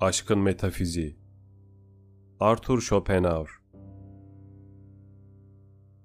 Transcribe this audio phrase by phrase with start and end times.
[0.00, 1.16] Aşkın Metafiziği
[2.40, 3.48] Arthur Schopenhauer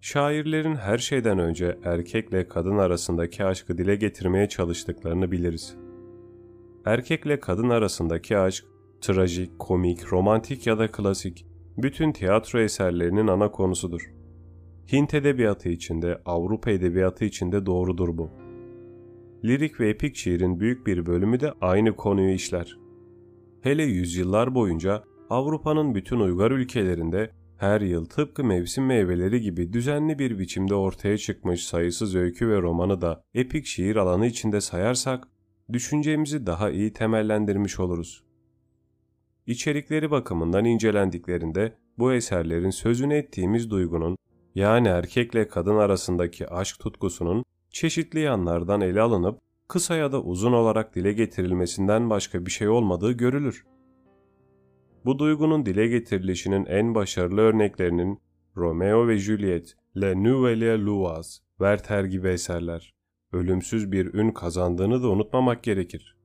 [0.02, 5.76] Şairlerin her şeyden önce erkekle kadın arasındaki aşkı dile getirmeye çalıştıklarını biliriz.
[6.86, 8.66] Erkekle kadın arasındaki aşk,
[9.02, 11.46] trajik, komik, romantik ya da klasik,
[11.78, 14.14] bütün tiyatro eserlerinin ana konusudur.
[14.92, 18.30] Hint edebiyatı içinde, Avrupa edebiyatı içinde doğrudur bu.
[19.46, 22.83] Lirik ve epik şiirin büyük bir bölümü de aynı konuyu işler.
[23.64, 30.40] Hele yüzyıllar boyunca Avrupa'nın bütün uygar ülkelerinde her yıl tıpkı mevsim meyveleri gibi düzenli bir
[30.40, 35.28] biçimde ortaya çıkmış sayısız öykü ve romanı da epik şiir alanı içinde sayarsak,
[35.74, 38.24] düşüncemizi daha iyi temellendirmiş oluruz.
[39.48, 44.18] İçerikleri bakımından incelendiklerinde bu eserlerin sözünü ettiğimiz duygunun,
[44.56, 49.40] yani erkekle kadın arasındaki aşk tutkusunun çeşitli yanlardan ele alınıp
[49.74, 53.66] kısa ya da uzun olarak dile getirilmesinden başka bir şey olmadığı görülür.
[55.06, 58.20] Bu duygunun dile getirilişinin en başarılı örneklerinin
[58.58, 62.94] Romeo ve Juliet, Le Nouvelle Louise, Werther gibi eserler,
[63.32, 66.18] ölümsüz bir ün kazandığını da unutmamak gerekir.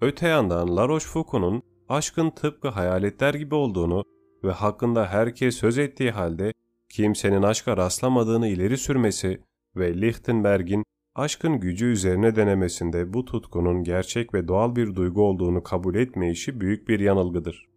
[0.00, 4.04] Öte yandan La Rochefoucauld'un aşkın tıpkı hayaletler gibi olduğunu
[4.44, 6.52] ve hakkında herkes söz ettiği halde
[6.88, 9.40] kimsenin aşka rastlamadığını ileri sürmesi
[9.76, 10.84] ve Lichtenberg'in
[11.18, 16.88] aşkın gücü üzerine denemesinde bu tutkunun gerçek ve doğal bir duygu olduğunu kabul etmeyişi büyük
[16.88, 17.68] bir yanılgıdır.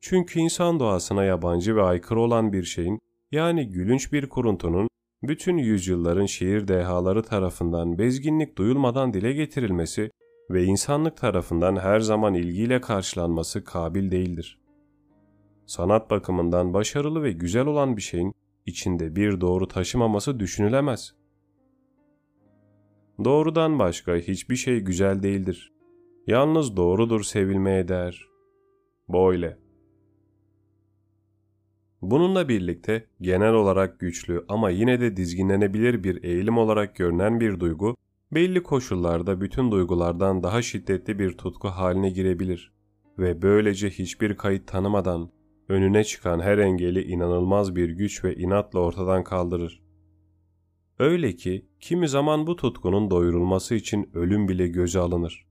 [0.00, 3.00] Çünkü insan doğasına yabancı ve aykırı olan bir şeyin,
[3.32, 4.88] yani gülünç bir kuruntunun,
[5.22, 10.10] bütün yüzyılların şiir dehaları tarafından bezginlik duyulmadan dile getirilmesi
[10.50, 14.60] ve insanlık tarafından her zaman ilgiyle karşılanması kabil değildir.
[15.66, 18.34] Sanat bakımından başarılı ve güzel olan bir şeyin
[18.66, 21.14] içinde bir doğru taşımaması düşünülemez.
[23.24, 25.72] Doğrudan başka hiçbir şey güzel değildir.
[26.26, 28.28] Yalnız doğrudur sevilmeye değer.
[29.08, 29.58] Böyle.
[32.02, 37.96] Bununla birlikte genel olarak güçlü ama yine de dizginlenebilir bir eğilim olarak görünen bir duygu,
[38.32, 42.72] belli koşullarda bütün duygulardan daha şiddetli bir tutku haline girebilir
[43.18, 45.30] ve böylece hiçbir kayıt tanımadan
[45.68, 49.82] önüne çıkan her engeli inanılmaz bir güç ve inatla ortadan kaldırır.
[50.98, 55.46] Öyle ki kimi zaman bu tutkunun doyurulması için ölüm bile göze alınır.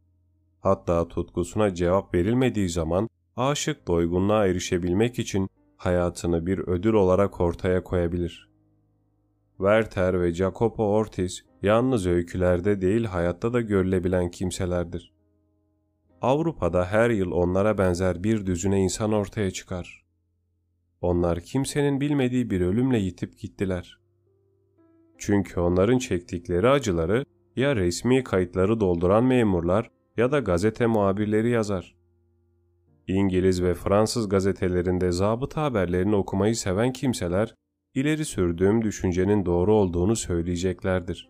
[0.60, 8.50] Hatta tutkusuna cevap verilmediği zaman aşık doygunluğa erişebilmek için hayatını bir ödül olarak ortaya koyabilir.
[9.58, 15.14] Werther ve Jacopo Ortiz yalnız öykülerde değil hayatta da görülebilen kimselerdir.
[16.22, 20.06] Avrupa'da her yıl onlara benzer bir düzüne insan ortaya çıkar.
[21.02, 24.05] Onlar kimsenin bilmediği bir ölümle yitip gittiler.
[25.26, 27.26] Çünkü onların çektikleri acıları
[27.56, 31.96] ya resmi kayıtları dolduran memurlar ya da gazete muhabirleri yazar.
[33.08, 37.56] İngiliz ve Fransız gazetelerinde zabıta haberlerini okumayı seven kimseler,
[37.94, 41.30] ileri sürdüğüm düşüncenin doğru olduğunu söyleyeceklerdir.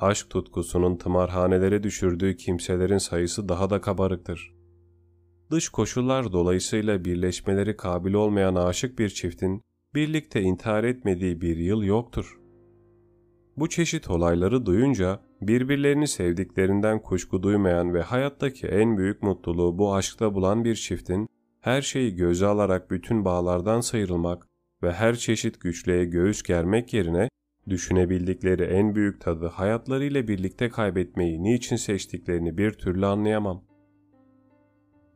[0.00, 4.54] Aşk tutkusunun tımarhanelere düşürdüğü kimselerin sayısı daha da kabarıktır.
[5.50, 9.62] Dış koşullar dolayısıyla birleşmeleri kabil olmayan aşık bir çiftin
[9.94, 12.43] birlikte intihar etmediği bir yıl yoktur.
[13.56, 20.34] Bu çeşit olayları duyunca birbirlerini sevdiklerinden kuşku duymayan ve hayattaki en büyük mutluluğu bu aşkta
[20.34, 21.28] bulan bir çiftin
[21.60, 24.48] her şeyi göze alarak bütün bağlardan sıyrılmak
[24.82, 27.28] ve her çeşit güçlüğe göğüs germek yerine
[27.68, 33.64] düşünebildikleri en büyük tadı hayatlarıyla birlikte kaybetmeyi niçin seçtiklerini bir türlü anlayamam.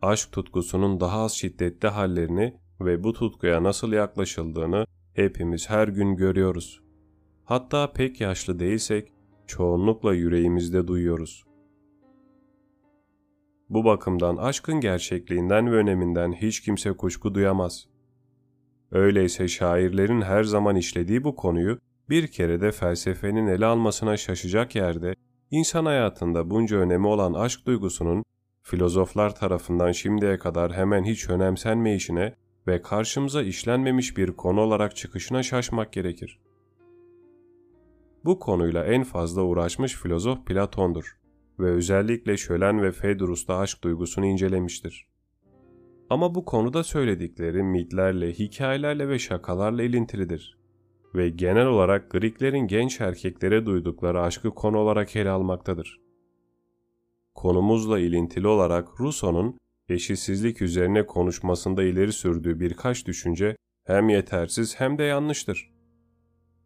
[0.03, 6.88] Aşk tutkusunun daha az şiddetli hallerini ve bu tutkuya nasıl yaklaşıldığını hepimiz her gün görüyoruz.
[7.48, 9.12] Hatta pek yaşlı değilsek
[9.47, 11.44] çoğunlukla yüreğimizde duyuyoruz.
[13.70, 17.88] Bu bakımdan aşkın gerçekliğinden ve öneminden hiç kimse kuşku duyamaz.
[18.92, 25.14] Öyleyse şairlerin her zaman işlediği bu konuyu bir kere de felsefenin ele almasına şaşacak yerde
[25.50, 28.25] insan hayatında bunca önemi olan aşk duygusunun
[28.62, 32.34] filozoflar tarafından şimdiye kadar hemen hiç önemsenmeyişine
[32.67, 36.38] ve karşımıza işlenmemiş bir konu olarak çıkışına şaşmak gerekir.
[38.25, 41.19] Bu konuyla en fazla uğraşmış filozof Platon'dur
[41.59, 45.09] ve özellikle Şölen ve Phaedrus'ta aşk duygusunu incelemiştir.
[46.11, 50.59] Ama bu konuda söyledikleri mitlerle, hikayelerle ve şakalarla ilintilidir
[51.15, 56.00] ve genel olarak Greklerin genç erkeklere duydukları aşkı konu olarak ele almaktadır.
[57.35, 65.03] Konumuzla ilintili olarak Rousseau'nun eşitsizlik üzerine konuşmasında ileri sürdüğü birkaç düşünce hem yetersiz hem de
[65.03, 65.77] yanlıştır.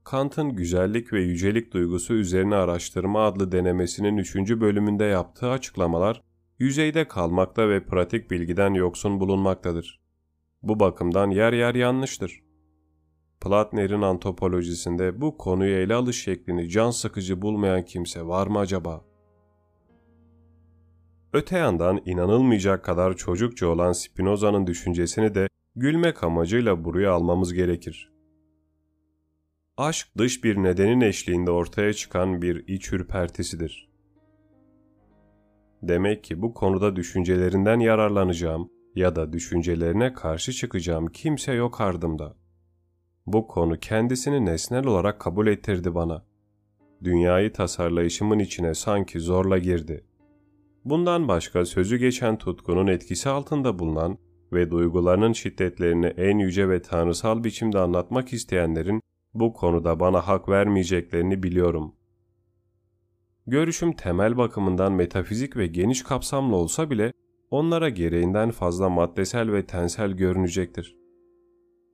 [0.05, 6.23] Kant'ın güzellik ve yücelik duygusu üzerine araştırma adlı denemesinin üçüncü bölümünde yaptığı açıklamalar
[6.59, 10.01] yüzeyde kalmakta ve pratik bilgiden yoksun bulunmaktadır.
[10.63, 12.43] Bu bakımdan yer yer yanlıştır.
[13.41, 19.05] Platner'in antropolojisinde bu konuyu ele alış şeklini can sıkıcı bulmayan kimse var mı acaba?
[21.33, 28.12] Öte yandan inanılmayacak kadar çocukça olan Spinoza'nın düşüncesini de gülmek amacıyla buraya almamız gerekir.
[29.77, 33.89] Aşk dış bir nedenin eşliğinde ortaya çıkan bir iç ürpertisidir.
[35.83, 42.37] Demek ki bu konuda düşüncelerinden yararlanacağım ya da düşüncelerine karşı çıkacağım kimse yok ardımda.
[43.27, 46.27] Bu konu kendisini nesnel olarak kabul ettirdi bana.
[47.05, 50.05] Dünyayı tasarlayışımın içine sanki zorla girdi.
[50.85, 54.19] Bundan başka sözü geçen tutkunun etkisi altında bulunan
[54.53, 59.03] ve duygularının şiddetlerini en yüce ve tanrısal biçimde anlatmak isteyenlerin
[59.35, 61.95] bu konuda bana hak vermeyeceklerini biliyorum.
[63.47, 67.13] Görüşüm temel bakımından metafizik ve geniş kapsamlı olsa bile
[67.51, 70.97] onlara gereğinden fazla maddesel ve tensel görünecektir.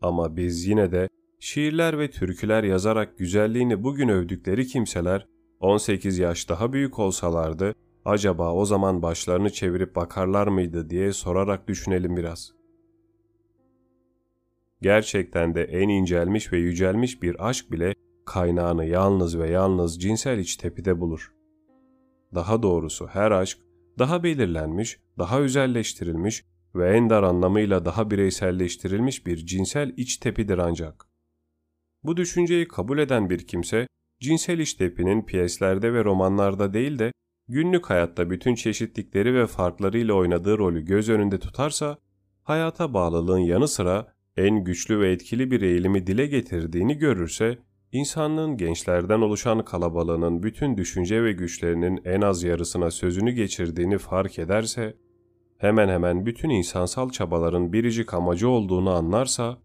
[0.03, 1.09] Ama biz yine de
[1.41, 5.27] şiirler ve türküler yazarak güzelliğini bugün övdükleri kimseler
[5.61, 7.75] 18 yaş daha büyük olsalardı
[8.05, 12.58] acaba o zaman başlarını çevirip bakarlar mıydı diye sorarak düşünelim biraz.
[14.83, 17.95] Gerçekten de en incelmiş ve yücelmiş bir aşk bile
[18.27, 21.33] kaynağını yalnız ve yalnız cinsel iç tepide bulur.
[22.35, 23.59] Daha doğrusu her aşk
[23.99, 26.45] daha belirlenmiş, daha özelleştirilmiş
[26.75, 31.09] ve en dar anlamıyla daha bireyselleştirilmiş bir cinsel iç tepidir ancak.
[32.03, 33.87] Bu düşünceyi kabul eden bir kimse,
[34.21, 37.13] cinsel iç tepinin piyeslerde ve romanlarda değil de
[37.49, 41.99] günlük hayatta bütün çeşitlikleri ve farklarıyla oynadığı rolü göz önünde tutarsa,
[42.43, 47.59] hayata bağlılığın yanı sıra en güçlü ve etkili bir eğilimi dile getirdiğini görürse,
[47.93, 54.97] insanlığın gençlerden oluşan kalabalığının bütün düşünce ve güçlerinin en az yarısına sözünü geçirdiğini fark ederse,
[55.59, 59.59] hemen hemen bütün insansal çabaların biricik amacı olduğunu anlarsa,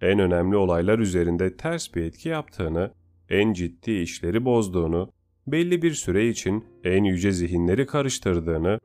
[0.00, 2.90] en önemli olaylar üzerinde ters bir etki yaptığını,
[3.30, 5.10] en ciddi işleri bozduğunu,
[5.46, 8.78] belli bir süre için en yüce zihinleri karıştırdığını,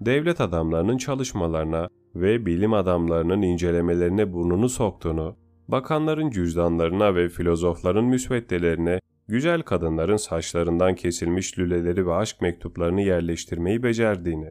[0.00, 5.36] devlet adamlarının çalışmalarına ve bilim adamlarının incelemelerine burnunu soktuğunu,
[5.68, 14.50] bakanların cüzdanlarına ve filozofların müsveddelerine güzel kadınların saçlarından kesilmiş lüleleri ve aşk mektuplarını yerleştirmeyi becerdiğini,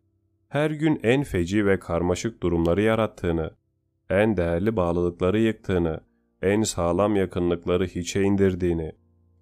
[0.49, 3.51] her gün en feci ve karmaşık durumları yarattığını,
[4.09, 5.99] en değerli bağlılıkları yıktığını,
[6.41, 8.91] en sağlam yakınlıkları hiçe indirdiğini,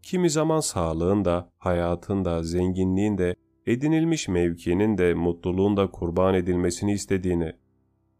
[0.01, 3.36] kimi zaman sağlığın da, hayatın da, zenginliğin de,
[3.66, 7.54] edinilmiş mevkinin de, mutluluğun da kurban edilmesini istediğini,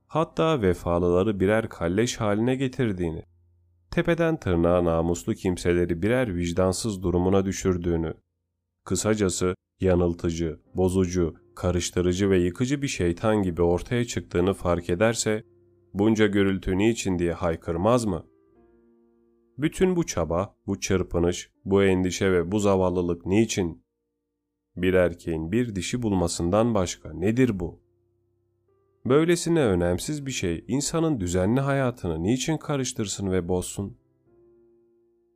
[0.10, 3.24] hatta vefalıları birer kalleş haline getirdiğini,
[3.92, 8.14] tepeden tırnağa namuslu kimseleri birer vicdansız durumuna düşürdüğünü,
[8.86, 15.44] kısacası yanıltıcı, bozucu, karıştırıcı ve yıkıcı bir şeytan gibi ortaya çıktığını fark ederse,
[15.94, 18.26] bunca gürültü niçin diye haykırmaz mı?
[19.58, 23.84] Bütün bu çaba, bu çırpınış, bu endişe ve bu zavallılık niçin?
[24.76, 27.89] Bir erkeğin bir dişi bulmasından başka nedir bu?
[29.06, 33.98] Böylesine önemsiz bir şey insanın düzenli hayatını niçin karıştırsın ve bozsun?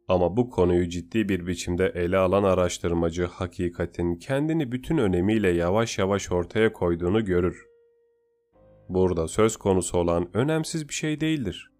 [0.07, 6.31] Ama bu konuyu ciddi bir biçimde ele alan araştırmacı hakikatin kendini bütün önemiyle yavaş yavaş
[6.31, 7.67] ortaya koyduğunu görür.
[8.89, 11.71] Burada söz konusu olan önemsiz bir şey değildir.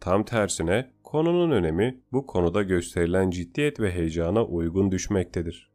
[0.00, 5.70] Tam tersine konunun önemi bu konuda gösterilen ciddiyet ve heyecana uygun düşmektedir.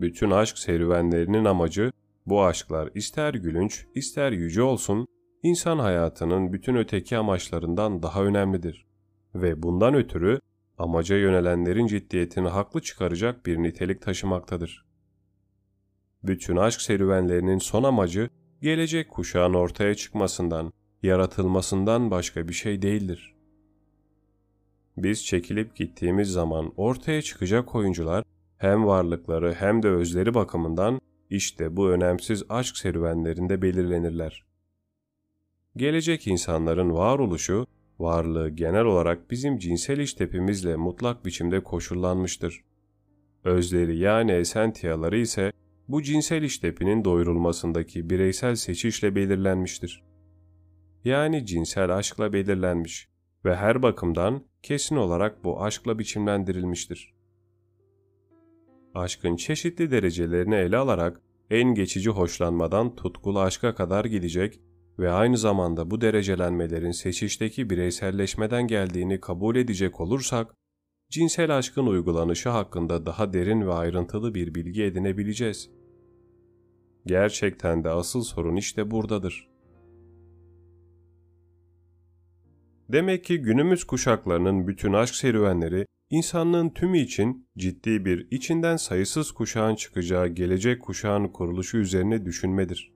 [0.00, 1.92] Bütün aşk serüvenlerinin amacı
[2.28, 5.06] bu aşklar ister gülünç, ister yüce olsun,
[5.42, 8.86] insan hayatının bütün öteki amaçlarından daha önemlidir.
[9.34, 10.40] Ve bundan ötürü
[10.78, 14.86] amaca yönelenlerin ciddiyetini haklı çıkaracak bir nitelik taşımaktadır.
[16.22, 18.30] Bütün aşk serüvenlerinin son amacı
[18.62, 23.34] gelecek kuşağın ortaya çıkmasından, yaratılmasından başka bir şey değildir.
[24.96, 28.24] Biz çekilip gittiğimiz zaman ortaya çıkacak oyuncular
[28.58, 34.44] hem varlıkları hem de özleri bakımından işte bu önemsiz aşk serüvenlerinde belirlenirler.
[35.76, 37.66] Gelecek insanların varoluşu,
[37.98, 42.64] varlığı genel olarak bizim cinsel iştepimizle mutlak biçimde koşullanmıştır.
[43.44, 45.52] Özleri yani esentiyaları ise
[45.88, 50.04] bu cinsel iştepinin doyurulmasındaki bireysel seçişle belirlenmiştir.
[51.04, 53.08] Yani cinsel aşkla belirlenmiş
[53.44, 57.17] ve her bakımdan kesin olarak bu aşkla biçimlendirilmiştir
[58.98, 64.60] aşkın çeşitli derecelerini ele alarak en geçici hoşlanmadan tutkulu aşka kadar gidecek
[64.98, 70.54] ve aynı zamanda bu derecelenmelerin seçişteki bireyselleşmeden geldiğini kabul edecek olursak,
[71.10, 75.70] cinsel aşkın uygulanışı hakkında daha derin ve ayrıntılı bir bilgi edinebileceğiz.
[77.06, 79.48] Gerçekten de asıl sorun işte buradadır.
[82.88, 89.74] Demek ki günümüz kuşaklarının bütün aşk serüvenleri insanlığın tümü için ciddi bir içinden sayısız kuşağın
[89.74, 92.92] çıkacağı gelecek kuşağın kuruluşu üzerine düşünmedir.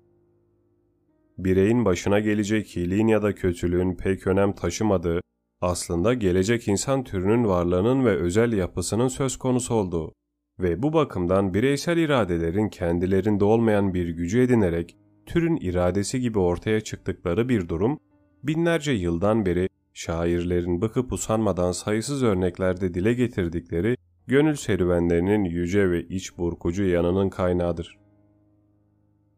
[1.38, 5.20] Bireyin başına gelecek iyiliğin ya da kötülüğün pek önem taşımadığı,
[5.60, 10.12] aslında gelecek insan türünün varlığının ve özel yapısının söz konusu olduğu
[10.60, 17.48] ve bu bakımdan bireysel iradelerin kendilerinde olmayan bir gücü edinerek türün iradesi gibi ortaya çıktıkları
[17.48, 17.98] bir durum,
[18.42, 23.96] binlerce yıldan beri şairlerin bıkıp usanmadan sayısız örneklerde dile getirdikleri
[24.26, 27.98] gönül serüvenlerinin yüce ve iç burkucu yanının kaynağıdır.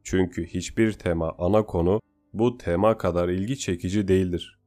[0.02, 2.00] Çünkü hiçbir tema ana konu
[2.32, 4.58] bu tema kadar ilgi çekici değildir.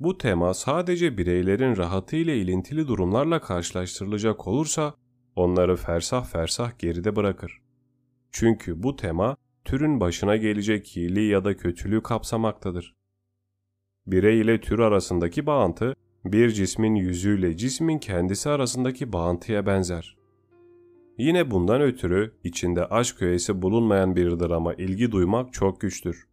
[0.00, 4.94] Bu tema sadece bireylerin rahatı ile ilintili durumlarla karşılaştırılacak olursa
[5.36, 7.60] onları fersah fersah geride bırakır.
[8.32, 12.94] Çünkü bu tema türün başına gelecek iyiliği ya da kötülüğü kapsamaktadır.
[14.06, 20.16] Birey ile tür arasındaki bağıntı, bir cismin yüzüyle cismin kendisi arasındaki bağıntıya benzer.
[21.18, 26.28] Yine bundan ötürü içinde aşk öğesi bulunmayan bir drama ilgi duymak çok güçtür.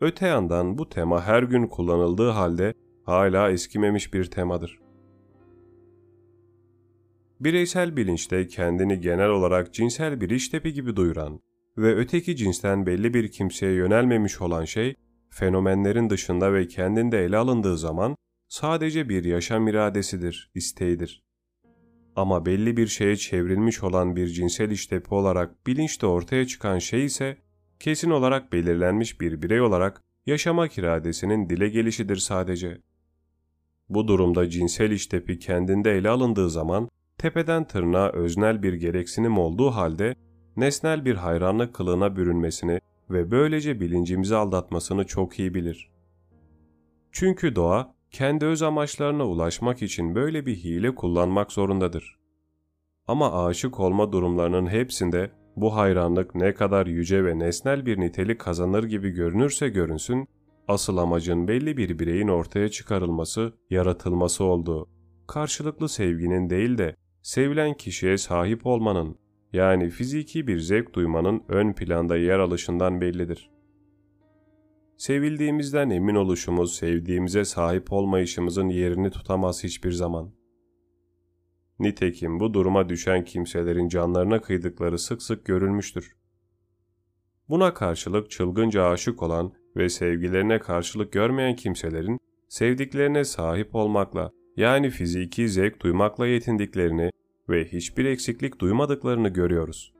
[0.00, 2.74] Öte yandan bu tema her gün kullanıldığı halde
[3.04, 4.78] hala eskimemiş bir temadır.
[7.40, 11.40] Bireysel bilinçte kendini genel olarak cinsel bir iştepi gibi duyuran
[11.78, 14.94] ve öteki cinsten belli bir kimseye yönelmemiş olan şey,
[15.34, 18.16] fenomenlerin dışında ve kendinde ele alındığı zaman
[18.48, 21.24] sadece bir yaşam iradesidir, isteğidir.
[22.16, 27.36] Ama belli bir şeye çevrilmiş olan bir cinsel iştepi olarak bilinçte ortaya çıkan şey ise
[27.80, 32.80] kesin olarak belirlenmiş bir birey olarak yaşamak iradesinin dile gelişidir sadece.
[33.88, 36.88] Bu durumda cinsel iştepi kendinde ele alındığı zaman
[37.18, 40.14] tepeden tırnağa öznel bir gereksinim olduğu halde
[40.56, 45.90] nesnel bir hayranlık kılığına bürünmesini ve böylece bilincimizi aldatmasını çok iyi bilir.
[47.12, 52.18] Çünkü doğa kendi öz amaçlarına ulaşmak için böyle bir hile kullanmak zorundadır.
[53.08, 58.84] Ama aşık olma durumlarının hepsinde bu hayranlık ne kadar yüce ve nesnel bir nitelik kazanır
[58.84, 60.28] gibi görünürse görünsün,
[60.68, 64.88] asıl amacın belli bir bireyin ortaya çıkarılması, yaratılması olduğu,
[65.26, 69.18] karşılıklı sevginin değil de sevilen kişiye sahip olmanın,
[69.54, 73.50] yani fiziki bir zevk duymanın ön planda yer alışından bellidir.
[74.96, 80.30] Sevildiğimizden emin oluşumuz sevdiğimize sahip olmayışımızın yerini tutamaz hiçbir zaman.
[81.78, 86.16] Nitekim bu duruma düşen kimselerin canlarına kıydıkları sık sık görülmüştür.
[87.48, 92.18] Buna karşılık çılgınca aşık olan ve sevgilerine karşılık görmeyen kimselerin
[92.48, 97.10] sevdiklerine sahip olmakla yani fiziki zevk duymakla yetindiklerini
[97.48, 99.94] ve hiçbir eksiklik duymadıklarını görüyoruz.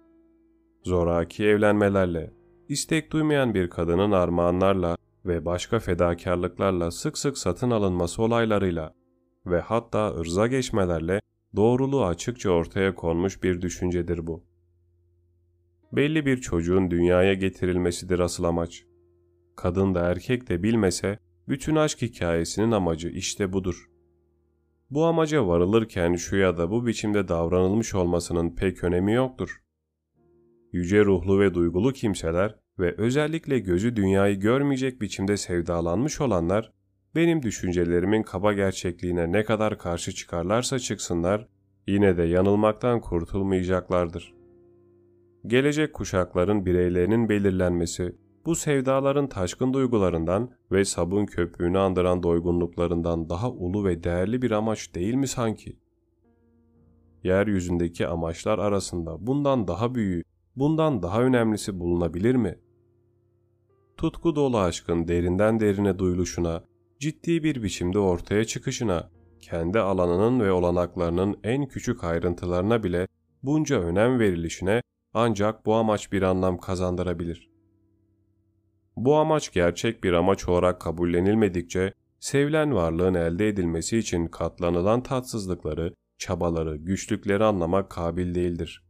[0.83, 2.33] Zoraki evlenmelerle,
[2.69, 4.97] istek duymayan bir kadının armağanlarla
[5.27, 8.95] ve başka fedakarlıklarla sık sık satın alınması olaylarıyla
[9.47, 11.21] ve hatta ırza geçmelerle
[11.57, 14.45] doğruluğu açıkça ortaya konmuş bir düşüncedir bu.
[15.93, 18.85] Belli bir çocuğun dünyaya getirilmesidir asıl amaç.
[19.57, 23.91] Kadın da erkek de bilmese bütün aşk hikayesinin amacı işte budur.
[24.95, 29.63] Bu amaca varılırken şu ya da bu biçimde davranılmış olmasının pek önemi yoktur.
[30.73, 36.73] Yüce ruhlu ve duygulu kimseler ve özellikle gözü dünyayı görmeyecek biçimde sevdalanmış olanlar,
[37.15, 41.49] benim düşüncelerimin kaba gerçekliğine ne kadar karşı çıkarlarsa çıksınlar,
[41.87, 44.35] yine de yanılmaktan kurtulmayacaklardır.
[45.47, 53.85] Gelecek kuşakların bireylerinin belirlenmesi, bu sevdaların taşkın duygularından ve sabun köpüğünü andıran doygunluklarından daha ulu
[53.85, 55.79] ve değerli bir amaç değil mi sanki?
[57.25, 60.23] Yeryüzündeki amaçlar arasında bundan daha büyüğü,
[60.57, 62.59] bundan daha önemlisi bulunabilir mi?
[63.97, 66.65] Tutku dolu aşkın derinden derine duyuluşuna,
[66.99, 69.11] ciddi bir biçimde ortaya çıkışına,
[69.41, 73.09] kendi alanının ve olanaklarının en küçük ayrıntılarına bile
[73.43, 74.83] bunca önem verilişine
[75.15, 77.54] ancak bu amaç bir anlam kazandırabilir.
[78.97, 86.77] Bu amaç gerçek bir amaç olarak kabullenilmedikçe, sevilen varlığın elde edilmesi için katlanılan tatsızlıkları, çabaları,
[86.77, 88.85] güçlükleri anlamak kabil değildir.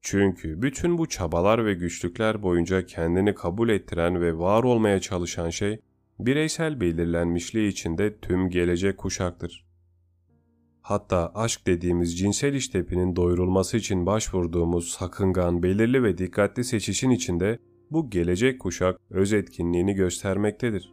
[0.00, 5.80] Çünkü bütün bu çabalar ve güçlükler boyunca kendini kabul ettiren ve var olmaya çalışan şey,
[6.18, 9.66] bireysel belirlenmişliği içinde tüm gelecek kuşaktır.
[10.82, 17.58] Hatta aşk dediğimiz cinsel iştepinin doyurulması için başvurduğumuz sakıngan, belirli ve dikkatli seçişin içinde
[17.92, 20.92] bu gelecek kuşak öz etkinliğini göstermektedir.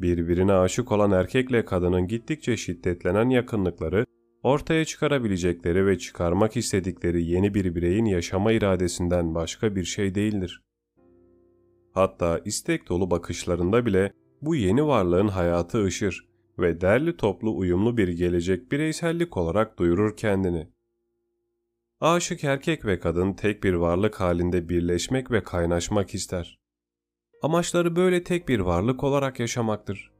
[0.00, 4.06] Birbirine aşık olan erkekle kadının gittikçe şiddetlenen yakınlıkları
[4.42, 10.62] ortaya çıkarabilecekleri ve çıkarmak istedikleri yeni bir bireyin yaşama iradesinden başka bir şey değildir.
[11.94, 16.28] Hatta istek dolu bakışlarında bile bu yeni varlığın hayatı ışır
[16.58, 20.68] ve derli toplu uyumlu bir gelecek bireysellik olarak duyurur kendini.
[22.02, 26.58] Aşık erkek ve kadın tek bir varlık halinde birleşmek ve kaynaşmak ister.
[27.42, 30.10] Amaçları böyle tek bir varlık olarak yaşamaktır.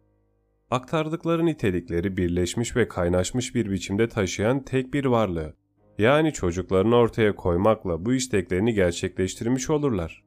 [0.71, 5.55] Aktardıkları nitelikleri birleşmiş ve kaynaşmış bir biçimde taşıyan tek bir varlığı,
[5.99, 10.25] yani çocuklarını ortaya koymakla bu isteklerini gerçekleştirmiş olurlar.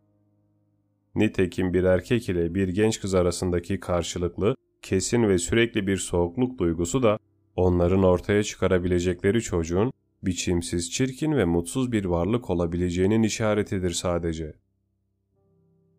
[1.16, 7.04] Nitekim bir erkek ile bir genç kız arasındaki karşılıklı, kesin ve sürekli bir soğukluk duygusu
[7.04, 7.20] da
[7.56, 9.92] onların ortaya çıkarabilecekleri çocuğun
[10.26, 14.54] biçimsiz, çirkin ve mutsuz bir varlık olabileceğinin işaretidir sadece.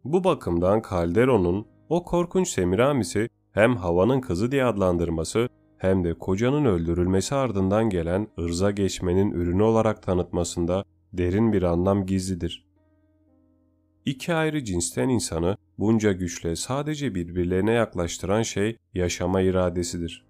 [0.04, 7.34] Bu bakımdan Calderon'un o korkunç Semiramis'i hem havanın kızı diye adlandırması hem de kocanın öldürülmesi
[7.34, 12.66] ardından gelen ırza geçmenin ürünü olarak tanıtmasında derin bir anlam gizlidir.
[14.04, 20.25] İki ayrı cinsten insanı bunca güçle sadece birbirlerine yaklaştıran şey yaşama iradesidir.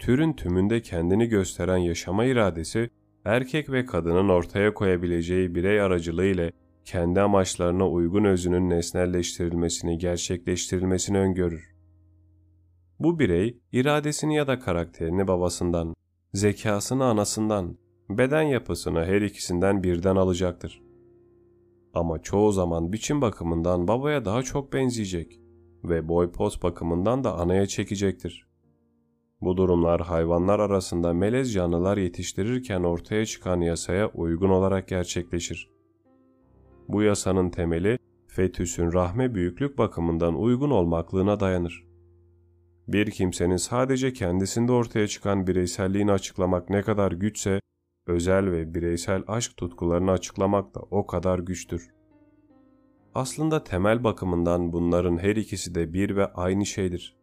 [0.00, 2.90] Türün tümünde kendini gösteren yaşama iradesi,
[3.24, 6.50] erkek ve kadının ortaya koyabileceği birey aracılığıyla
[6.84, 11.74] kendi amaçlarına uygun özünün nesnelleştirilmesini, gerçekleştirilmesini öngörür.
[13.00, 15.94] Bu birey, iradesini ya da karakterini babasından,
[16.34, 17.78] zekasını anasından,
[18.08, 20.82] beden yapısını her ikisinden birden alacaktır.
[21.94, 25.40] Ama çoğu zaman biçim bakımından babaya daha çok benzeyecek
[25.84, 28.49] ve boy poz bakımından da anaya çekecektir.
[29.42, 35.70] Bu durumlar hayvanlar arasında melez canlılar yetiştirirken ortaya çıkan yasaya uygun olarak gerçekleşir.
[36.88, 41.84] Bu yasanın temeli fetüsün rahme büyüklük bakımından uygun olmaklığına dayanır.
[42.88, 47.60] Bir kimsenin sadece kendisinde ortaya çıkan bireyselliğini açıklamak ne kadar güçse,
[48.06, 51.90] özel ve bireysel aşk tutkularını açıklamak da o kadar güçtür.
[53.14, 57.19] Aslında temel bakımından bunların her ikisi de bir ve aynı şeydir.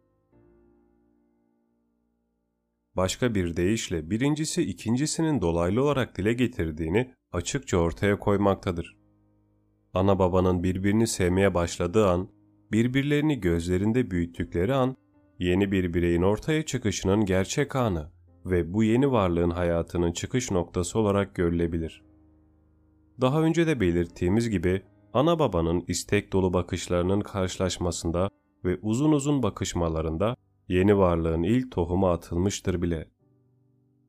[2.96, 8.96] Başka bir deyişle birincisi ikincisinin dolaylı olarak dile getirdiğini açıkça ortaya koymaktadır.
[9.94, 12.28] Ana babanın birbirini sevmeye başladığı an,
[12.72, 14.96] birbirlerini gözlerinde büyüttükleri an,
[15.38, 18.10] yeni bir bireyin ortaya çıkışının gerçek anı
[18.46, 22.04] ve bu yeni varlığın hayatının çıkış noktası olarak görülebilir.
[23.20, 28.30] Daha önce de belirttiğimiz gibi ana babanın istek dolu bakışlarının karşılaşmasında
[28.64, 30.36] ve uzun uzun bakışmalarında
[30.68, 33.08] yeni varlığın ilk tohumu atılmıştır bile.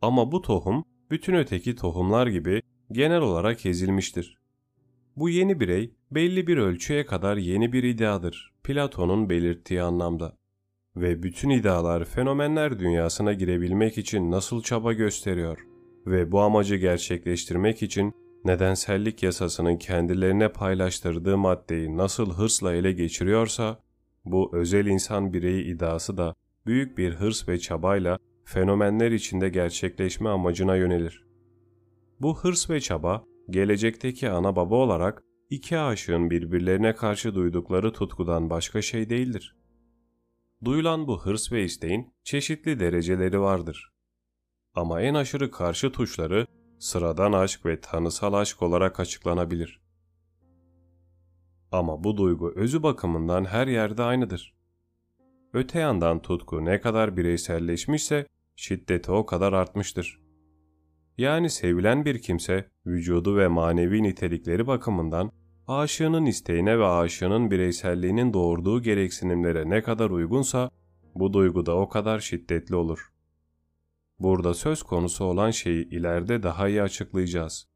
[0.01, 4.37] Ama bu tohum bütün öteki tohumlar gibi genel olarak ezilmiştir.
[5.15, 10.37] Bu yeni birey belli bir ölçüye kadar yeni bir ideadır Platon'un belirttiği anlamda.
[10.95, 15.65] Ve bütün idealar fenomenler dünyasına girebilmek için nasıl çaba gösteriyor
[16.05, 18.13] ve bu amacı gerçekleştirmek için
[18.45, 23.79] nedensellik yasasının kendilerine paylaştırdığı maddeyi nasıl hırsla ele geçiriyorsa,
[24.25, 30.75] bu özel insan bireyi iddiası da büyük bir hırs ve çabayla fenomenler içinde gerçekleşme amacına
[30.75, 31.25] yönelir.
[32.21, 38.81] Bu hırs ve çaba, gelecekteki ana baba olarak iki aşığın birbirlerine karşı duydukları tutkudan başka
[38.81, 39.55] şey değildir.
[40.65, 43.93] Duyulan bu hırs ve isteğin çeşitli dereceleri vardır.
[44.73, 46.47] Ama en aşırı karşı tuşları
[46.79, 49.81] sıradan aşk ve tanısal aşk olarak açıklanabilir.
[51.71, 54.58] Ama bu duygu özü bakımından her yerde aynıdır.
[55.53, 60.21] Öte yandan tutku ne kadar bireyselleşmişse şiddeti o kadar artmıştır.
[61.17, 65.31] Yani sevilen bir kimse vücudu ve manevi nitelikleri bakımından
[65.67, 70.69] aşığının isteğine ve aşığının bireyselliğinin doğurduğu gereksinimlere ne kadar uygunsa
[71.15, 73.11] bu duygu da o kadar şiddetli olur.
[74.19, 77.67] Burada söz konusu olan şeyi ileride daha iyi açıklayacağız.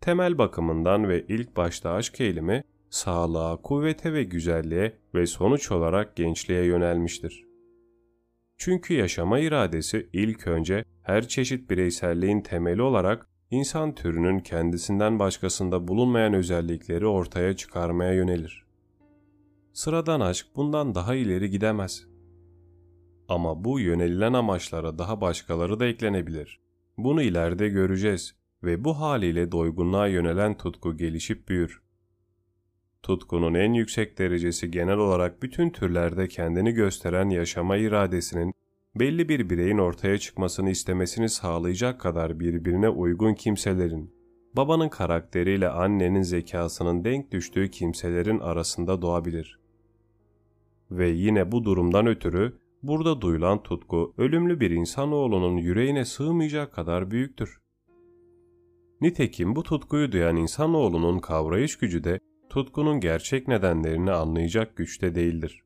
[0.00, 6.64] Temel bakımından ve ilk başta aşk eğilimi sağlığa, kuvvete ve güzelliğe ve sonuç olarak gençliğe
[6.64, 7.46] yönelmiştir.
[8.56, 16.34] Çünkü yaşama iradesi ilk önce her çeşit bireyselliğin temeli olarak insan türünün kendisinden başkasında bulunmayan
[16.34, 18.66] özellikleri ortaya çıkarmaya yönelir.
[19.72, 22.06] Sıradan aşk bundan daha ileri gidemez.
[23.28, 26.60] Ama bu yönelilen amaçlara daha başkaları da eklenebilir.
[26.98, 31.85] Bunu ileride göreceğiz ve bu haliyle doygunluğa yönelen tutku gelişip büyür.
[33.02, 38.52] Tutkunun en yüksek derecesi genel olarak bütün türlerde kendini gösteren yaşama iradesinin
[38.94, 44.14] belli bir bireyin ortaya çıkmasını istemesini sağlayacak kadar birbirine uygun kimselerin,
[44.56, 49.58] babanın karakteriyle annenin zekasının denk düştüğü kimselerin arasında doğabilir.
[50.90, 57.60] Ve yine bu durumdan ötürü burada duyulan tutku ölümlü bir insanoğlunun yüreğine sığmayacak kadar büyüktür.
[59.00, 65.62] Nitekim bu tutkuyu duyan insanoğlunun kavrayış gücü de tutkunun gerçek nedenlerini anlayacak güçte değildir.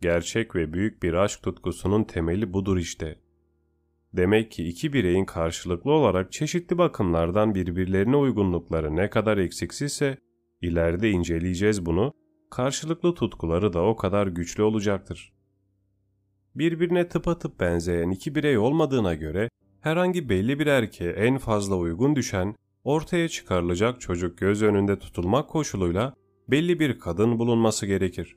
[0.00, 3.18] Gerçek ve büyük bir aşk tutkusunun temeli budur işte.
[4.12, 10.18] Demek ki iki bireyin karşılıklı olarak çeşitli bakımlardan birbirlerine uygunlukları ne kadar eksiksizse,
[10.60, 12.12] ileride inceleyeceğiz bunu,
[12.50, 15.32] karşılıklı tutkuları da o kadar güçlü olacaktır.
[16.54, 19.48] Birbirine tıpatıp benzeyen iki birey olmadığına göre,
[19.80, 26.14] herhangi belli bir erkeğe en fazla uygun düşen, ortaya çıkarılacak çocuk göz önünde tutulmak koşuluyla
[26.48, 28.36] belli bir kadın bulunması gerekir.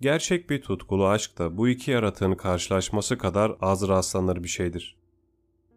[0.00, 4.96] Gerçek bir tutkulu aşk da bu iki yaratığın karşılaşması kadar az rastlanır bir şeydir.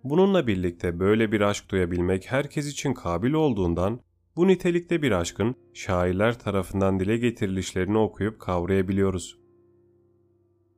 [0.04, 4.00] Bununla birlikte böyle bir aşk duyabilmek herkes için kabil olduğundan
[4.36, 9.40] bu nitelikte bir aşkın şairler tarafından dile getirilişlerini okuyup kavrayabiliyoruz.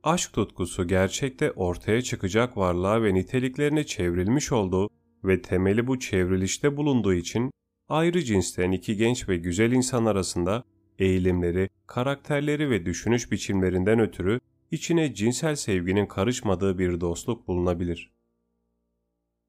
[0.02, 4.88] Aşk tutkusu gerçekte ortaya çıkacak varlığa ve niteliklerine çevrilmiş olduğu
[5.24, 7.50] ve temeli bu çevrilişte bulunduğu için
[7.88, 10.64] ayrı cinsten iki genç ve güzel insan arasında
[10.98, 18.10] eğilimleri, karakterleri ve düşünüş biçimlerinden ötürü içine cinsel sevginin karışmadığı bir dostluk bulunabilir.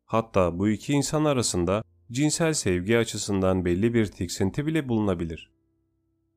[0.06, 5.52] Hatta bu iki insan arasında cinsel sevgi açısından belli bir tiksinti bile bulunabilir.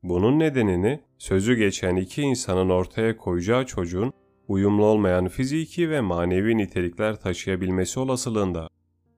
[0.03, 4.13] Bunun nedenini sözü geçen iki insanın ortaya koyacağı çocuğun
[4.49, 8.69] uyumlu olmayan fiziki ve manevi nitelikler taşıyabilmesi olasılığında,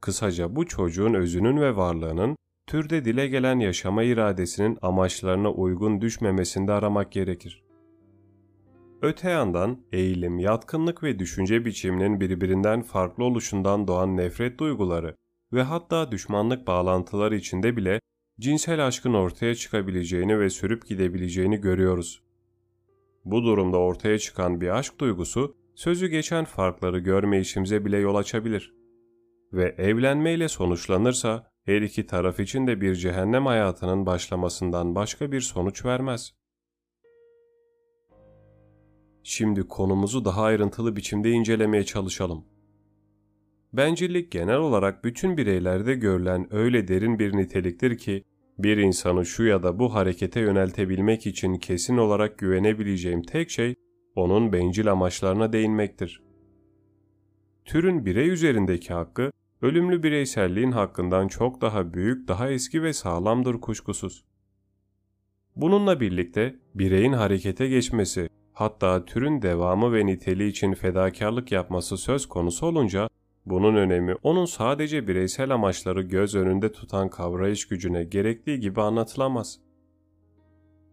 [0.01, 7.13] kısaca bu çocuğun özünün ve varlığının türde dile gelen yaşama iradesinin amaçlarına uygun düşmemesinde aramak
[7.13, 7.65] gerekir.
[9.03, 15.17] Öte yandan eğilim, yatkınlık ve düşünce biçiminin birbirinden farklı oluşundan doğan nefret duyguları
[15.53, 18.01] ve hatta düşmanlık bağlantıları içinde bile
[18.41, 22.23] cinsel aşkın ortaya çıkabileceğini ve sürüp gidebileceğini görüyoruz.
[23.25, 28.75] Bu durumda ortaya çıkan bir aşk duygusu sözü geçen farkları görmeyişimize bile yol açabilir.
[29.53, 35.85] Ve evlenmeyle sonuçlanırsa her iki taraf için de bir cehennem hayatının başlamasından başka bir sonuç
[35.85, 36.35] vermez.
[39.23, 42.45] Şimdi konumuzu daha ayrıntılı biçimde incelemeye çalışalım.
[43.73, 48.25] Bencillik genel olarak bütün bireylerde görülen öyle derin bir niteliktir ki,
[48.59, 53.75] bir insanı şu ya da bu harekete yöneltebilmek için kesin olarak güvenebileceğim tek şey,
[54.15, 56.26] onun bencil amaçlarına değinmektir.
[57.67, 64.25] Türün birey üzerindeki hakkı, ölümlü bireyselliğin hakkından çok daha büyük, daha eski ve sağlamdır kuşkusuz.
[65.57, 72.67] Bununla birlikte bireyin harekete geçmesi, hatta türün devamı ve niteliği için fedakarlık yapması söz konusu
[72.67, 73.09] olunca,
[73.47, 79.61] bunun önemi onun sadece bireysel amaçları göz önünde tutan kavrayış gücüne gerektiği gibi anlatılamaz.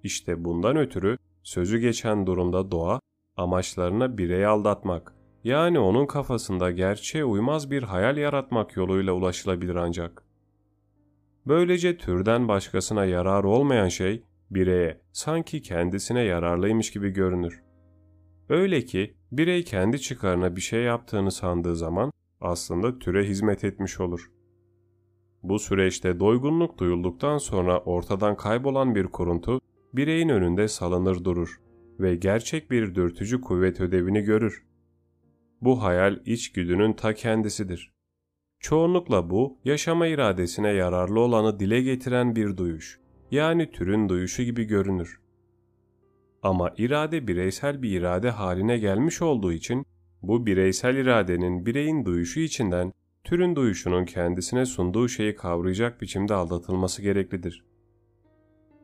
[0.03, 2.99] İşte bundan ötürü sözü geçen durumda doğa,
[3.37, 10.23] amaçlarına bireyi aldatmak, yani onun kafasında gerçeğe uymaz bir hayal yaratmak yoluyla ulaşılabilir ancak.
[11.47, 17.63] Böylece türden başkasına yarar olmayan şey bireye sanki kendisine yararlıymış gibi görünür.
[18.49, 24.31] Öyle ki birey kendi çıkarına bir şey yaptığını sandığı zaman aslında türe hizmet etmiş olur.
[25.43, 29.61] Bu süreçte doygunluk duyulduktan sonra ortadan kaybolan bir kuruntu
[29.93, 31.61] bireyin önünde salınır durur
[31.99, 34.63] ve gerçek bir dürtücü kuvvet ödevini görür.
[35.63, 37.91] Bu hayal içgüdünün ta kendisidir.
[38.59, 42.99] Çoğunlukla bu, yaşama iradesine yararlı olanı dile getiren bir duyuş,
[43.31, 45.21] yani türün duyuşu gibi görünür.
[46.41, 49.85] Ama irade bireysel bir irade haline gelmiş olduğu için,
[50.21, 57.65] bu bireysel iradenin bireyin duyuşu içinden, türün duyuşunun kendisine sunduğu şeyi kavrayacak biçimde aldatılması gereklidir.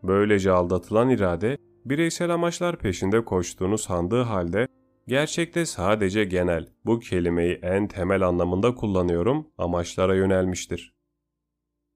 [0.04, 4.68] Böylece aldatılan irade, bireysel amaçlar peşinde koştuğunu sandığı halde
[5.10, 10.94] Gerçekte sadece genel, bu kelimeyi en temel anlamında kullanıyorum, amaçlara yönelmiştir.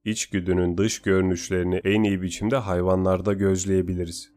[0.05, 4.33] İçgüdünün dış görünüşlerini en iyi biçimde hayvanlarda gözleyebiliriz.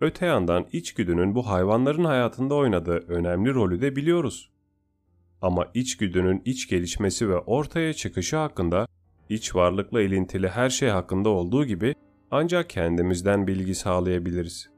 [0.00, 4.52] Öte yandan içgüdünün bu hayvanların hayatında oynadığı önemli rolü de biliyoruz.
[5.42, 8.86] Ama içgüdünün iç gelişmesi ve ortaya çıkışı hakkında,
[9.28, 11.94] iç varlıkla ilintili her şey hakkında olduğu gibi
[12.30, 14.73] ancak kendimizden bilgi sağlayabiliriz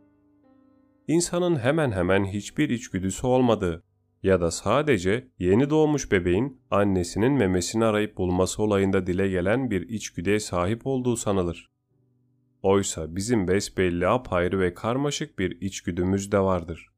[1.09, 3.83] insanın hemen hemen hiçbir içgüdüsü olmadığı
[4.23, 10.41] ya da sadece yeni doğmuş bebeğin annesinin memesini arayıp bulması olayında dile gelen bir içgüdüye
[10.41, 11.71] sahip olduğu sanılır.
[12.63, 16.91] Oysa bizim besbelli apayrı ve karmaşık bir içgüdümüz de vardır.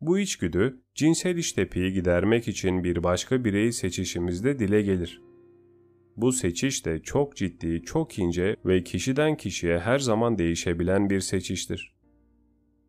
[0.00, 5.22] Bu içgüdü cinsel iştepiyi gidermek için bir başka bireyi seçişimizde dile gelir.
[6.16, 11.93] Bu seçiş de çok ciddi, çok ince ve kişiden kişiye her zaman değişebilen bir seçiştir.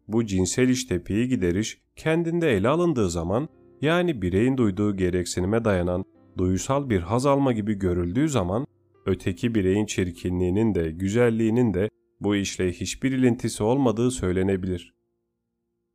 [0.08, 3.50] Bu cinsel iştepiyi gideriş kendinde ele alındığı zaman
[3.82, 6.06] yani bireyin duyduğu gereksinime dayanan
[6.38, 8.66] duysal bir haz alma gibi görüldüğü zaman
[9.06, 11.90] öteki bireyin çirkinliğinin de güzelliğinin de
[12.20, 14.94] bu işle hiçbir ilintisi olmadığı söylenebilir.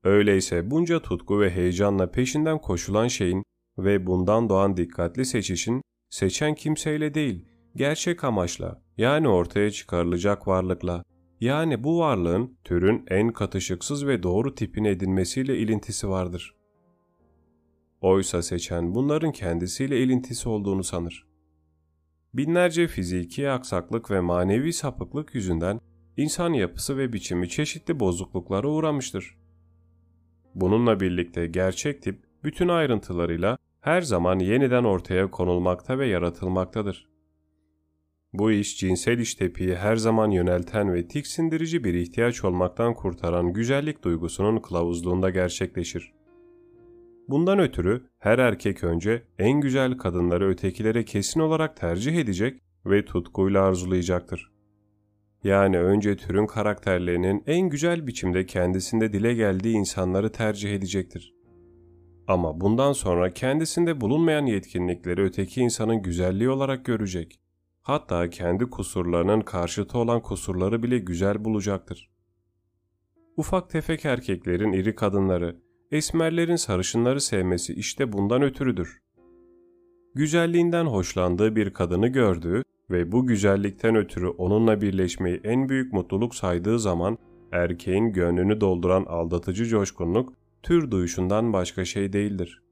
[0.04, 3.44] Öyleyse bunca tutku ve heyecanla peşinden koşulan şeyin
[3.78, 7.44] ve bundan doğan dikkatli seçişin seçen kimseyle değil,
[7.76, 11.04] gerçek amaçla yani ortaya çıkarılacak varlıkla
[11.40, 16.54] yani bu varlığın türün en katışıksız ve doğru tipine edinmesiyle ilintisi vardır.
[18.00, 21.26] Oysa seçen bunların kendisiyle ilintisi olduğunu sanır.
[22.34, 25.80] Binlerce fiziki aksaklık ve manevi sapıklık yüzünden
[26.16, 29.38] insan yapısı ve biçimi çeşitli bozukluklara uğramıştır.
[30.54, 37.09] Bununla birlikte gerçek tip bütün ayrıntılarıyla her zaman yeniden ortaya konulmakta ve yaratılmaktadır.
[38.32, 44.58] Bu iş cinsel iştepiyi her zaman yönelten ve tiksindirici bir ihtiyaç olmaktan kurtaran güzellik duygusunun
[44.58, 46.12] kılavuzluğunda gerçekleşir.
[47.28, 53.62] Bundan ötürü her erkek önce en güzel kadınları ötekilere kesin olarak tercih edecek ve tutkuyla
[53.62, 54.50] arzulayacaktır.
[55.44, 61.34] Yani önce türün karakterlerinin en güzel biçimde kendisinde dile geldiği insanları tercih edecektir.
[62.26, 67.40] Ama bundan sonra kendisinde bulunmayan yetkinlikleri öteki insanın güzelliği olarak görecek.
[67.82, 72.10] Hatta kendi kusurlarının karşıtı olan kusurları bile güzel bulacaktır.
[73.36, 75.56] Ufak tefek erkeklerin iri kadınları,
[75.90, 78.98] esmerlerin sarışınları sevmesi işte bundan ötürüdür.
[80.14, 86.78] Güzelliğinden hoşlandığı bir kadını gördüğü ve bu güzellikten ötürü onunla birleşmeyi en büyük mutluluk saydığı
[86.78, 87.18] zaman
[87.52, 92.62] erkeğin gönlünü dolduran aldatıcı coşkunluk tür duyuşundan başka şey değildir.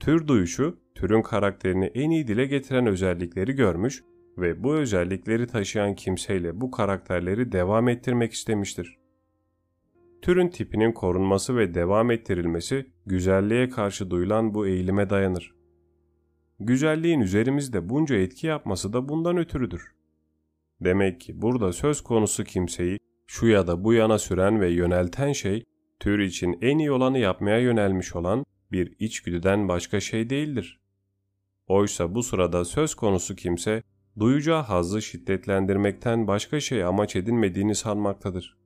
[0.00, 4.04] Tür duyuşu, türün karakterini en iyi dile getiren özellikleri görmüş
[4.38, 8.98] ve bu özellikleri taşıyan kimseyle bu karakterleri devam ettirmek istemiştir.
[10.22, 15.54] Türün tipinin korunması ve devam ettirilmesi güzelliğe karşı duyulan bu eğilime dayanır.
[16.58, 19.94] Güzelliğin üzerimizde bunca etki yapması da bundan ötürüdür.
[20.80, 25.64] Demek ki burada söz konusu kimseyi şu ya da bu yana süren ve yönelten şey,
[26.00, 30.80] tür için en iyi olanı yapmaya yönelmiş olan bir içgüdüden başka şey değildir.
[31.70, 33.82] Oysa bu sırada söz konusu kimse,
[34.18, 38.58] duyacağı hazzı şiddetlendirmekten başka şey amaç edinmediğini sanmaktadır.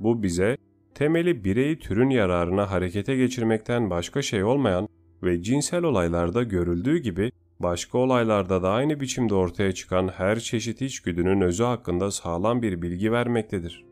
[0.00, 0.56] Bu bize,
[0.94, 4.88] temeli bireyi türün yararına harekete geçirmekten başka şey olmayan
[5.22, 11.40] ve cinsel olaylarda görüldüğü gibi başka olaylarda da aynı biçimde ortaya çıkan her çeşit içgüdünün
[11.40, 13.84] özü hakkında sağlam bir bilgi vermektedir.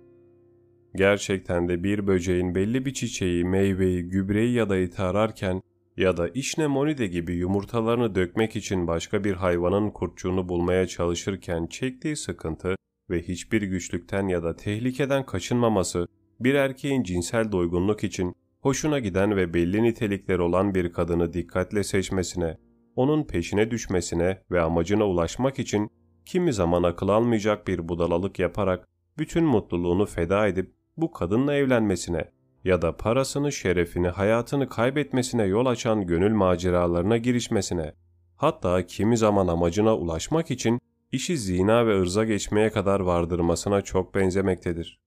[0.95, 5.63] Gerçekten de bir böceğin belli bir çiçeği, meyveyi, gübreyi ya da iti ararken
[6.01, 12.75] ya da işnemonide gibi yumurtalarını dökmek için başka bir hayvanın kurtçuğunu bulmaya çalışırken çektiği sıkıntı
[13.11, 16.07] ve hiçbir güçlükten ya da tehlikeden kaçınmaması
[16.41, 22.59] bir erkeğin cinsel doygunluk için hoşuna giden ve belli nitelikleri olan bir kadını dikkatle seçmesine,
[22.97, 25.91] onun peşine düşmesine ve amacına ulaşmak için
[26.27, 32.31] kimi zaman akıl almayacak bir budalalık yaparak bütün mutluluğunu feda edip bu kadınla evlenmesine
[32.65, 37.93] ya da parasını, şerefini, hayatını kaybetmesine yol açan gönül maceralarına girişmesine,
[38.37, 40.81] hatta kimi zaman amacına ulaşmak için
[41.13, 45.01] işi zina ve ırza geçmeye kadar vardırmasına çok benzemektedir.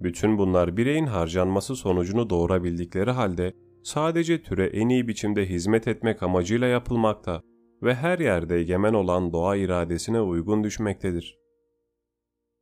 [0.00, 6.66] Bütün bunlar bireyin harcanması sonucunu doğurabildikleri halde sadece türe en iyi biçimde hizmet etmek amacıyla
[6.66, 7.42] yapılmakta
[7.82, 11.38] ve her yerde egemen olan doğa iradesine uygun düşmektedir.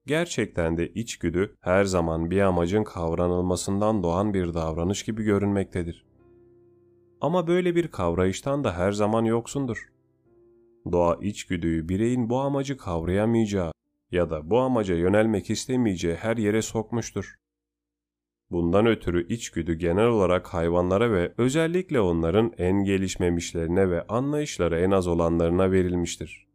[0.08, 6.06] Gerçekten de içgüdü her zaman bir amacın kavranılmasından doğan bir davranış gibi görünmektedir.
[7.20, 9.88] Ama böyle bir kavrayıştan da her zaman yoksundur.
[10.92, 13.72] Doğa içgüdüyü bireyin bu amacı kavrayamayacağı
[14.10, 17.34] ya da bu amaca yönelmek istemeyeceği her yere sokmuştur.
[18.50, 25.06] Bundan ötürü içgüdü genel olarak hayvanlara ve özellikle onların en gelişmemişlerine ve anlayışları en az
[25.06, 26.47] olanlarına verilmiştir.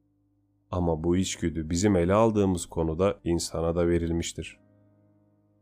[0.74, 4.60] Ama bu içgüdü bizim ele aldığımız konuda insana da verilmiştir.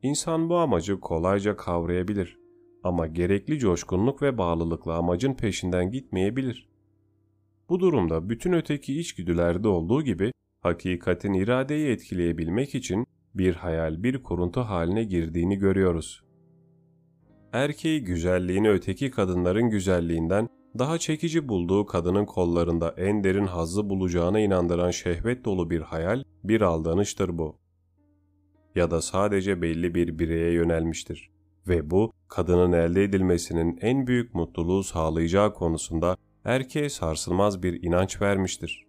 [0.02, 2.38] İnsan bu amacı kolayca kavrayabilir
[2.84, 6.70] ama gerekli coşkunluk ve bağlılıkla amacın peşinden gitmeyebilir.
[7.70, 14.62] Bu durumda bütün öteki içgüdülerde olduğu gibi hakikatin iradeyi etkileyebilmek için bir hayal, bir kuruntu
[14.62, 16.24] haline girdiğini görüyoruz.
[17.54, 20.48] Erkeği güzelliğini öteki kadınların güzelliğinden
[20.80, 26.62] daha çekici bulduğu kadının kollarında en derin hazzı bulacağına inandıran şehvet dolu bir hayal, bir
[26.62, 27.56] aldanıştır bu.
[28.76, 31.32] Ya da sadece belli bir bireye yönelmiştir.
[31.68, 38.86] Ve bu, kadının elde edilmesinin en büyük mutluluğu sağlayacağı konusunda erkeğe sarsılmaz bir inanç vermiştir.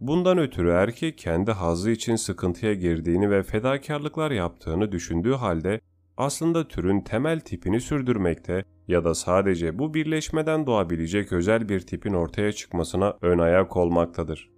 [0.00, 5.80] Bundan ötürü erkek kendi hazzı için sıkıntıya girdiğini ve fedakarlıklar yaptığını düşündüğü halde
[6.18, 12.52] aslında türün temel tipini sürdürmekte ya da sadece bu birleşmeden doğabilecek özel bir tipin ortaya
[12.52, 14.50] çıkmasına ön ayak olmaktadır.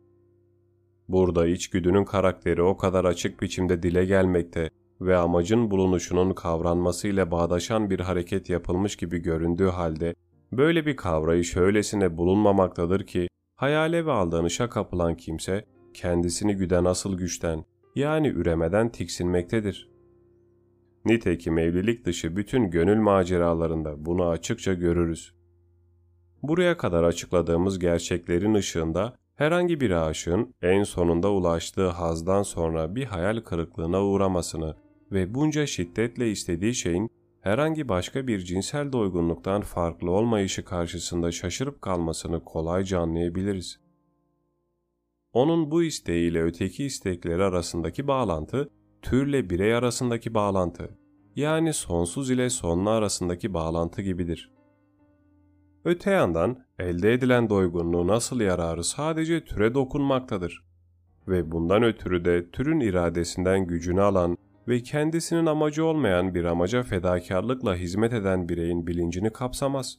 [1.09, 4.71] Burada içgüdünün karakteri o kadar açık biçimde dile gelmekte
[5.01, 10.15] ve amacın bulunuşunun kavranması ile bağdaşan bir hareket yapılmış gibi göründüğü halde
[10.53, 17.65] böyle bir kavrayış öylesine bulunmamaktadır ki hayale ve aldanışa kapılan kimse kendisini güden asıl güçten
[17.95, 19.91] yani üremeden tiksinmektedir.
[21.05, 25.35] Nitekim evlilik dışı bütün gönül maceralarında bunu açıkça görürüz.
[26.43, 33.41] Buraya kadar açıkladığımız gerçeklerin ışığında herhangi bir aşığın en sonunda ulaştığı hazdan sonra bir hayal
[33.41, 34.77] kırıklığına uğramasını
[35.13, 37.11] ve bunca şiddetle istediği şeyin
[37.41, 43.81] herhangi başka bir cinsel doygunluktan farklı olmayışı karşısında şaşırıp kalmasını kolayca anlayabiliriz.
[45.33, 48.71] Onun bu isteğiyle öteki istekleri arasındaki bağlantı,
[49.03, 50.99] türle birey arasındaki bağlantı,
[51.37, 54.51] yani sonsuz ile sonlu arasındaki bağlantı gibidir.
[55.85, 60.65] Öte yandan elde edilen doygunluğun asıl yararı sadece türe dokunmaktadır.
[61.29, 64.37] Ve bundan ötürü de türün iradesinden gücünü alan
[64.69, 69.99] ve kendisinin amacı olmayan bir amaca fedakarlıkla hizmet eden bireyin bilincini kapsamaz.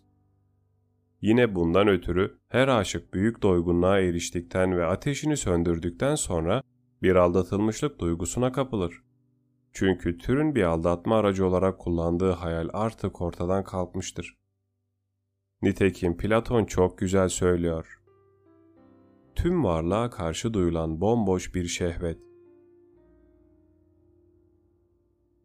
[1.22, 6.64] Yine bundan ötürü her aşık büyük doygunluğa eriştikten ve ateşini söndürdükten sonra
[7.02, 9.04] bir aldatılmışlık duygusuna kapılır.
[9.74, 14.38] Çünkü türün bir aldatma aracı olarak kullandığı hayal artık ortadan kalkmıştır.
[15.62, 18.02] Nitekim Platon çok güzel söylüyor.
[19.36, 22.20] Tüm varlığa karşı duyulan bomboş bir şehvet.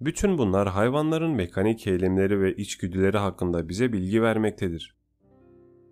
[0.01, 4.97] Bütün bunlar hayvanların mekanik eğilimleri ve içgüdüleri hakkında bize bilgi vermektedir.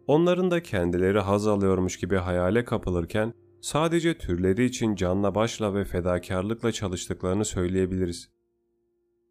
[0.07, 6.72] Onların da kendileri haz alıyormuş gibi hayale kapılırken sadece türleri için canla başla ve fedakarlıkla
[6.72, 8.31] çalıştıklarını söyleyebiliriz.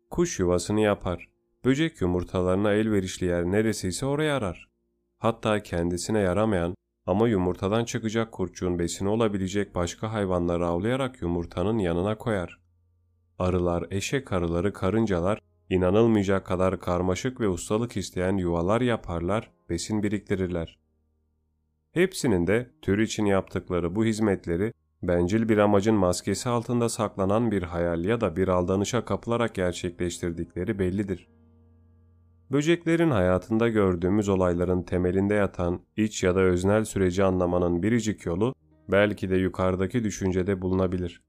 [0.09, 1.29] Kuş yuvasını yapar,
[1.65, 4.69] böcek yumurtalarına elverişli yer neresiyse oraya arar.
[5.19, 12.59] Hatta kendisine yaramayan ama yumurtadan çıkacak kurtçuğun besini olabilecek başka hayvanları avlayarak yumurtanın yanına koyar.
[13.39, 20.82] Arılar, eşek arıları, karıncalar inanılmayacak kadar karmaşık ve ustalık isteyen yuvalar yaparlar, besin biriktirirler.
[21.93, 28.05] Hepsinin de tür için yaptıkları bu hizmetleri bencil bir amacın maskesi altında saklanan bir hayal
[28.05, 31.29] ya da bir aldanışa kapılarak gerçekleştirdikleri bellidir.
[32.51, 38.55] Böceklerin hayatında gördüğümüz olayların temelinde yatan iç ya da öznel süreci anlamanın biricik yolu
[38.91, 41.21] belki de yukarıdaki düşüncede bulunabilir.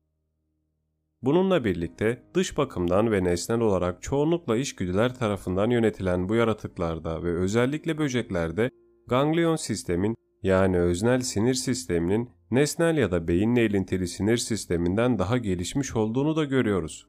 [1.23, 7.99] Bununla birlikte dış bakımdan ve nesnel olarak çoğunlukla içgüdüler tarafından yönetilen bu yaratıklarda ve özellikle
[7.99, 8.71] böceklerde
[9.07, 15.97] ganglion sistemin yani öznel sinir sisteminin nesnel ya da beyinle ilintili sinir sisteminden daha gelişmiş
[15.97, 17.07] olduğunu da görüyoruz.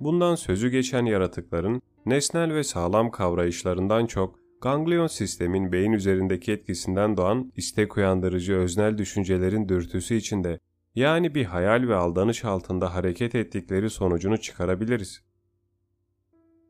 [0.00, 7.52] Bundan sözü geçen yaratıkların nesnel ve sağlam kavrayışlarından çok ganglion sistemin beyin üzerindeki etkisinden doğan
[7.56, 10.58] istek uyandırıcı öznel düşüncelerin dürtüsü içinde
[10.94, 15.24] yani bir hayal ve aldanış altında hareket ettikleri sonucunu çıkarabiliriz.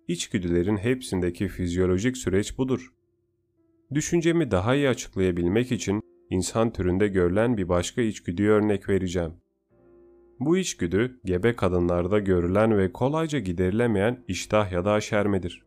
[0.08, 2.92] İçgüdülerin hepsindeki fizyolojik süreç budur.
[3.94, 9.32] Düşüncemi daha iyi açıklayabilmek için insan türünde görülen bir başka içgüdüye örnek vereceğim.
[10.40, 15.64] Bu içgüdü gebe kadınlarda görülen ve kolayca giderilemeyen iştah ya da aşermedir.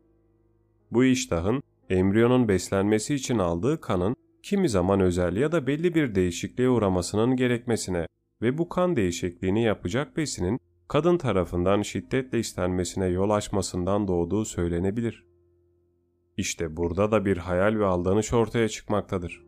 [0.92, 6.70] Bu iştahın embriyonun beslenmesi için aldığı kanın kimi zaman özel ya da belli bir değişikliğe
[6.70, 8.08] uğramasının gerekmesine
[8.42, 15.33] ve bu kan değişikliğini yapacak besinin kadın tarafından şiddetle istenmesine yol açmasından doğduğu söylenebilir.
[16.38, 19.44] İşte burada da bir hayal ve aldanış ortaya çıkmaktadır.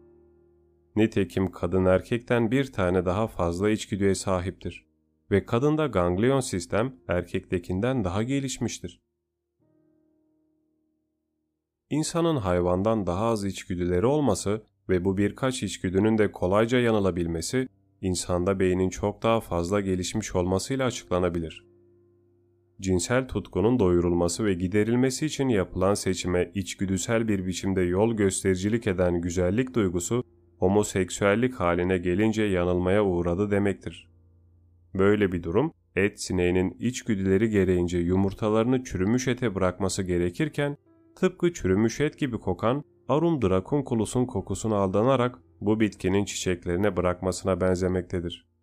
[0.96, 4.86] Nitekim kadın erkekten bir tane daha fazla içgüdüye sahiptir
[5.32, 9.02] ve kadında ganglion sistem erkektekinden daha gelişmiştir.
[11.90, 17.68] İnsanın hayvandan daha az içgüdüleri olması ve bu birkaç içgüdünün de kolayca yanılabilmesi,
[18.02, 21.75] insanda beynin çok daha fazla gelişmiş olmasıyla açıklanabilir.
[22.82, 29.76] Cinsel tutkunun doyurulması ve giderilmesi için yapılan seçime içgüdüsel bir biçimde yol göstericilik eden güzellik
[29.76, 30.24] duygusu,
[30.60, 34.10] homoseksüellik haline gelince yanılmaya uğradı demektir.
[34.94, 40.78] Böyle bir durum, et sineğinin içgüdüleri gereğince yumurtalarını çürümüş ete bırakması gerekirken,
[41.16, 48.55] tıpkı çürümüş et gibi kokan Arum dracunculusun kokusuna aldanarak bu bitkinin çiçeklerine bırakmasına benzemektedir.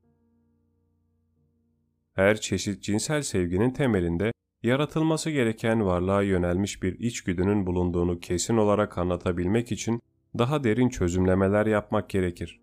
[2.15, 4.33] Her çeşit cinsel sevginin temelinde
[4.63, 10.01] yaratılması gereken varlığa yönelmiş bir içgüdünün bulunduğunu kesin olarak anlatabilmek için
[10.39, 12.61] daha derin çözümlemeler yapmak gerekir.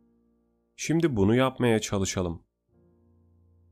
[0.75, 2.43] Şimdi bunu yapmaya çalışalım.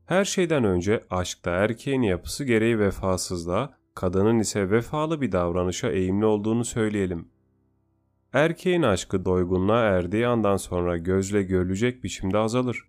[0.06, 6.64] Her şeyden önce aşkta erkeğin yapısı gereği vefasızlığa, kadının ise vefalı bir davranışa eğimli olduğunu
[6.64, 7.28] söyleyelim.
[8.32, 12.82] Erkeğin aşkı doygunluğa erdiği andan sonra gözle görülecek biçimde azalır.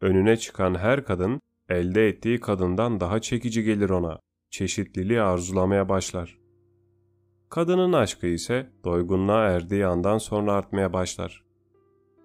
[0.00, 4.18] Önüne çıkan her kadın elde ettiği kadından daha çekici gelir ona.
[4.50, 6.38] Çeşitliliği arzulamaya başlar.
[7.48, 11.44] Kadının aşkı ise doygunluğa erdiği andan sonra artmaya başlar.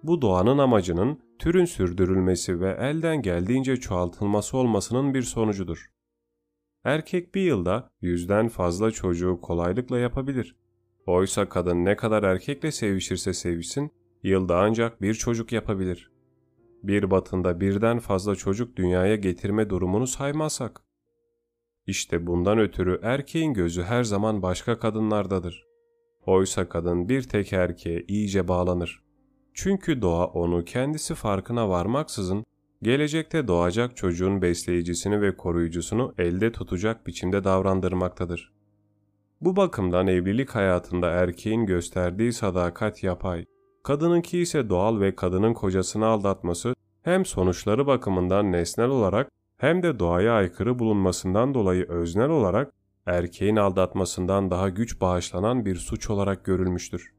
[0.02, 5.90] Bu doğanın amacının türün sürdürülmesi ve elden geldiğince çoğaltılması olmasının bir sonucudur.
[6.84, 10.56] Erkek bir yılda yüzden fazla çocuğu kolaylıkla yapabilir.
[11.06, 13.90] Oysa kadın ne kadar erkekle sevişirse sevişsin,
[14.22, 16.13] yılda ancak bir çocuk yapabilir.
[16.86, 20.80] Bir batında birden fazla çocuk dünyaya getirme durumunu saymazsak.
[21.86, 25.66] İşte bundan ötürü erkeğin gözü her zaman başka kadınlardadır.
[26.26, 29.02] Oysa kadın bir tek erkeğe iyice bağlanır.
[29.54, 32.44] Çünkü doğa onu kendisi farkına varmaksızın
[32.82, 38.52] gelecekte doğacak çocuğun besleyicisini ve koruyucusunu elde tutacak biçimde davrandırmaktadır.
[39.40, 43.44] Bu bakımdan evlilik hayatında erkeğin gösterdiği sadakat yapay,
[43.84, 50.32] kadınınki ise doğal ve kadının kocasını aldatması hem sonuçları bakımından nesnel olarak hem de doğaya
[50.32, 52.72] aykırı bulunmasından dolayı öznel olarak
[53.06, 57.14] erkeğin aldatmasından daha güç bağışlanan bir suç olarak görülmüştür.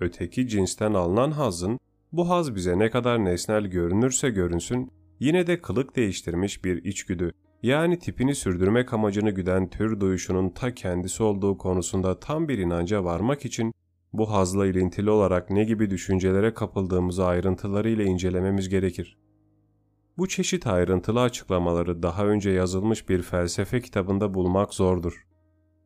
[0.00, 1.80] Öteki cinsten alınan hazın,
[2.12, 7.98] bu haz bize ne kadar nesnel görünürse görünsün, yine de kılık değiştirmiş bir içgüdü, yani
[7.98, 13.72] tipini sürdürmek amacını güden tür duyuşunun ta kendisi olduğu konusunda tam bir inanca varmak için
[14.14, 19.18] bu hazla ilintili olarak ne gibi düşüncelere kapıldığımızı ayrıntılarıyla incelememiz gerekir.
[20.18, 25.26] Bu çeşit ayrıntılı açıklamaları daha önce yazılmış bir felsefe kitabında bulmak zordur.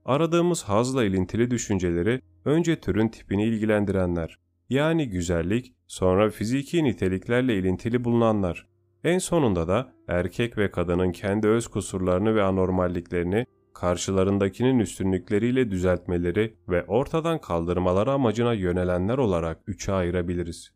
[0.05, 4.39] Aradığımız hazla ilintili düşünceleri önce türün tipini ilgilendirenler,
[4.70, 8.66] yani güzellik, sonra fiziki niteliklerle ilintili bulunanlar,
[9.05, 13.47] en sonunda da erkek ve kadının kendi öz kusurlarını ve anormalliklerini
[13.81, 20.72] karşılarındakinin üstünlükleriyle düzeltmeleri ve ortadan kaldırmaları amacına yönelenler olarak üçe ayırabiliriz.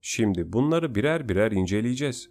[0.00, 2.30] Şimdi bunları birer birer inceleyeceğiz.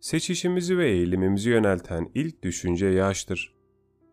[0.00, 3.54] Seçişimizi ve eğilimimizi yönelten ilk düşünce yaştır.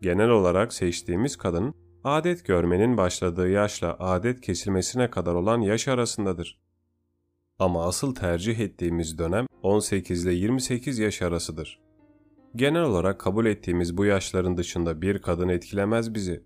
[0.02, 1.74] Genel olarak seçtiğimiz kadın,
[2.04, 6.60] adet görmenin başladığı yaşla adet kesilmesine kadar olan yaş arasındadır.
[7.58, 11.87] Ama asıl tercih ettiğimiz dönem 18 ile 28 yaş arasıdır.
[12.58, 16.44] Genel olarak kabul ettiğimiz bu yaşların dışında bir kadın etkilemez bizi.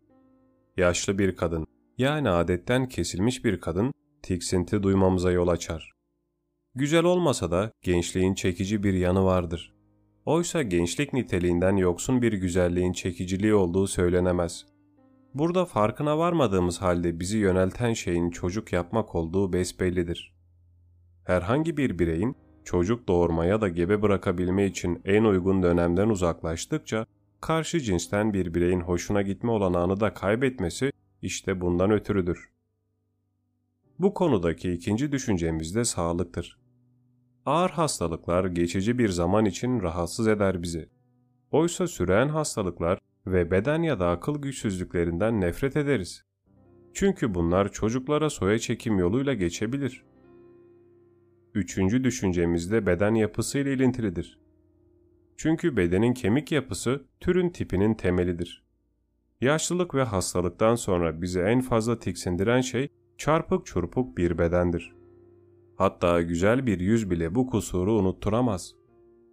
[0.76, 1.66] Yaşlı bir kadın,
[1.98, 3.92] yani adetten kesilmiş bir kadın,
[4.22, 5.92] tiksinti duymamıza yol açar.
[6.74, 9.74] Güzel olmasa da gençliğin çekici bir yanı vardır.
[10.24, 14.66] Oysa gençlik niteliğinden yoksun bir güzelliğin çekiciliği olduğu söylenemez.
[15.34, 20.34] Burada farkına varmadığımız halde bizi yönelten şeyin çocuk yapmak olduğu besbellidir.
[21.24, 27.06] Herhangi bir bireyin çocuk doğurmaya da gebe bırakabilme için en uygun dönemden uzaklaştıkça
[27.40, 30.92] karşı cinsten bir bireyin hoşuna gitme olanağını da kaybetmesi
[31.22, 32.52] işte bundan ötürüdür.
[33.98, 36.58] Bu konudaki ikinci düşüncemiz de sağlıktır.
[37.46, 40.88] Ağır hastalıklar geçici bir zaman için rahatsız eder bizi.
[41.50, 46.22] Oysa süren hastalıklar ve beden ya da akıl güçsüzlüklerinden nefret ederiz.
[46.94, 50.04] Çünkü bunlar çocuklara soya çekim yoluyla geçebilir.
[51.54, 54.38] Üçüncü düşüncemiz de beden yapısı ile ilintilidir.
[55.36, 58.64] Çünkü bedenin kemik yapısı türün tipinin temelidir.
[59.40, 62.88] Yaşlılık ve hastalıktan sonra bizi en fazla tiksindiren şey
[63.18, 64.92] çarpık çurpuk bir bedendir.
[65.76, 68.74] Hatta güzel bir yüz bile bu kusuru unutturamaz.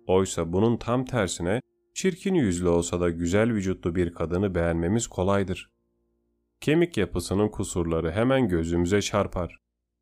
[0.07, 1.61] Oysa bunun tam tersine
[1.93, 5.69] çirkin yüzlü olsa da güzel vücutlu bir kadını beğenmemiz kolaydır.
[6.61, 9.59] Kemik yapısının kusurları hemen gözümüze çarpar.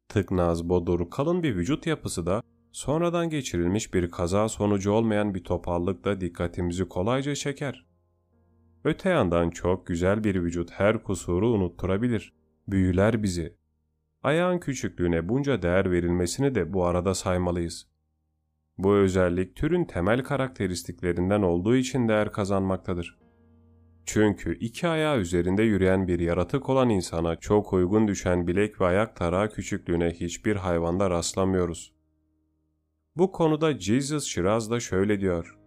[0.10, 6.22] Tıknaz, bodur, kalın bir vücut yapısı da sonradan geçirilmiş bir kaza sonucu olmayan bir topallıkla
[6.22, 7.86] dikkatimizi kolayca çeker.
[8.84, 12.34] Öte yandan çok güzel bir vücut her kusuru unutturabilir,
[12.68, 13.55] büyüler bizi.
[14.24, 17.88] Ayağın küçüklüğüne bunca değer verilmesini de bu arada saymalıyız.
[18.78, 23.26] Bu özellik türün temel karakteristiklerinden olduğu için değer kazanmaktadır.
[24.10, 29.16] Çünkü iki ayağı üzerinde yürüyen bir yaratık olan insana çok uygun düşen bilek ve ayak
[29.16, 31.93] tarağı küçüklüğüne hiçbir hayvanda rastlamıyoruz.
[33.16, 35.60] Bu konuda Jesus Shiraz da şöyle diyor.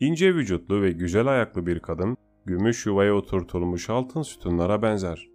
[0.00, 2.16] İnce vücutlu ve güzel ayaklı bir kadın,
[2.46, 5.30] gümüş yuvaya oturtulmuş altın sütunlara benzer.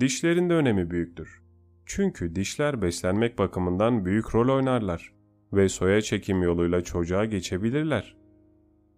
[0.00, 1.42] Dişlerin de önemi büyüktür.
[1.86, 5.12] Çünkü dişler beslenmek bakımından büyük rol oynarlar
[5.52, 8.25] ve soya çekim yoluyla çocuğa geçebilirler.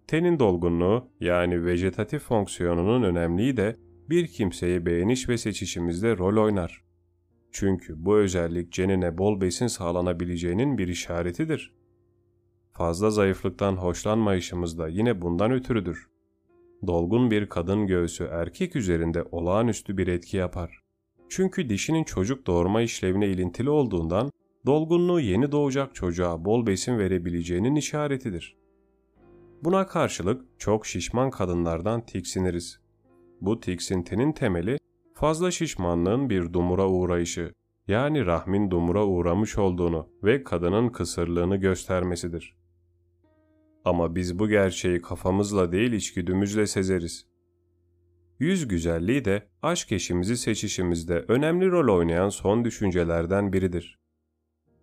[0.08, 3.76] Tenin dolgunluğu yani vejetatif fonksiyonunun önemliği de
[4.10, 6.84] bir kimseyi beğeniş ve seçişimizde rol oynar.
[7.52, 11.74] Çünkü bu özellik cenine bol besin sağlanabileceğinin bir işaretidir.
[12.72, 16.08] fazla zayıflıktan hoşlanmayışımız da yine bundan ötürüdür.
[16.86, 20.80] Dolgun bir kadın göğsü erkek üzerinde olağanüstü bir etki yapar.
[21.28, 24.30] Çünkü dişinin çocuk doğurma işlevine ilintili olduğundan
[24.66, 28.56] dolgunluğu yeni doğacak çocuğa bol besin verebileceğinin işaretidir.
[29.64, 32.80] Buna karşılık çok şişman kadınlardan tiksiniriz.
[33.40, 34.78] Bu tiksintinin temeli
[35.14, 37.52] fazla şişmanlığın bir dumura uğrayışı,
[37.88, 42.56] yani rahmin dumura uğramış olduğunu ve kadının kısırlığını göstermesidir.
[43.84, 47.26] Ama biz bu gerçeği kafamızla değil içgüdümüzle sezeriz.
[48.38, 53.98] Yüz güzelliği de aşk eşimizi seçişimizde önemli rol oynayan son düşüncelerden biridir.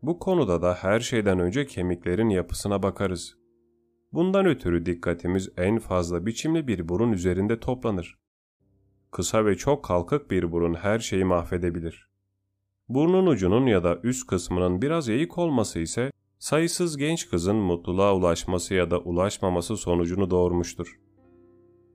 [0.02, 3.45] Bu konuda da her şeyden önce kemiklerin yapısına bakarız.
[4.16, 8.18] Bundan ötürü dikkatimiz en fazla biçimli bir burun üzerinde toplanır.
[9.12, 12.10] Kısa ve çok kalkık bir burun her şeyi mahvedebilir.
[12.90, 18.74] Burnun ucunun ya da üst kısmının biraz eğik olması ise sayısız genç kızın mutluluğa ulaşması
[18.74, 21.00] ya da ulaşmaması sonucunu doğurmuştur.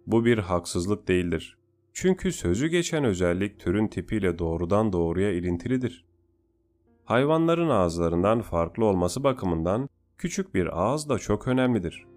[0.07, 1.59] Bu bir haksızlık değildir.
[1.93, 6.05] Çünkü sözü geçen özellik türün tipiyle doğrudan doğruya ilintilidir.
[7.05, 12.10] Hayvanların ağızlarından farklı olması bakımından küçük bir ağız da çok önemlidir.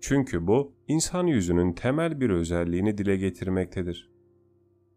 [0.00, 4.10] Çünkü bu insan yüzünün temel bir özelliğini dile getirmektedir.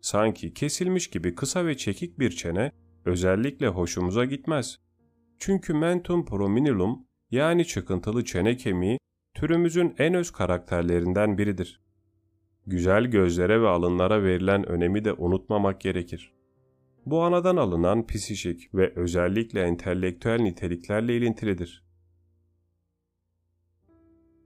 [0.01, 2.71] Sanki kesilmiş gibi kısa ve çekik bir çene
[3.05, 4.79] özellikle hoşumuza gitmez.
[5.39, 8.97] Çünkü mentum prominilum yani çıkıntılı çene kemiği
[9.33, 11.81] türümüzün en öz karakterlerinden biridir.
[12.67, 16.33] Güzel gözlere ve alınlara verilen önemi de unutmamak gerekir.
[17.05, 21.90] Bu anadan alınan psişik ve özellikle entelektüel niteliklerle ilintilidir.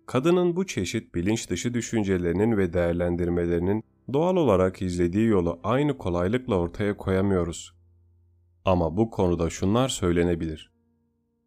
[0.06, 3.84] Kadının bu çeşit bilinç dışı düşüncelerinin ve değerlendirmelerinin
[4.14, 7.76] doğal olarak izlediği yolu aynı kolaylıkla ortaya koyamıyoruz.
[8.66, 10.72] Ama bu konuda şunlar söylenebilir.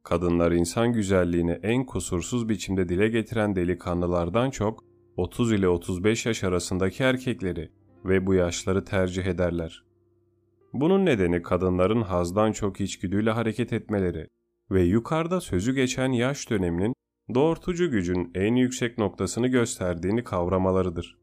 [0.03, 4.85] Kadınlar insan güzelliğini en kusursuz biçimde dile getiren delikanlılardan çok
[5.17, 7.73] 30 ile 35 yaş arasındaki erkekleri
[8.05, 9.85] ve bu yaşları tercih ederler.
[10.73, 14.29] Bunun nedeni kadınların hazdan çok içgüdüyle hareket etmeleri
[14.71, 16.95] ve yukarıda sözü geçen yaş döneminin
[17.35, 21.19] doğurtucu gücün en yüksek noktasını gösterdiğini kavramalarıdır.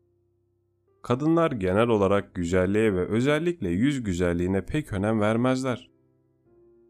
[1.01, 5.89] Kadınlar genel olarak güzelliğe ve özellikle yüz güzelliğine pek önem vermezler.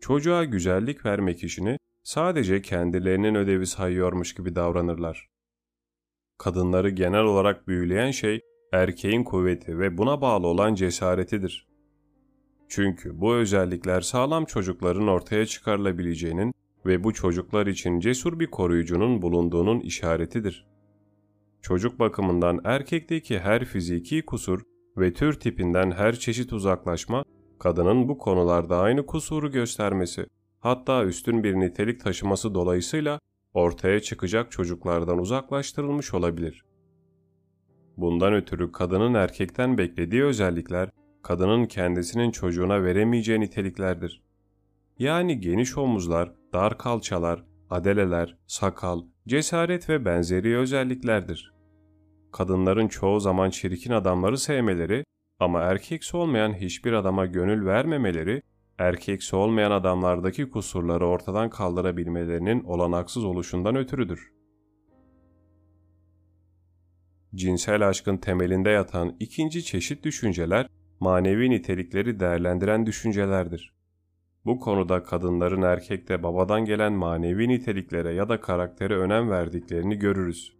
[0.01, 5.29] Çocuğa güzellik vermek işini sadece kendilerinin ödevi sayıyormuş gibi davranırlar.
[6.37, 8.41] Kadınları genel olarak büyüleyen şey
[8.73, 11.67] erkeğin kuvveti ve buna bağlı olan cesaretidir.
[12.69, 16.53] Çünkü bu özellikler sağlam çocukların ortaya çıkarılabileceğinin
[16.85, 20.67] ve bu çocuklar için cesur bir koruyucunun bulunduğunun işaretidir.
[21.61, 24.61] Çocuk bakımından erkekteki her fiziki kusur
[24.97, 27.23] ve tür tipinden her çeşit uzaklaşma,
[27.59, 30.25] kadının bu konularda aynı kusuru göstermesi,
[30.59, 33.19] hatta üstün bir nitelik taşıması dolayısıyla
[33.53, 36.65] ortaya çıkacak çocuklardan uzaklaştırılmış olabilir.
[37.97, 40.89] Bundan ötürü kadının erkekten beklediği özellikler,
[41.23, 44.21] kadının kendisinin çocuğuna veremeyeceği niteliklerdir.
[44.99, 51.53] Yani geniş omuzlar, dar kalçalar, adeleler, sakal, cesaret ve benzeri özelliklerdir.
[52.31, 55.05] Kadınların çoğu zaman çirkin adamları sevmeleri
[55.39, 58.41] ama erkeksi olmayan hiçbir adama gönül vermemeleri,
[58.77, 64.31] erkeksi olmayan adamlardaki kusurları ortadan kaldırabilmelerinin olanaksız oluşundan ötürüdür.
[67.35, 70.67] Cinsel aşkın temelinde yatan ikinci çeşit düşünceler,
[70.99, 73.74] manevi nitelikleri değerlendiren düşüncelerdir.
[74.45, 80.55] Bu konuda kadınların erkekte babadan gelen manevi niteliklere ya da karaktere önem verdiklerini görürüz.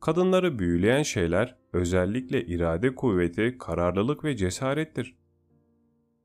[0.00, 5.16] Kadınları büyüleyen şeyler özellikle irade kuvveti, kararlılık ve cesarettir.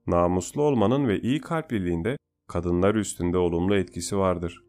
[0.08, 2.18] Namuslu olmanın ve iyi kalpliliğinde
[2.48, 4.64] kadınlar üstünde olumlu etkisi vardır.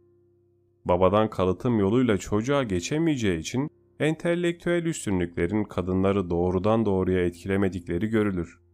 [0.84, 3.70] Babadan kalıtım yoluyla çocuğa geçemeyeceği için
[4.00, 8.65] entelektüel üstünlüklerin kadınları doğrudan doğruya etkilemedikleri görülür.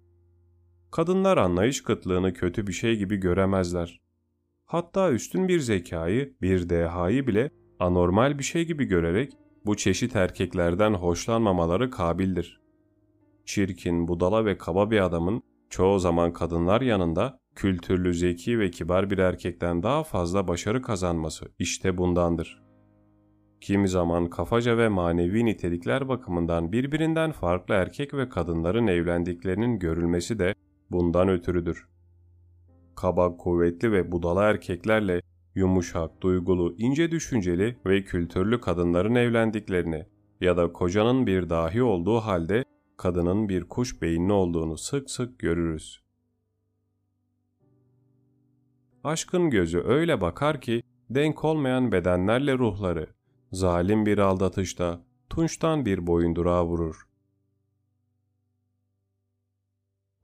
[0.93, 4.01] Kadınlar anlayış kıtlığını kötü bir şey gibi göremezler.
[4.65, 9.33] Hatta üstün bir zekayı, bir dehayı bile anormal bir şey gibi görerek
[9.67, 12.61] bu çeşit erkeklerden hoşlanmamaları kabildir.
[13.45, 19.19] Çirkin, budala ve kaba bir adamın çoğu zaman kadınlar yanında kültürlü, zeki ve kibar bir
[19.19, 22.63] erkekten daha fazla başarı kazanması işte bundandır.
[23.61, 30.55] Kimi zaman kafaca ve manevi nitelikler bakımından birbirinden farklı erkek ve kadınların evlendiklerinin görülmesi de
[30.93, 31.89] bundan ötürüdür.
[32.95, 35.23] Kaba, kuvvetli ve budala erkeklerle
[35.55, 40.07] yumuşak, duygulu, ince düşünceli ve kültürlü kadınların evlendiklerini
[40.41, 42.65] ya da kocanın bir dahi olduğu halde
[42.97, 46.03] kadının bir kuş beyinli olduğunu sık sık görürüz.
[49.05, 53.07] Aşkın gözü öyle bakar ki denk olmayan bedenlerle ruhları,
[53.53, 57.12] zalim bir aldatışta, tunçtan bir boyundurağa vurur.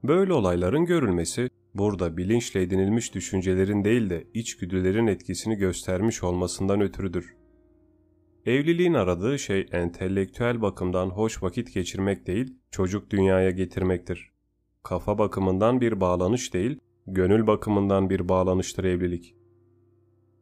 [0.09, 7.37] Böyle olayların görülmesi, burada bilinçle edinilmiş düşüncelerin değil de içgüdülerin etkisini göstermiş olmasından ötürüdür.
[8.47, 14.33] Evliliğin aradığı şey entelektüel bakımdan hoş vakit geçirmek değil, çocuk dünyaya getirmektir.
[14.83, 19.35] Kafa bakımından bir bağlanış değil, gönül bakımından bir bağlanıştır evlilik.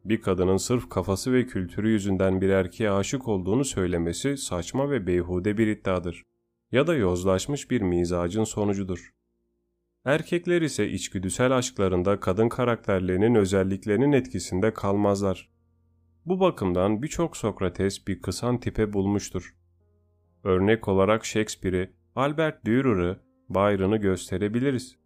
[0.05, 5.57] Bir kadının sırf kafası ve kültürü yüzünden bir erkeğe aşık olduğunu söylemesi saçma ve beyhude
[5.57, 6.23] bir iddiadır.
[6.71, 9.16] Ya da yozlaşmış bir mizacın sonucudur.
[10.07, 15.49] Erkekler ise içgüdüsel aşklarında kadın karakterlerinin özelliklerinin etkisinde kalmazlar.
[16.25, 19.55] Bu bakımdan birçok Sokrates bir kısan tipe bulmuştur.
[20.43, 24.97] Örnek olarak Shakespeare'i, Albert Dürer'ı, Byron'ı gösterebiliriz.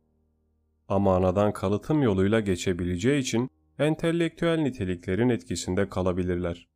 [0.87, 3.49] Ama anadan kalıtım yoluyla geçebileceği için
[3.79, 6.67] entelektüel niteliklerin etkisinde kalabilirler.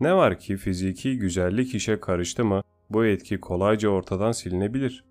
[0.00, 5.08] Ne var ki fiziki güzellik işe karıştı mı bu etki kolayca ortadan silinebilir.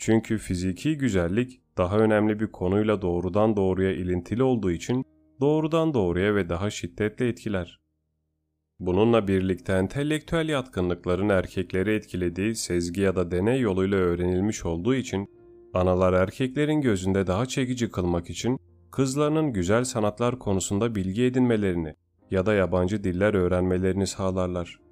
[0.00, 5.04] Çünkü fiziki güzellik daha önemli bir konuyla doğrudan doğruya ilintili olduğu için
[5.40, 7.80] doğrudan doğruya ve daha şiddetli etkiler.
[8.78, 15.30] Bununla birlikte entelektüel yatkınlıkların erkekleri etkilediği sezgi ya da deney yoluyla öğrenilmiş olduğu için
[15.74, 18.58] analar erkeklerin gözünde daha çekici kılmak için
[18.90, 21.94] kızlarının güzel sanatlar konusunda bilgi edinmelerini
[22.30, 24.89] ya da yabancı diller öğrenmelerini sağlarlar.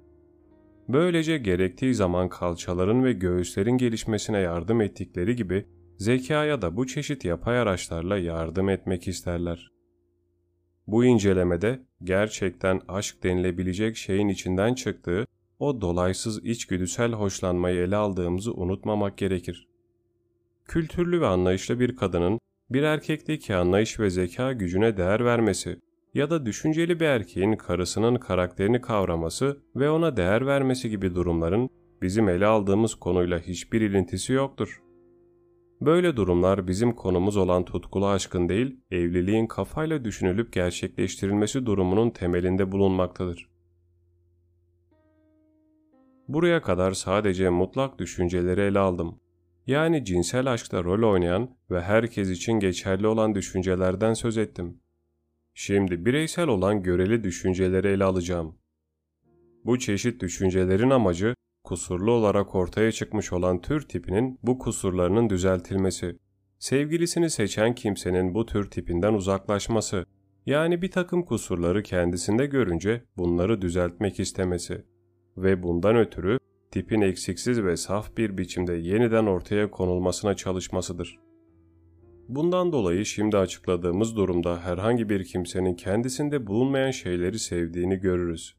[0.89, 5.65] Böylece gerektiği zaman kalçaların ve göğüslerin gelişmesine yardım ettikleri gibi
[5.97, 9.71] zekaya da bu çeşit yapay araçlarla yardım etmek isterler.
[10.87, 15.25] Bu incelemede gerçekten aşk denilebilecek şeyin içinden çıktığı
[15.59, 19.67] o dolaysız içgüdüsel hoşlanmayı ele aldığımızı unutmamak gerekir.
[20.65, 25.79] Kültürlü ve anlayışlı bir kadının bir erkekteki anlayış ve zeka gücüne değer vermesi
[26.13, 31.69] ya da düşünceli bir erkeğin karısının karakterini kavraması ve ona değer vermesi gibi durumların
[32.01, 34.81] bizim ele aldığımız konuyla hiçbir ilintisi yoktur.
[35.81, 43.49] Böyle durumlar bizim konumuz olan tutkulu aşkın değil, evliliğin kafayla düşünülüp gerçekleştirilmesi durumunun temelinde bulunmaktadır.
[46.27, 49.19] Buraya kadar sadece mutlak düşünceleri ele aldım.
[49.67, 54.81] Yani cinsel aşkta rol oynayan ve herkes için geçerli olan düşüncelerden söz ettim.
[55.61, 58.55] Şimdi bireysel olan göreli düşünceleri ele alacağım.
[59.65, 66.17] Bu çeşit düşüncelerin amacı kusurlu olarak ortaya çıkmış olan tür tipinin bu kusurlarının düzeltilmesi,
[66.59, 70.05] sevgilisini seçen kimsenin bu tür tipinden uzaklaşması,
[70.45, 74.85] yani bir takım kusurları kendisinde görünce bunları düzeltmek istemesi
[75.37, 76.39] ve bundan ötürü
[76.71, 81.28] tipin eksiksiz ve saf bir biçimde yeniden ortaya konulmasına çalışmasıdır.
[82.29, 88.55] Bundan dolayı şimdi açıkladığımız durumda herhangi bir kimsenin kendisinde bulunmayan şeyleri sevdiğini görürüz.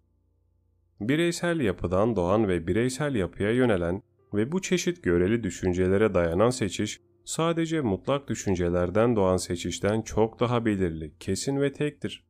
[1.00, 4.02] Bireysel yapıdan doğan ve bireysel yapıya yönelen
[4.34, 11.12] ve bu çeşit göreli düşüncelere dayanan seçiş, sadece mutlak düşüncelerden doğan seçişten çok daha belirli,
[11.20, 12.24] kesin ve tektir.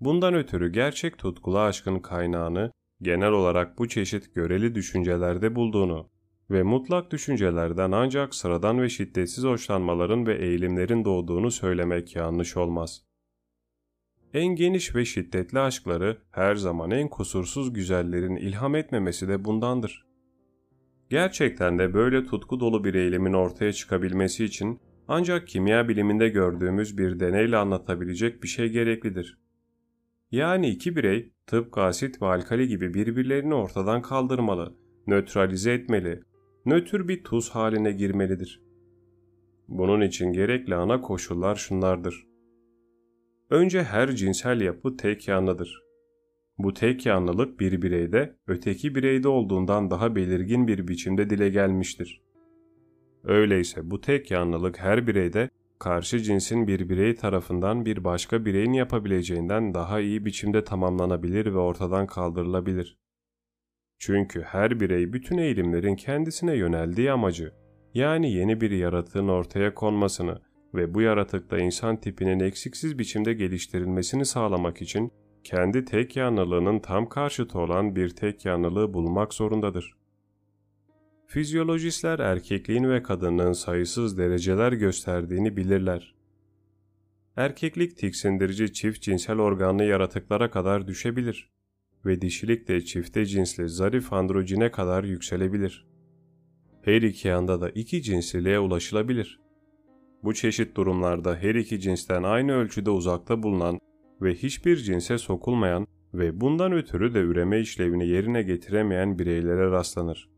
[0.00, 6.13] Bundan ötürü gerçek tutkulu aşkın kaynağını genel olarak bu çeşit göreli düşüncelerde bulduğunu
[6.50, 13.04] ve mutlak düşüncelerden ancak sıradan ve şiddetsiz hoşlanmaların ve eğilimlerin doğduğunu söylemek yanlış olmaz.
[14.34, 20.06] En geniş ve şiddetli aşkları her zaman en kusursuz güzellerin ilham etmemesi de bundandır.
[21.10, 27.20] Gerçekten de böyle tutku dolu bir eğilimin ortaya çıkabilmesi için ancak kimya biliminde gördüğümüz bir
[27.20, 29.38] deneyle anlatabilecek bir şey gereklidir.
[30.30, 34.74] Yani iki birey tıpkı asit ve alkali gibi birbirlerini ortadan kaldırmalı,
[35.06, 36.22] nötralize etmeli,
[36.66, 38.62] nötr bir tuz haline girmelidir.
[39.68, 42.26] Bunun için gerekli ana koşullar şunlardır.
[43.50, 45.84] Önce her cinsel yapı tek yanlıdır.
[46.58, 52.22] Bu tek yanlılık bir bireyde öteki bireyde olduğundan daha belirgin bir biçimde dile gelmiştir.
[53.24, 59.74] Öyleyse bu tek yanlılık her bireyde karşı cinsin bir birey tarafından bir başka bireyin yapabileceğinden
[59.74, 62.96] daha iyi biçimde tamamlanabilir ve ortadan kaldırılabilir.
[63.98, 67.52] Çünkü her birey bütün eğilimlerin kendisine yöneldiği amacı,
[67.94, 70.42] yani yeni bir yaratığın ortaya konmasını
[70.74, 75.12] ve bu yaratıkta insan tipinin eksiksiz biçimde geliştirilmesini sağlamak için
[75.44, 79.94] kendi tek yanlılığının tam karşıtı olan bir tek yanlılığı bulmak zorundadır.
[81.26, 86.14] Fizyolojistler erkekliğin ve kadının sayısız dereceler gösterdiğini bilirler.
[87.36, 91.53] Erkeklik tiksindirici çift cinsel organlı yaratıklara kadar düşebilir
[92.06, 95.86] ve dişilik de çifte cinsli zarif androjine kadar yükselebilir.
[96.82, 99.40] Her iki yanda da iki cinsliliğe ulaşılabilir.
[100.22, 103.78] Bu çeşit durumlarda her iki cinsten aynı ölçüde uzakta bulunan
[104.22, 110.28] ve hiçbir cinse sokulmayan ve bundan ötürü de üreme işlevini yerine getiremeyen bireylere rastlanır.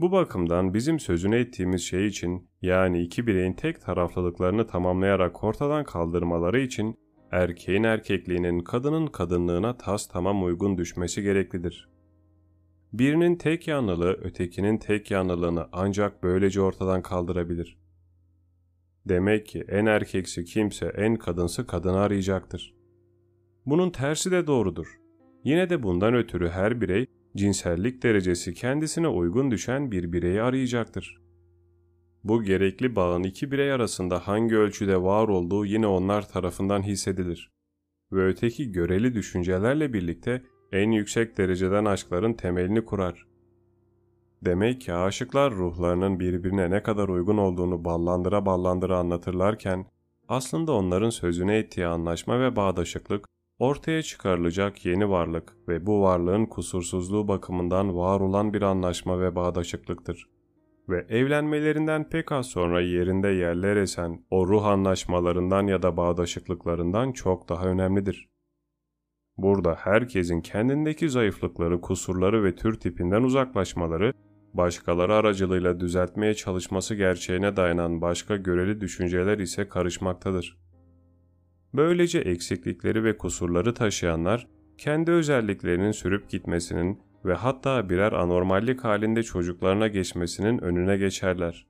[0.00, 6.60] Bu bakımdan bizim sözünü ettiğimiz şey için yani iki bireyin tek taraflılıklarını tamamlayarak ortadan kaldırmaları
[6.60, 6.96] için
[7.30, 11.88] erkeğin erkekliğinin kadının kadınlığına tas tamam uygun düşmesi gereklidir.
[12.92, 17.78] Birinin tek yanlılığı ötekinin tek yanlılığını ancak böylece ortadan kaldırabilir.
[19.08, 22.74] Demek ki en erkeksi kimse en kadınsı kadını arayacaktır.
[23.66, 25.00] Bunun tersi de doğrudur.
[25.44, 27.06] Yine de bundan ötürü her birey
[27.36, 31.20] cinsellik derecesi kendisine uygun düşen bir bireyi arayacaktır.
[32.24, 37.50] Bu gerekli bağın iki birey arasında hangi ölçüde var olduğu yine onlar tarafından hissedilir.
[38.12, 40.42] Ve öteki göreli düşüncelerle birlikte
[40.72, 43.26] en yüksek dereceden aşkların temelini kurar.
[44.44, 49.86] Demek ki aşıklar ruhlarının birbirine ne kadar uygun olduğunu ballandıra ballandıra anlatırlarken,
[50.28, 53.26] aslında onların sözüne ettiği anlaşma ve bağdaşıklık,
[53.58, 60.39] ortaya çıkarılacak yeni varlık ve bu varlığın kusursuzluğu bakımından var olan bir anlaşma ve bağdaşıklıktır.
[60.90, 67.48] Ve evlenmelerinden pek az sonra yerinde yerler esen o ruh anlaşmalarından ya da bağdaşıklıklarından çok
[67.48, 68.28] daha önemlidir.
[69.36, 74.12] Burada herkesin kendindeki zayıflıkları, kusurları ve tür tipinden uzaklaşmaları,
[74.54, 80.58] başkaları aracılığıyla düzeltmeye çalışması gerçeğine dayanan başka göreli düşünceler ise karışmaktadır.
[81.74, 89.88] Böylece eksiklikleri ve kusurları taşıyanlar, kendi özelliklerinin sürüp gitmesinin ve hatta birer anormallik halinde çocuklarına
[89.88, 91.66] geçmesinin önüne geçerler.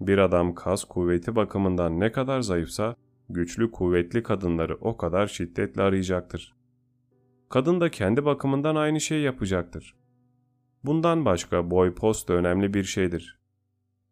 [0.00, 2.96] Bir adam kas kuvveti bakımından ne kadar zayıfsa,
[3.28, 6.54] güçlü kuvvetli kadınları o kadar şiddetle arayacaktır.
[7.48, 9.96] Kadın da kendi bakımından aynı şeyi yapacaktır.
[10.84, 13.38] Bundan başka boy post da önemli bir şeydir.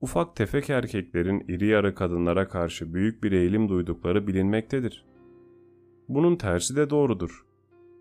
[0.00, 5.06] Ufak tefek erkeklerin iri yarı kadınlara karşı büyük bir eğilim duydukları bilinmektedir.
[6.08, 7.49] Bunun tersi de doğrudur.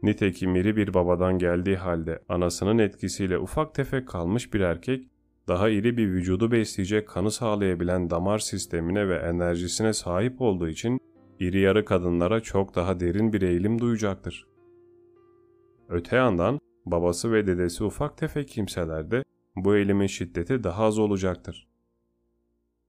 [0.03, 5.07] Nitekim iri bir babadan geldiği halde anasının etkisiyle ufak tefek kalmış bir erkek,
[5.47, 10.99] daha iri bir vücudu besleyecek kanı sağlayabilen damar sistemine ve enerjisine sahip olduğu için
[11.39, 14.47] iri yarı kadınlara çok daha derin bir eğilim duyacaktır.
[15.89, 19.23] Öte yandan babası ve dedesi ufak tefek kimselerde
[19.55, 21.67] bu eğilimin şiddeti daha az olacaktır.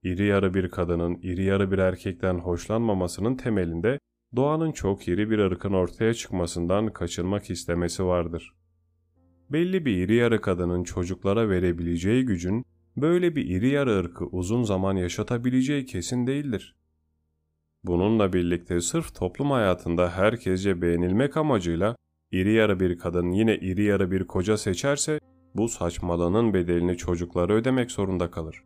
[0.03, 3.99] İri yarı bir kadının iri yarı bir erkekten hoşlanmamasının temelinde
[4.37, 8.55] doğanın çok iri bir ırkın ortaya çıkmasından kaçınmak istemesi vardır.
[9.51, 12.65] Belli bir iri yarı kadının çocuklara verebileceği gücün
[12.97, 16.77] böyle bir iri yarı ırkı uzun zaman yaşatabileceği kesin değildir.
[17.85, 21.97] Bununla birlikte sırf toplum hayatında herkesce beğenilmek amacıyla
[22.31, 25.21] iri yarı bir kadın yine iri yarı bir koca seçerse
[25.55, 28.65] bu saçmalığının bedelini çocuklara ödemek zorunda kalır.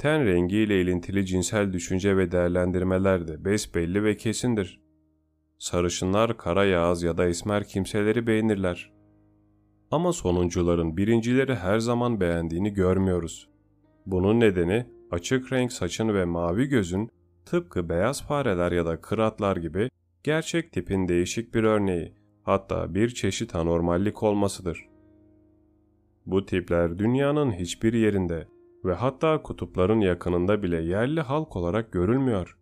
[0.00, 4.80] Ten rengiyle ilintili cinsel düşünce ve değerlendirmeler de besbelli ve kesindir.
[5.58, 8.92] Sarışınlar kara yağız ya da esmer kimseleri beğenirler.
[9.90, 13.48] Ama sonuncuların birincileri her zaman beğendiğini görmüyoruz.
[14.06, 17.10] Bunun nedeni açık renk saçın ve mavi gözün
[17.46, 19.90] tıpkı beyaz fareler ya da kıratlar gibi
[20.22, 24.88] gerçek tipin değişik bir örneği, hatta bir çeşit anormallik olmasıdır.
[26.26, 28.46] Bu tipler dünyanın hiçbir yerinde
[28.84, 32.58] ve hatta kutupların yakınında bile yerli halk olarak görülmüyor.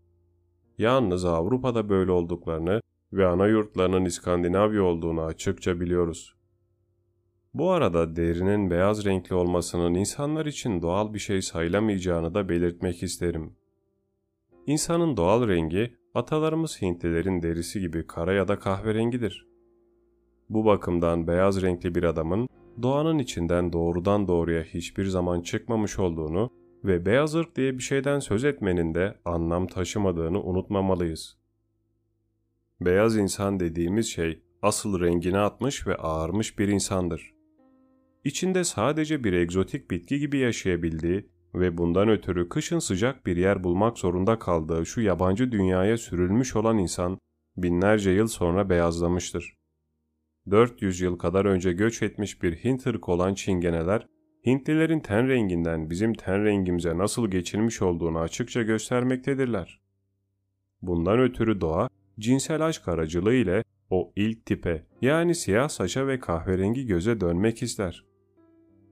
[0.78, 2.80] Yalnız Avrupa'da böyle olduklarını
[3.12, 6.34] ve ana yurtlarının İskandinavya olduğunu açıkça biliyoruz.
[7.54, 13.56] Bu arada derinin beyaz renkli olmasının insanlar için doğal bir şey sayılamayacağını da belirtmek isterim.
[14.66, 19.46] İnsanın doğal rengi atalarımız Hintlilerin derisi gibi kara ya da kahverengidir.
[20.48, 22.48] Bu bakımdan beyaz renkli bir adamın
[22.82, 26.50] doğanın içinden doğrudan doğruya hiçbir zaman çıkmamış olduğunu
[26.84, 31.38] ve beyaz ırk diye bir şeyden söz etmenin de anlam taşımadığını unutmamalıyız.
[32.80, 37.34] Beyaz insan dediğimiz şey asıl rengini atmış ve ağarmış bir insandır.
[38.24, 43.98] İçinde sadece bir egzotik bitki gibi yaşayabildiği ve bundan ötürü kışın sıcak bir yer bulmak
[43.98, 47.18] zorunda kaldığı şu yabancı dünyaya sürülmüş olan insan
[47.56, 49.57] binlerce yıl sonra beyazlamıştır.
[50.50, 54.06] 400 yıl kadar önce göç etmiş bir Hint ırkı olan Çingeneler,
[54.46, 59.80] Hintlilerin ten renginden bizim ten rengimize nasıl geçilmiş olduğunu açıkça göstermektedirler.
[60.82, 61.88] Bundan ötürü doğa,
[62.18, 68.04] cinsel aşk aracılığı ile o ilk tipe yani siyah saça ve kahverengi göze dönmek ister.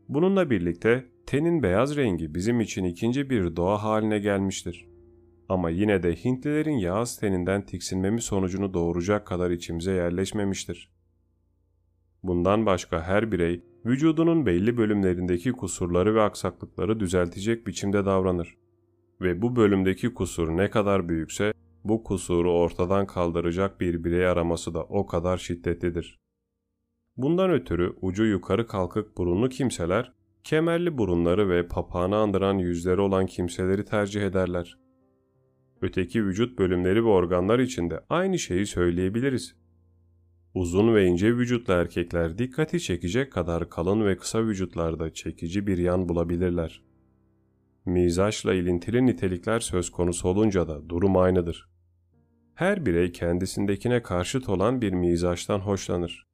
[0.09, 4.87] Bununla birlikte tenin beyaz rengi bizim için ikinci bir doğa haline gelmiştir.
[5.49, 10.96] Ama yine de Hintlilerin yağız teninden tiksinmemiz sonucunu doğuracak kadar içimize yerleşmemiştir.
[12.27, 18.57] Bundan başka her birey vücudunun belli bölümlerindeki kusurları ve aksaklıkları düzeltecek biçimde davranır.
[19.21, 21.53] Ve bu bölümdeki kusur ne kadar büyükse
[21.85, 26.19] bu kusuru ortadan kaldıracak bir birey araması da o kadar şiddetlidir.
[27.17, 30.13] Bundan ötürü ucu yukarı kalkık burunlu kimseler,
[30.45, 34.79] kemerli burunları ve papağanı andıran yüzleri olan kimseleri tercih ederler.
[35.83, 39.66] Öteki vücut bölümleri ve organlar için de aynı şeyi söyleyebiliriz.
[40.57, 46.09] Uzun ve ince vücutlu erkekler dikkati çekecek kadar kalın ve kısa vücutlarda çekici bir yan
[46.09, 46.83] bulabilirler.
[47.85, 51.69] Mizaçla ilintili nitelikler söz konusu olunca da durum aynıdır.
[52.55, 56.27] Her birey kendisindekine karşıt olan bir mizaçtan hoşlanır.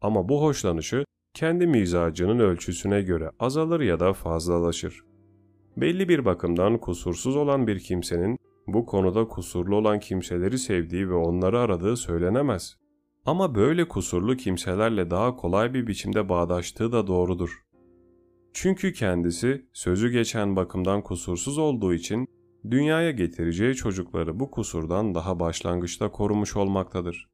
[0.00, 1.04] Ama bu hoşlanışı
[1.34, 5.00] kendi mizacının ölçüsüne göre azalır ya da fazlalaşır.
[5.76, 11.58] Belli bir bakımdan kusursuz olan bir kimsenin bu konuda kusurlu olan kimseleri sevdiği ve onları
[11.58, 12.87] aradığı söylenemez.
[13.26, 17.62] Ama böyle kusurlu kimselerle daha kolay bir biçimde bağdaştığı da doğrudur.
[18.52, 22.28] Çünkü kendisi sözü geçen bakımdan kusursuz olduğu için
[22.70, 27.28] dünyaya getireceği çocukları bu kusurdan daha başlangıçta korumuş olmaktadır.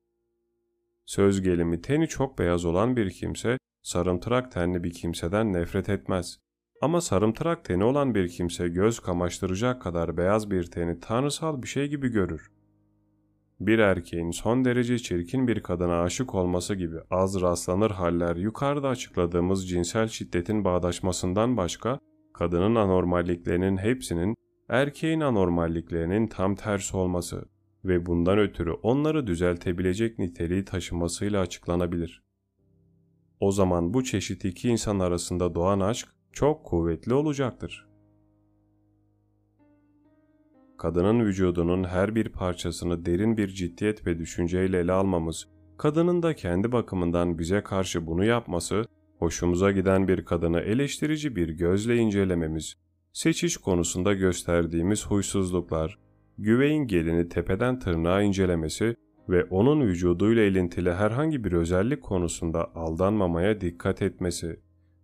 [1.07, 6.39] Söz gelimi teni çok beyaz olan bir kimse sarımtırak tenli bir kimseden nefret etmez.
[6.82, 11.89] Ama sarımtırak teni olan bir kimse göz kamaştıracak kadar beyaz bir teni tanrısal bir şey
[11.89, 12.53] gibi görür.
[13.61, 19.68] Bir erkeğin son derece çirkin bir kadına aşık olması gibi az rastlanır haller yukarıda açıkladığımız
[19.68, 21.98] cinsel şiddetin bağdaşmasından başka,
[22.32, 24.34] kadının anormalliklerinin hepsinin
[24.68, 27.44] erkeğin anormalliklerinin tam tersi olması
[27.84, 32.22] ve bundan ötürü onları düzeltebilecek niteliği taşımasıyla açıklanabilir.
[33.40, 37.93] O zaman bu çeşit iki insan arasında doğan aşk çok kuvvetli olacaktır.
[40.85, 46.72] Kadının vücudunun her bir parçasını derin bir ciddiyet ve düşünceyle ele almamız, kadının da kendi
[46.72, 48.85] bakımından bize karşı bunu yapması,
[49.18, 52.74] hoşumuza giden bir kadını eleştirici bir gözle incelememiz,
[53.12, 55.99] seçiş konusunda gösterdiğimiz huysuzluklar,
[56.39, 58.97] güveyin gelini tepeden tırnağa incelemesi
[59.28, 64.61] ve onun vücuduyla ilintili herhangi bir özellik konusunda aldanmamaya dikkat etmesi,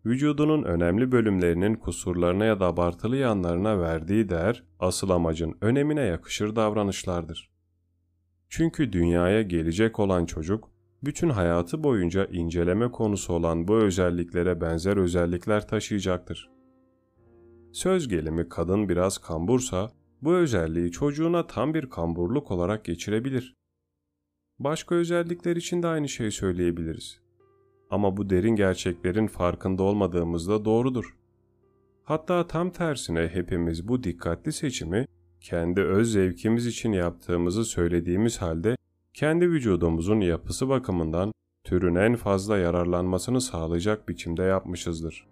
[0.06, 7.50] vücudunun önemli bölümlerinin kusurlarına ya da abartılı yanlarına verdiği değer, asıl amacın önemine yakışır davranışlardır.
[8.48, 10.70] Çünkü dünyaya gelecek olan çocuk,
[11.02, 16.50] bütün hayatı boyunca inceleme konusu olan bu özelliklere benzer özellikler taşıyacaktır.
[17.72, 19.92] Söz gelimi kadın biraz kambursa,
[20.22, 23.56] bu özelliği çocuğuna tam bir kamburluk olarak geçirebilir.
[24.58, 27.20] Başka özellikler için de aynı şeyi söyleyebiliriz.
[27.90, 31.16] Ama bu derin gerçeklerin farkında olmadığımızda doğrudur.
[32.02, 35.06] Hatta tam tersine hepimiz bu dikkatli seçimi
[35.40, 38.76] kendi öz zevkimiz için yaptığımızı söylediğimiz halde
[39.14, 41.32] kendi vücudumuzun yapısı bakımından
[41.64, 45.26] türün en fazla yararlanmasını sağlayacak biçimde yapmışızdır.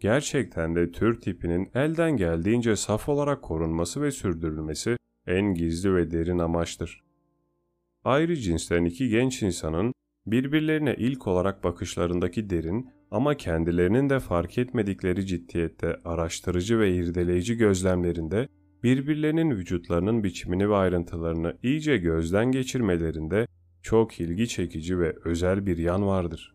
[0.00, 6.38] Gerçekten de tür tipinin elden geldiğince saf olarak korunması ve sürdürülmesi en gizli ve derin
[6.38, 7.02] amaçtır.
[8.04, 9.92] Ayrı cinsten iki genç insanın
[10.26, 18.48] birbirlerine ilk olarak bakışlarındaki derin ama kendilerinin de fark etmedikleri ciddiyette araştırıcı ve irdeleyici gözlemlerinde
[18.82, 23.46] birbirlerinin vücutlarının biçimini ve ayrıntılarını iyice gözden geçirmelerinde
[23.82, 26.54] çok ilgi çekici ve özel bir yan vardır.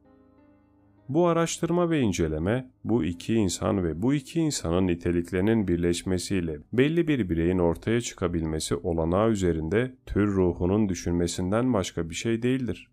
[1.09, 7.29] Bu araştırma ve inceleme, bu iki insan ve bu iki insanın niteliklerinin birleşmesiyle belli bir
[7.29, 12.87] bireyin ortaya çıkabilmesi olanağı üzerinde tür ruhunun düşünmesinden başka bir şey değildir.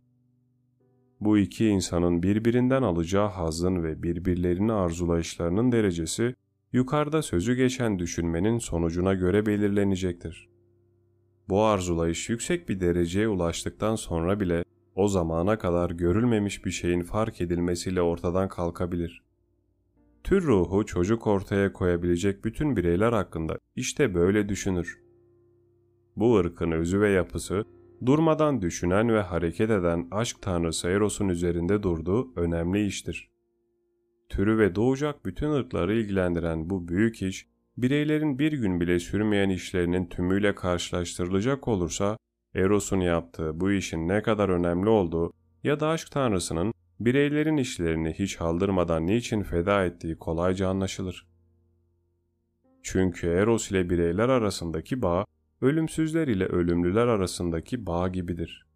[1.21, 6.35] Bu iki insanın birbirinden alacağı hazın ve birbirlerini arzulayışlarının derecesi,
[6.73, 10.49] yukarıda sözü geçen düşünmenin sonucuna göre belirlenecektir.
[11.49, 17.41] Bu arzulayış yüksek bir dereceye ulaştıktan sonra bile o zamana kadar görülmemiş bir şeyin fark
[17.41, 19.23] edilmesiyle ortadan kalkabilir.
[20.25, 25.01] Tür ruhu çocuk ortaya koyabilecek bütün bireyler hakkında işte böyle düşünür.
[26.17, 27.65] Bu ırkın özü ve yapısı,
[28.07, 33.31] durmadan düşünen ve hareket eden aşk tanrısı Eros'un üzerinde durduğu önemli iştir.
[34.29, 37.47] Türü ve doğacak bütün ırkları ilgilendiren bu büyük iş,
[37.77, 42.17] bireylerin bir gün bile sürmeyen işlerinin tümüyle karşılaştırılacak olursa
[42.55, 45.33] Eros'un yaptığı bu işin ne kadar önemli olduğu
[45.65, 51.29] ya da aşk tanrısının bireylerin işlerini hiç haldırmadan niçin feda ettiği kolayca anlaşılır.
[52.83, 55.25] Çünkü Eros ile bireyler arasındaki bağ,
[55.61, 58.67] ölümsüzler ile ölümlüler arasındaki bağ gibidir.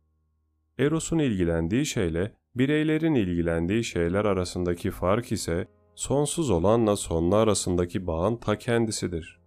[0.79, 8.59] Eros'un ilgilendiği şeyle bireylerin ilgilendiği şeyler arasındaki fark ise sonsuz olanla sonlu arasındaki bağın ta
[8.59, 9.39] kendisidir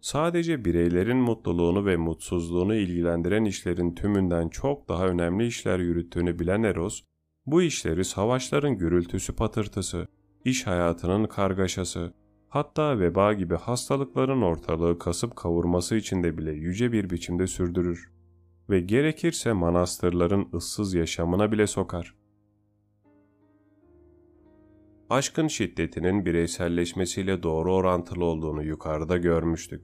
[0.00, 7.02] sadece bireylerin mutluluğunu ve mutsuzluğunu ilgilendiren işlerin tümünden çok daha önemli işler yürüttüğünü bilen Eros,
[7.46, 10.06] bu işleri savaşların gürültüsü patırtısı,
[10.44, 12.12] iş hayatının kargaşası,
[12.50, 18.12] hatta veba gibi hastalıkların ortalığı kasıp kavurması için de bile yüce bir biçimde sürdürür
[18.70, 22.14] ve gerekirse manastırların ıssız yaşamına bile sokar.
[25.10, 29.82] Aşkın şiddetinin bireyselleşmesiyle doğru orantılı olduğunu yukarıda görmüştük.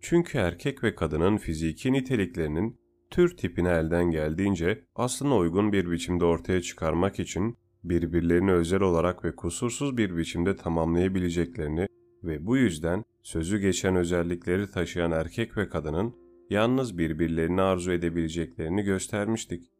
[0.00, 6.62] Çünkü erkek ve kadının fiziki niteliklerinin tür tipini elden geldiğince aslına uygun bir biçimde ortaya
[6.62, 11.88] çıkarmak için birbirlerini özel olarak ve kusursuz bir biçimde tamamlayabileceklerini
[12.24, 16.14] ve bu yüzden sözü geçen özellikleri taşıyan erkek ve kadının
[16.50, 19.70] yalnız birbirlerini arzu edebileceklerini göstermiştik.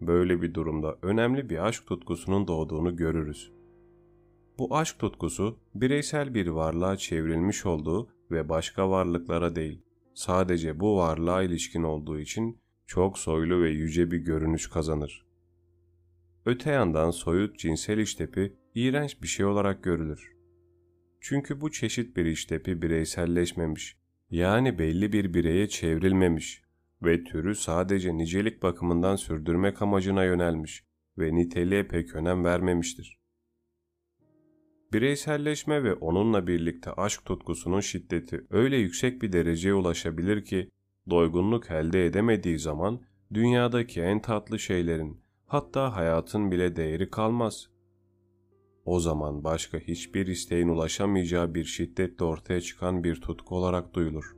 [0.00, 3.52] Böyle bir durumda önemli bir aşk tutkusunun doğduğunu görürüz.
[4.58, 9.82] Bu aşk tutkusu bireysel bir varlığa çevrilmiş olduğu ve başka varlıklara değil,
[10.14, 15.27] sadece bu varlığa ilişkin olduğu için çok soylu ve yüce bir görünüş kazanır.
[16.46, 20.32] Öte yandan soyut cinsel iştepi iğrenç bir şey olarak görülür.
[21.20, 23.96] Çünkü bu çeşit bir iştepi bireyselleşmemiş,
[24.30, 26.62] yani belli bir bireye çevrilmemiş
[27.02, 30.84] ve türü sadece nicelik bakımından sürdürmek amacına yönelmiş
[31.18, 33.18] ve niteliğe pek önem vermemiştir.
[34.92, 40.70] Bireyselleşme ve onunla birlikte aşk tutkusunun şiddeti öyle yüksek bir dereceye ulaşabilir ki,
[41.10, 43.02] doygunluk elde edemediği zaman
[43.34, 47.68] dünyadaki en tatlı şeylerin, hatta hayatın bile değeri kalmaz.
[48.84, 54.36] O zaman başka hiçbir isteğin ulaşamayacağı bir şiddetle ortaya çıkan bir tutku olarak duyulur.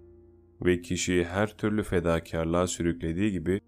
[0.65, 3.61] Ve kişiyi her türlü fedakarlığa sürüklediği gibi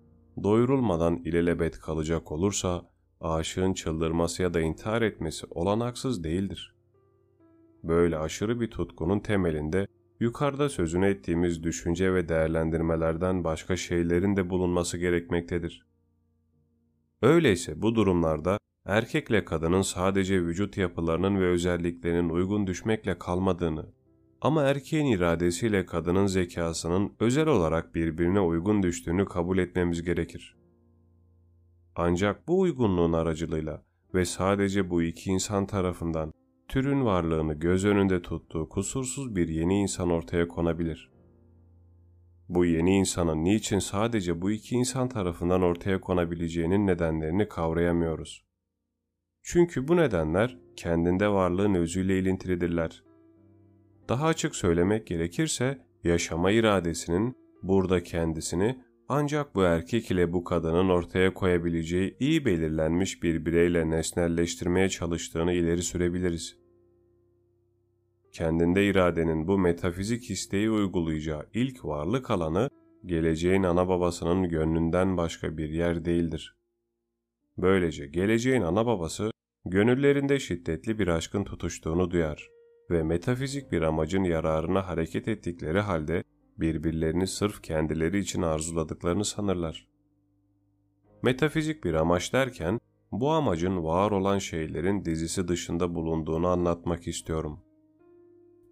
[0.43, 2.91] doyurulmadan ilelebet kalacak olursa
[3.21, 6.75] aşığın çıldırması ya da intihar etmesi olanaksız değildir.
[7.85, 9.87] Böyle aşırı bir tutkunun temelinde
[10.21, 15.92] yukarıda sözünü ettiğimiz düşünce ve değerlendirmelerden başka şeylerin de bulunması gerekmektedir.
[17.23, 23.87] Öyleyse bu durumlarda erkekle kadının sadece vücut yapılarının ve özelliklerinin uygun düşmekle kalmadığını
[24.41, 30.57] ama erkeğin iradesiyle kadının zekasının özel olarak birbirine uygun düştüğünü kabul etmemiz gerekir.
[31.97, 33.83] Ancak bu uygunluğun aracılığıyla
[34.15, 36.33] ve sadece bu iki insan tarafından
[36.69, 41.12] türün varlığını göz önünde tuttuğu kusursuz bir yeni insan ortaya konabilir.
[42.55, 48.45] Bu yeni insanın niçin sadece bu iki insan tarafından ortaya konabileceğinin nedenlerini kavrayamıyoruz.
[49.43, 53.05] Çünkü bu nedenler kendinde varlığın özüyle ilintilidirler.
[54.09, 58.79] Daha açık söylemek gerekirse yaşama iradesinin burada kendisini
[59.09, 65.83] ancak bu erkek ile bu kadının ortaya koyabileceği iyi belirlenmiş bir bireyle nesnelleştirmeye çalıştığını ileri
[65.83, 66.62] sürebiliriz.
[68.33, 72.71] Kendinde iradenin bu metafizik isteği uygulayacağı ilk varlık alanı
[73.07, 76.57] geleceğin ana babasının gönlünden başka bir yer değildir.
[77.59, 79.31] Böylece geleceğin ana babası
[79.65, 82.49] gönüllerinde şiddetli bir aşkın tutuştuğunu duyar
[82.91, 86.25] ve metafizik bir amacın yararına hareket ettikleri halde
[86.59, 89.89] birbirlerini sırf kendileri için arzuladıklarını sanırlar.
[91.23, 92.81] Metafizik bir amaç derken
[93.13, 97.61] bu amacın var olan şeylerin dizisi dışında bulunduğunu anlatmak istiyorum.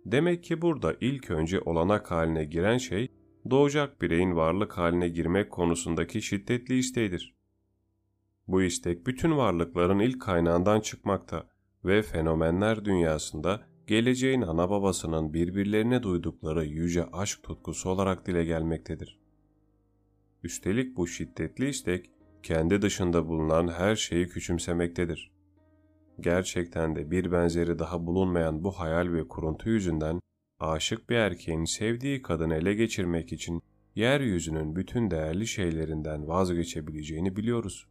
[0.06, 3.08] Demek ki burada ilk önce olanak haline giren şey
[3.50, 7.34] doğacak bireyin varlık haline girmek konusundaki şiddetli isteğidir.
[8.48, 11.46] Bu istek bütün varlıkların ilk kaynağından çıkmakta
[11.84, 19.18] ve fenomenler dünyasında geleceğin ana babasının birbirlerine duydukları yüce aşk tutkusu olarak dile gelmektedir.
[20.42, 22.10] Üstelik bu şiddetli istek
[22.42, 25.30] kendi dışında bulunan her şeyi küçümsemektedir.
[26.20, 30.20] Gerçekten de bir benzeri daha bulunmayan bu hayal ve kuruntu yüzünden
[30.60, 33.62] aşık bir erkeğin sevdiği kadını ele geçirmek için
[33.94, 37.86] yeryüzünün bütün değerli şeylerinden vazgeçebileceğini biliyoruz.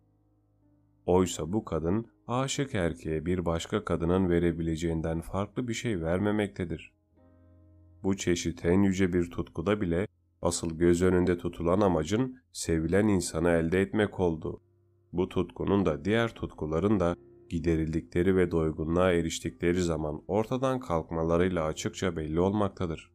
[1.05, 6.93] Oysa bu kadın aşık erkeğe bir başka kadının verebileceğinden farklı bir şey vermemektedir.
[8.03, 10.07] Bu çeşit en yüce bir tutkuda bile
[10.41, 14.61] asıl göz önünde tutulan amacın sevilen insanı elde etmek olduğu.
[15.13, 17.15] Bu tutkunun da diğer tutkuların da
[17.49, 23.11] giderildikleri ve doygunluğa eriştikleri zaman ortadan kalkmalarıyla açıkça belli olmaktadır.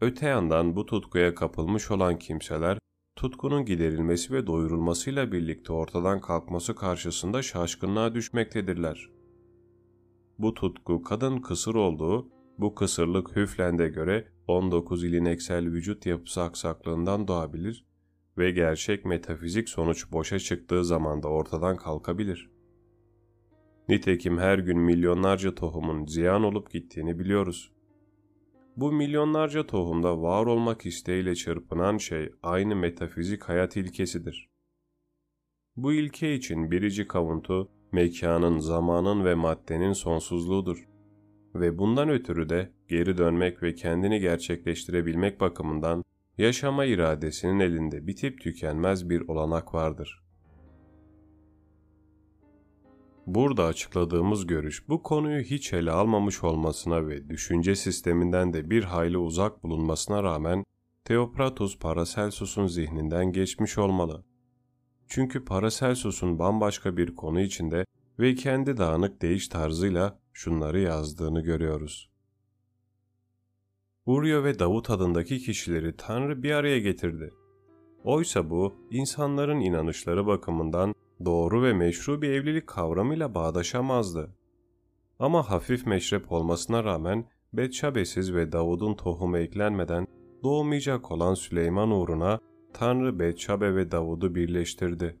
[0.00, 2.78] Öte yandan bu tutkuya kapılmış olan kimseler
[3.16, 9.10] tutkunun giderilmesi ve doyurulmasıyla birlikte ortadan kalkması karşısında şaşkınlığa düşmektedirler.
[10.38, 17.86] Bu tutku kadın kısır olduğu, bu kısırlık Hüflen'de göre 19 ilineksel vücut yapısı aksaklığından doğabilir
[18.38, 22.50] ve gerçek metafizik sonuç boşa çıktığı zaman da ortadan kalkabilir.
[23.90, 27.72] Nitekim her gün milyonlarca tohumun ziyan olup gittiğini biliyoruz.
[28.76, 34.48] Bu milyonlarca tohumda var olmak isteğiyle çırpınan şey aynı metafizik hayat ilkesidir.
[35.76, 40.86] Bu ilke için biricik avuntu, mekanın, zamanın ve maddenin sonsuzluğudur.
[41.54, 46.04] ve bundan ötürü de geri dönmek ve kendini gerçekleştirebilmek bakımından
[46.38, 50.29] yaşama iradesinin elinde bitip tükenmez bir olanak vardır.
[53.26, 59.18] Burada açıkladığımız görüş bu konuyu hiç ele almamış olmasına ve düşünce sisteminden de bir hayli
[59.18, 60.64] uzak bulunmasına rağmen
[61.04, 64.24] Theopratus Paracelsus'un zihninden geçmiş olmalı.
[65.08, 67.84] Çünkü Paracelsus'un bambaşka bir konu içinde
[68.18, 72.10] ve kendi dağınık değiş tarzıyla şunları yazdığını görüyoruz.
[74.06, 77.30] Uryo ve Davut adındaki kişileri Tanrı bir araya getirdi.
[78.04, 80.94] Oysa bu, insanların inanışları bakımından
[81.24, 84.36] doğru ve meşru bir evlilik kavramıyla bağdaşamazdı.
[85.18, 90.06] Ama hafif meşrep olmasına rağmen Betşabesiz ve Davud'un tohumu eklenmeden
[90.42, 92.40] doğmayacak olan Süleyman uğruna
[92.72, 95.16] Tanrı Betşabe ve Davud'u birleştirdi.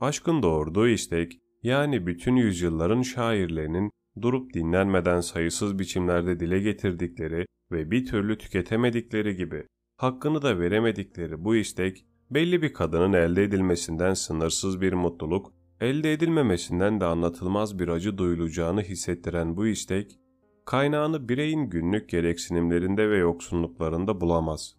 [0.00, 3.90] Aşkın doğurduğu istek, yani bütün yüzyılların şairlerinin
[4.22, 9.66] durup dinlenmeden sayısız biçimlerde dile getirdikleri ve bir türlü tüketemedikleri gibi
[9.96, 17.00] hakkını da veremedikleri bu istek, belli bir kadının elde edilmesinden sınırsız bir mutluluk, elde edilmemesinden
[17.00, 20.18] de anlatılmaz bir acı duyulacağını hissettiren bu istek,
[20.64, 24.76] kaynağını bireyin günlük gereksinimlerinde ve yoksunluklarında bulamaz.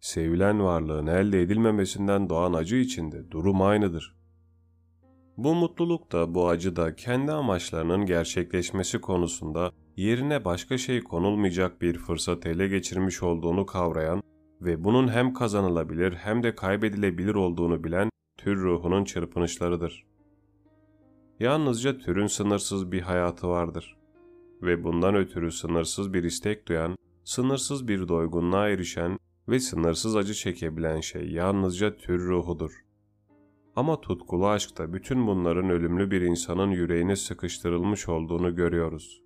[0.00, 4.18] Sevilen varlığın elde edilmemesinden doğan acı içinde durum aynıdır.
[5.36, 11.98] Bu mutluluk da bu acı da kendi amaçlarının gerçekleşmesi konusunda yerine başka şey konulmayacak bir
[11.98, 14.22] fırsat ele geçirmiş olduğunu kavrayan
[14.60, 20.06] ve bunun hem kazanılabilir hem de kaybedilebilir olduğunu bilen tür ruhunun çırpınışlarıdır.
[21.40, 23.98] Yalnızca türün sınırsız bir hayatı vardır
[24.62, 31.00] ve bundan ötürü sınırsız bir istek duyan, sınırsız bir doygunluğa erişen ve sınırsız acı çekebilen
[31.00, 32.84] şey yalnızca tür ruhudur.
[33.76, 39.22] Ama tutkulu aşkta bütün bunların ölümlü bir insanın yüreğine sıkıştırılmış olduğunu görüyoruz.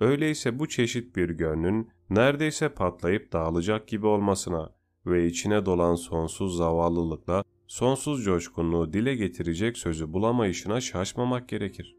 [0.00, 4.72] Öyleyse bu çeşit bir gönlün neredeyse patlayıp dağılacak gibi olmasına
[5.06, 11.96] ve içine dolan sonsuz zavallılıkla sonsuz coşkunluğu dile getirecek sözü bulamayışına şaşmamak gerekir.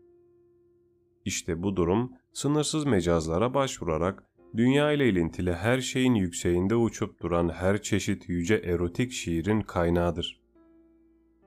[1.26, 4.24] İşte bu durum sınırsız mecazlara başvurarak
[4.57, 10.41] dünya ile ilintili her şeyin yükseğinde uçup duran her çeşit yüce erotik şiirin kaynağıdır.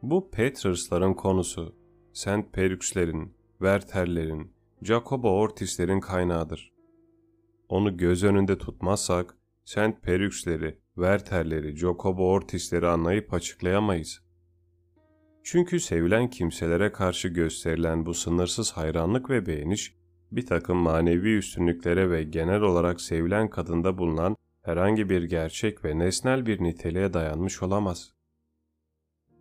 [0.02, 1.74] Bu Petters'ların konusu,
[2.12, 4.52] Saint Perükslerin, Werther'lerin,
[4.82, 6.73] Jacobo Ortis'lerin kaynağıdır.
[7.68, 14.22] Onu göz önünde tutmazsak, Saint Perüksleri, Werther'leri, Jacobo Ortis'leri anlayıp açıklayamayız.
[15.42, 19.94] Çünkü sevilen kimselere karşı gösterilen bu sınırsız hayranlık ve beğeniş,
[20.32, 26.46] bir takım manevi üstünlüklere ve genel olarak sevilen kadında bulunan herhangi bir gerçek ve nesnel
[26.46, 28.14] bir niteliğe dayanmış olamaz.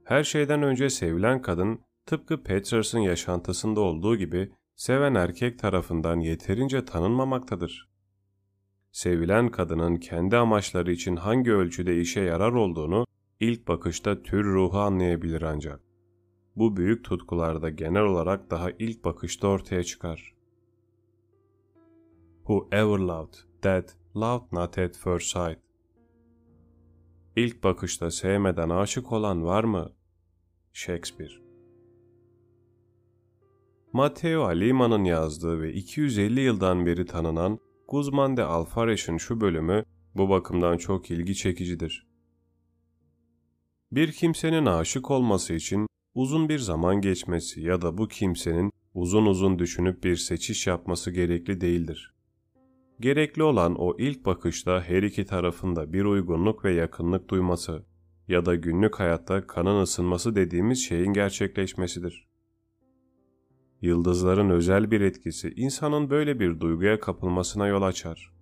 [0.03, 7.92] Her şeyden önce sevilen kadın, tıpkı Peters'ın yaşantısında olduğu gibi, seven erkek tarafından yeterince tanınmamaktadır.
[8.93, 13.05] Sevilen kadının kendi amaçları için hangi ölçüde işe yarar olduğunu
[13.39, 15.79] ilk bakışta tür ruhu anlayabilir ancak.
[16.55, 20.33] Bu büyük tutkularda genel olarak daha ilk bakışta ortaya çıkar.
[22.37, 25.59] Who ever loved, that loved not at first sight.
[27.35, 29.91] İlk bakışta sevmeden aşık olan var mı?
[30.73, 31.33] Shakespeare
[33.93, 37.59] Matteo Alima'nın yazdığı ve 250 yıldan beri tanınan
[37.93, 39.83] Guzman de Alfares'in şu bölümü
[40.15, 42.07] bu bakımdan çok ilgi çekicidir.
[43.91, 49.59] Bir kimsenin aşık olması için uzun bir zaman geçmesi ya da bu kimsenin uzun uzun
[49.59, 52.13] düşünüp bir seçiş yapması gerekli değildir.
[52.99, 57.85] Gerekli olan o ilk bakışta her iki tarafında bir uygunluk ve yakınlık duyması
[58.27, 62.32] ya da günlük hayatta kanın ısınması dediğimiz şeyin gerçekleşmesidir.
[63.83, 68.33] Yıldızların özel bir etkisi insanın böyle bir duyguya kapılmasına yol açar.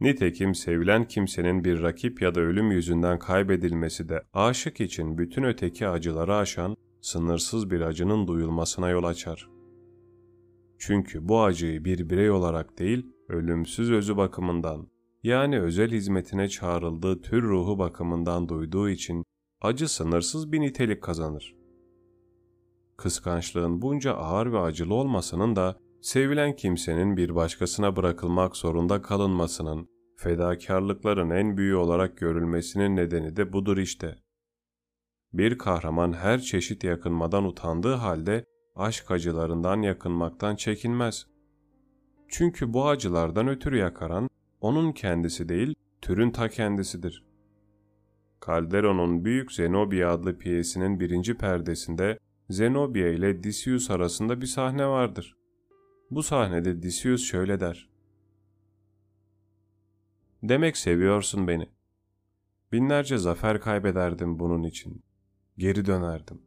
[0.00, 5.88] Nitekim sevilen kimsenin bir rakip ya da ölüm yüzünden kaybedilmesi de aşık için bütün öteki
[5.88, 9.48] acıları aşan sınırsız bir acının duyulmasına yol açar.
[10.78, 14.88] Çünkü bu acıyı bir birey olarak değil, ölümsüz özü bakımından,
[15.22, 19.24] yani özel hizmetine çağrıldığı tür ruhu bakımından duyduğu için
[19.60, 21.55] acı sınırsız bir nitelik kazanır.
[22.96, 31.30] Kıskançlığın bunca ağır ve acılı olmasının da sevilen kimsenin bir başkasına bırakılmak zorunda kalınmasının, fedakarlıkların
[31.30, 34.16] en büyüğü olarak görülmesinin nedeni de budur işte.
[35.32, 38.44] Bir kahraman her çeşit yakınmadan utandığı halde
[38.76, 41.26] aşk acılarından yakınmaktan çekinmez.
[42.28, 44.28] Çünkü bu acılardan ötürü yakaran
[44.60, 47.24] onun kendisi değil, türün ta kendisidir.
[48.46, 52.18] Calderon'un Büyük Zenobia adlı piyesinin birinci perdesinde
[52.50, 55.36] Zenobia ile Decius arasında bir sahne vardır.
[56.10, 57.88] Bu sahnede Decius şöyle der.
[60.42, 61.68] Demek seviyorsun beni.
[62.72, 65.02] Binlerce zafer kaybederdim bunun için.
[65.58, 66.42] Geri dönerdim.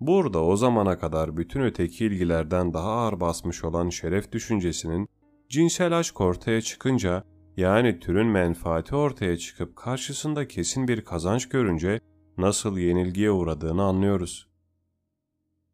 [0.00, 5.08] Burada o zamana kadar bütün öteki ilgilerden daha ağır basmış olan şeref düşüncesinin
[5.48, 7.24] cinsel aşk ortaya çıkınca
[7.56, 12.00] yani türün menfaati ortaya çıkıp karşısında kesin bir kazanç görünce
[12.38, 14.48] nasıl yenilgiye uğradığını anlıyoruz.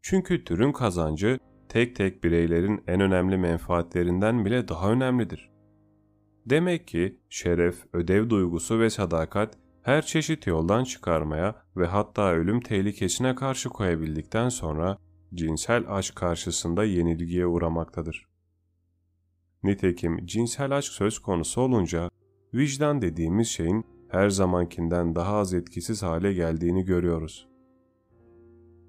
[0.03, 1.39] Çünkü türün kazancı
[1.69, 5.51] tek tek bireylerin en önemli menfaatlerinden bile daha önemlidir.
[6.47, 13.35] Demek ki şeref, ödev duygusu ve sadakat her çeşit yoldan çıkarmaya ve hatta ölüm tehlikesine
[13.35, 14.99] karşı koyabildikten sonra
[15.35, 18.29] cinsel aşk karşısında yenilgiye uğramaktadır.
[19.63, 22.11] Nitekim cinsel aşk söz konusu olunca
[22.55, 27.49] vicdan dediğimiz şeyin her zamankinden daha az etkisiz hale geldiğini görüyoruz.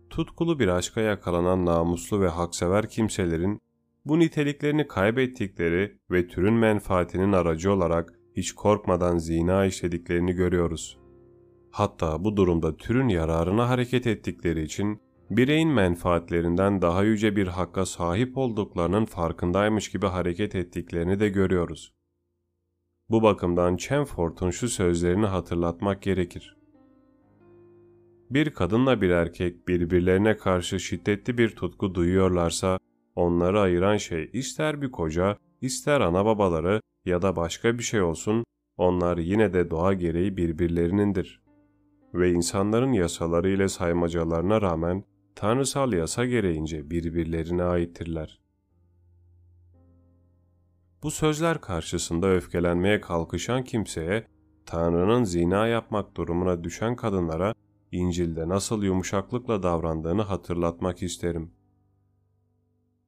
[0.10, 3.62] Tutkulu bir aşka yakalanan namuslu ve haksever kimselerin
[4.06, 10.98] bu niteliklerini kaybettikleri ve türün menfaatinin aracı olarak hiç korkmadan zina işlediklerini görüyoruz.
[11.72, 18.38] Hatta bu durumda türün yararına hareket ettikleri için bireyin menfaatlerinden daha yüce bir hakka sahip
[18.38, 21.94] olduklarının farkındaymış gibi hareket ettiklerini de görüyoruz.
[23.12, 26.58] Bu bakımdan Chenford'un şu sözlerini hatırlatmak gerekir.
[28.30, 32.80] Bir kadınla bir erkek birbirlerine karşı şiddetli bir tutku duyuyorlarsa,
[33.16, 38.44] onları ayıran şey ister bir koca, ister ana babaları ya da başka bir şey olsun,
[38.78, 41.42] onlar yine de doğa gereği birbirlerinindir.
[42.14, 45.04] Ve insanların yasaları ile saymacalarına rağmen
[45.36, 48.41] tanrısal yasa gereğince birbirlerine aittirler.
[51.04, 54.28] Bu sözler karşısında öfkelenmeye kalkışan kimseye,
[54.66, 57.54] Tanrı'nın zina yapmak durumuna düşen kadınlara
[57.92, 61.52] İncil'de nasıl yumuşaklıkla davrandığını hatırlatmak isterim.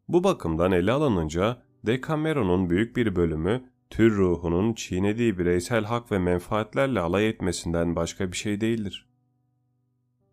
[0.08, 7.00] Bu bakımdan ele alınınca Decameron'un büyük bir bölümü tür ruhunun çiğnediği bireysel hak ve menfaatlerle
[7.00, 9.10] alay etmesinden başka bir şey değildir.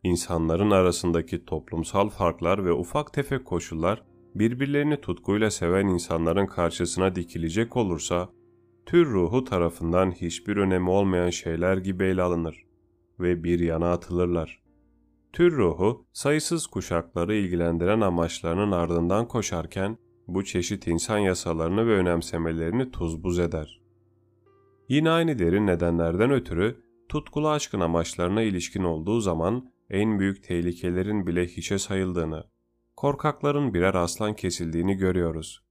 [0.02, 4.02] İnsanların arasındaki toplumsal farklar ve ufak tefek koşullar
[4.34, 8.28] birbirlerini tutkuyla seven insanların karşısına dikilecek olursa,
[8.86, 12.64] tür ruhu tarafından hiçbir önemi olmayan şeyler gibi ele alınır
[13.20, 14.62] ve bir yana atılırlar.
[15.32, 19.98] Tür ruhu, sayısız kuşakları ilgilendiren amaçlarının ardından koşarken,
[20.28, 23.80] bu çeşit insan yasalarını ve önemsemelerini tuz buz eder.
[24.88, 31.46] Yine aynı derin nedenlerden ötürü, tutkulu aşkın amaçlarına ilişkin olduğu zaman en büyük tehlikelerin bile
[31.46, 32.44] hiçe sayıldığını,
[33.00, 35.64] korkakların birer aslan kesildiğini görüyoruz.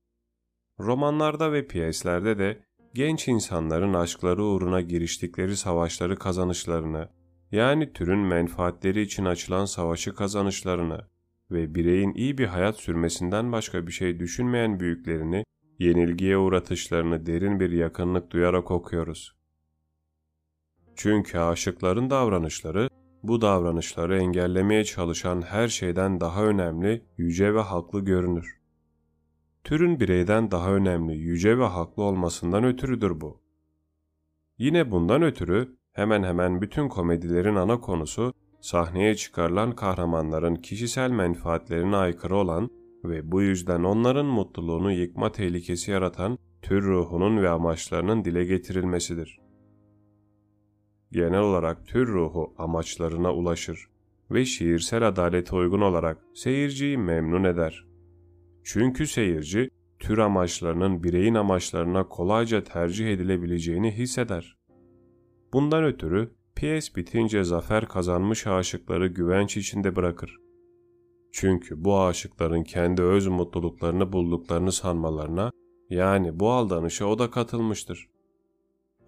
[0.79, 7.09] Romanlarda ve piyeslerde de genç insanların aşkları uğruna giriştikleri savaşları kazanışlarını,
[7.51, 11.07] yani türün menfaatleri için açılan savaşı kazanışlarını
[11.51, 15.43] ve bireyin iyi bir hayat sürmesinden başka bir şey düşünmeyen büyüklerini,
[15.79, 19.35] yenilgiye uğratışlarını derin bir yakınlık duyarak okuyoruz.
[20.95, 22.89] Çünkü aşıkların davranışları,
[23.23, 28.59] bu davranışları engellemeye çalışan her şeyden daha önemli, yüce ve haklı görünür.
[29.63, 33.41] Türün bireyden daha önemli, yüce ve haklı olmasından ötürüdür bu.
[34.57, 42.35] Yine bundan ötürü hemen hemen bütün komedilerin ana konusu sahneye çıkarılan kahramanların kişisel menfaatlerine aykırı
[42.35, 42.69] olan
[43.03, 49.48] ve bu yüzden onların mutluluğunu yıkma tehlikesi yaratan tür ruhunun ve amaçlarının dile getirilmesidir.
[51.11, 53.89] Genel olarak tür ruhu amaçlarına ulaşır
[54.31, 57.85] ve şiirsel adalete uygun olarak seyirciyi memnun eder.
[58.63, 59.69] Çünkü seyirci
[59.99, 64.57] tür amaçlarının bireyin amaçlarına kolayca tercih edilebileceğini hisseder.
[65.53, 70.37] Bundan ötürü piyes bitince zafer kazanmış aşıkları güvenç içinde bırakır.
[71.31, 75.51] Çünkü bu aşıkların kendi öz mutluluklarını bulduklarını sanmalarına,
[75.89, 78.09] yani bu aldanışa o da katılmıştır.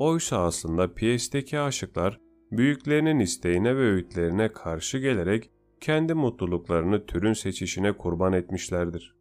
[0.02, 2.20] Oysa aslında piyesteki aşıklar,
[2.52, 5.50] büyüklerinin isteğine ve öğütlerine karşı gelerek
[5.82, 9.16] kendi mutluluklarını türün seçişine kurban etmişlerdir.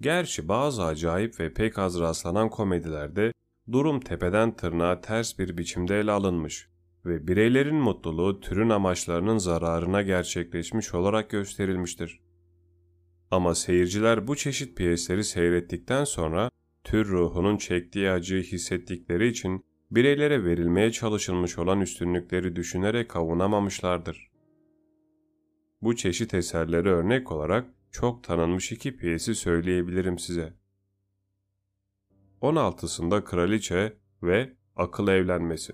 [0.00, 3.32] Gerçi bazı acayip ve pek az rastlanan komedilerde
[3.72, 6.68] durum tepeden tırnağa ters bir biçimde ele alınmış
[7.04, 12.20] ve bireylerin mutluluğu türün amaçlarının zararına gerçekleşmiş olarak gösterilmiştir.
[13.30, 16.50] Ama seyirciler bu çeşit piyesleri seyrettikten sonra
[16.88, 24.30] tür ruhunun çektiği acıyı hissettikleri için bireylere verilmeye çalışılmış olan üstünlükleri düşünerek kavunamamışlardır.
[25.82, 30.52] Bu çeşit eserleri örnek olarak çok tanınmış iki piyesi söyleyebilirim size.
[32.42, 35.72] 16'sında kraliçe ve akıl evlenmesi.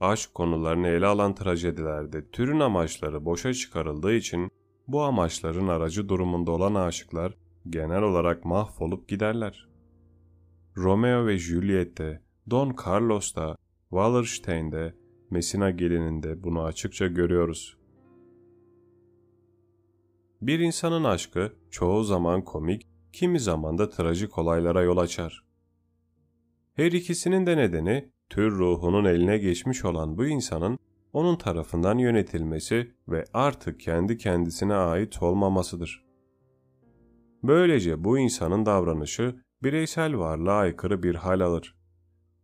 [0.00, 4.50] Aşk konularını ele alan trajedilerde türün amaçları boşa çıkarıldığı için
[4.88, 9.68] bu amaçların aracı durumunda olan aşıklar genel olarak mahvolup giderler.
[10.76, 13.56] Romeo ve Juliet'te, Don Carlos'ta,
[13.90, 14.94] Wallerstein'de,
[15.30, 17.76] Messina gelininde bunu açıkça görüyoruz.
[20.42, 25.44] Bir insanın aşkı çoğu zaman komik, kimi zaman da trajik olaylara yol açar.
[26.74, 30.78] Her ikisinin de nedeni tür ruhunun eline geçmiş olan bu insanın
[31.12, 36.11] onun tarafından yönetilmesi ve artık kendi kendisine ait olmamasıdır.
[37.42, 41.76] Böylece bu insanın davranışı bireysel varlığa aykırı bir hal alır.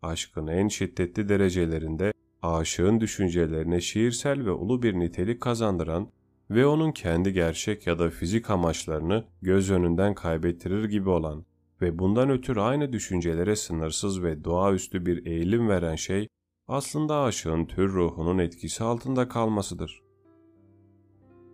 [0.03, 2.12] Aşkın en şiddetli derecelerinde
[2.43, 6.11] aşığın düşüncelerine şiirsel ve ulu bir nitelik kazandıran
[6.51, 11.45] ve onun kendi gerçek ya da fizik amaçlarını göz önünden kaybettirir gibi olan
[11.81, 16.29] ve bundan ötürü aynı düşüncelere sınırsız ve doğaüstü bir eğilim veren şey
[16.69, 20.03] aslında aşığın tür ruhunun etkisi altında kalmasıdır.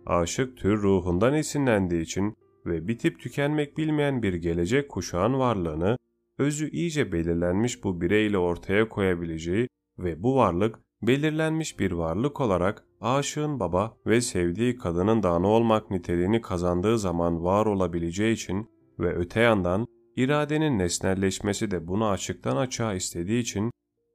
[0.05, 2.35] Aşık tür ruhundan esinlendiği için
[2.65, 5.97] ve bitip tükenmek bilmeyen bir gelecek kuşağın varlığını
[6.37, 9.67] özü iyice belirlenmiş bu bireyle ortaya koyabileceği
[9.99, 15.91] ve bu varlık belirlenmiş bir varlık olarak aşığın baba ve sevdiği kadının da ana olmak
[15.91, 18.69] niteliğini kazandığı zaman var olabileceği için
[18.99, 23.71] ve öte yandan iradenin nesnelleşmesi de bunu açıktan açığa istediği için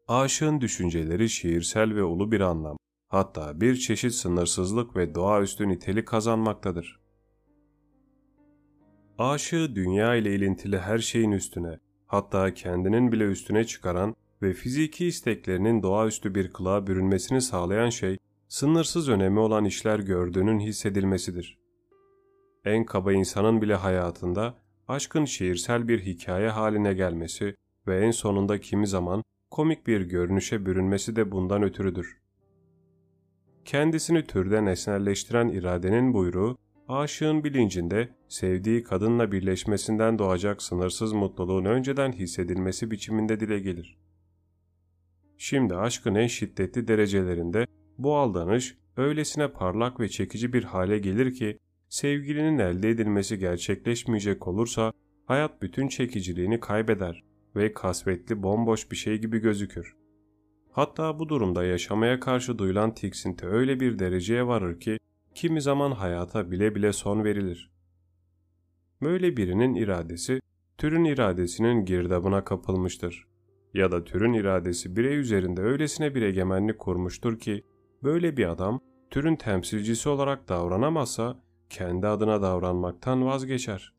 [0.09, 2.77] aşığın düşünceleri şiirsel ve ulu bir anlam,
[3.09, 7.00] hatta bir çeşit sınırsızlık ve doğaüstü nitelik kazanmaktadır.
[9.21, 15.83] Aşığı dünya ile ilintili her şeyin üstüne, hatta kendinin bile üstüne çıkaran ve fiziki isteklerinin
[15.83, 18.19] doğaüstü bir kılığa bürünmesini sağlayan şey,
[18.49, 21.59] sınırsız önemi olan işler gördüğünün hissedilmesidir.
[22.65, 24.55] En kaba insanın bile hayatında
[24.89, 27.57] aşkın şiirsel bir hikaye haline gelmesi
[27.87, 32.19] ve en sonunda kimi zaman komik bir görünüşe bürünmesi de bundan ötürüdür.
[33.65, 36.59] Kendisini türde nesnelleştiren iradenin buyruğu,
[36.91, 43.99] aşığın bilincinde sevdiği kadınla birleşmesinden doğacak sınırsız mutluluğun önceden hissedilmesi biçiminde dile gelir.
[45.39, 47.67] Şimdi aşkın en şiddetli derecelerinde
[47.99, 51.59] bu aldanış öylesine parlak ve çekici bir hale gelir ki
[51.89, 54.93] sevgilinin elde edilmesi gerçekleşmeyecek olursa
[55.27, 57.25] hayat bütün çekiciliğini kaybeder
[57.57, 59.97] ve kasvetli bomboş bir şey gibi gözükür.
[60.71, 64.99] Hatta bu durumda yaşamaya karşı duyulan tiksinti öyle bir dereceye varır ki
[65.35, 67.71] kimi zaman hayata bile bile son verilir.
[69.03, 70.41] Böyle birinin iradesi
[70.79, 73.27] türün iradesinin girdabına kapılmıştır.
[73.75, 77.65] Ya da türün iradesi birey üzerinde öylesine bir egemenlik kurmuştur ki
[78.03, 78.81] böyle bir adam
[79.11, 83.95] türün temsilcisi olarak davranamazsa kendi adına davranmaktan vazgeçer.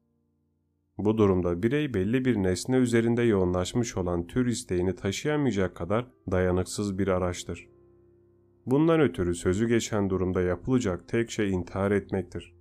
[0.98, 7.08] Bu durumda birey belli bir nesne üzerinde yoğunlaşmış olan tür isteğini taşıyamayacak kadar dayanıksız bir
[7.08, 7.71] araçtır.
[8.66, 12.54] Bundan ötürü sözü geçen durumda yapılacak tek şey intihar etmektir.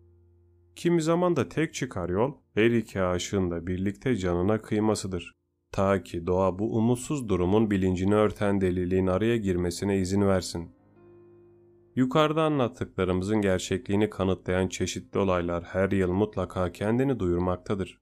[0.77, 5.33] Kimi zaman da tek çıkar yol her iki aşığın da birlikte canına kıymasıdır.
[5.73, 10.71] Ta ki doğa bu umutsuz durumun bilincini örten deliliğin araya girmesine izin versin.
[11.97, 18.00] Yukarıda anlattıklarımızın gerçekliğini kanıtlayan çeşitli olaylar her yıl mutlaka kendini duyurmaktadır.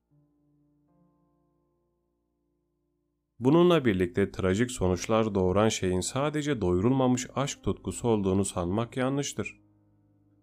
[3.40, 9.60] Bununla birlikte trajik sonuçlar doğuran şeyin sadece doyurulmamış aşk tutkusu olduğunu sanmak yanlıştır.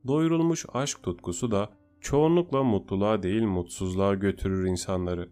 [0.08, 1.70] Doyurulmuş aşk tutkusu da
[2.02, 5.30] çoğunlukla mutluluğa değil mutsuzluğa götürür insanları.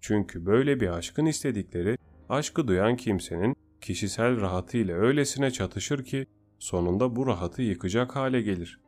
[0.00, 1.98] Çünkü böyle bir aşkın istedikleri,
[2.28, 6.26] aşkı duyan kimsenin kişisel rahatı ile öylesine çatışır ki
[6.58, 8.80] sonunda bu rahatı yıkacak hale gelir.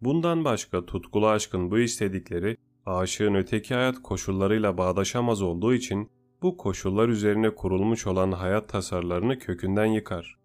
[0.00, 2.56] Bundan başka tutkulu aşkın bu istedikleri
[2.86, 6.10] aşığın öteki hayat koşullarıyla bağdaşamaz olduğu için
[6.42, 10.38] bu koşullar üzerine kurulmuş olan hayat tasarlarını kökünden yıkar.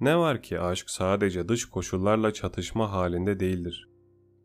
[0.00, 3.88] Ne var ki aşk sadece dış koşullarla çatışma halinde değildir.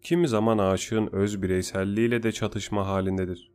[0.02, 3.52] Kimi zaman aşığın öz bireyselliğiyle de çatışma halindedir.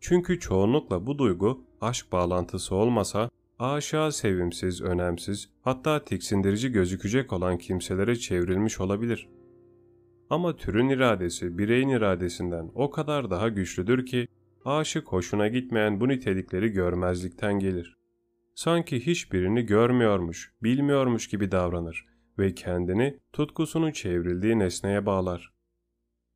[0.00, 8.16] Çünkü çoğunlukla bu duygu aşk bağlantısı olmasa aşağı sevimsiz, önemsiz, hatta tiksindirici gözükecek olan kimselere
[8.16, 9.28] çevrilmiş olabilir.
[10.30, 14.28] Ama türün iradesi bireyin iradesinden o kadar daha güçlüdür ki
[14.64, 17.98] aşık hoşuna gitmeyen bu nitelikleri görmezlikten gelir.
[18.54, 22.06] Sanki hiçbirini görmüyormuş, bilmiyormuş gibi davranır
[22.38, 25.52] ve kendini tutkusunun çevrildiği nesneye bağlar.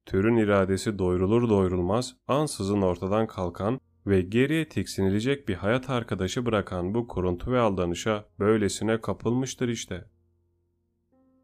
[0.06, 7.08] Türün iradesi doyrulur doyrulmaz ansızın ortadan kalkan ve geriye tiksinilecek bir hayat arkadaşı bırakan bu
[7.08, 10.04] kuruntu ve aldanışa böylesine kapılmıştır işte.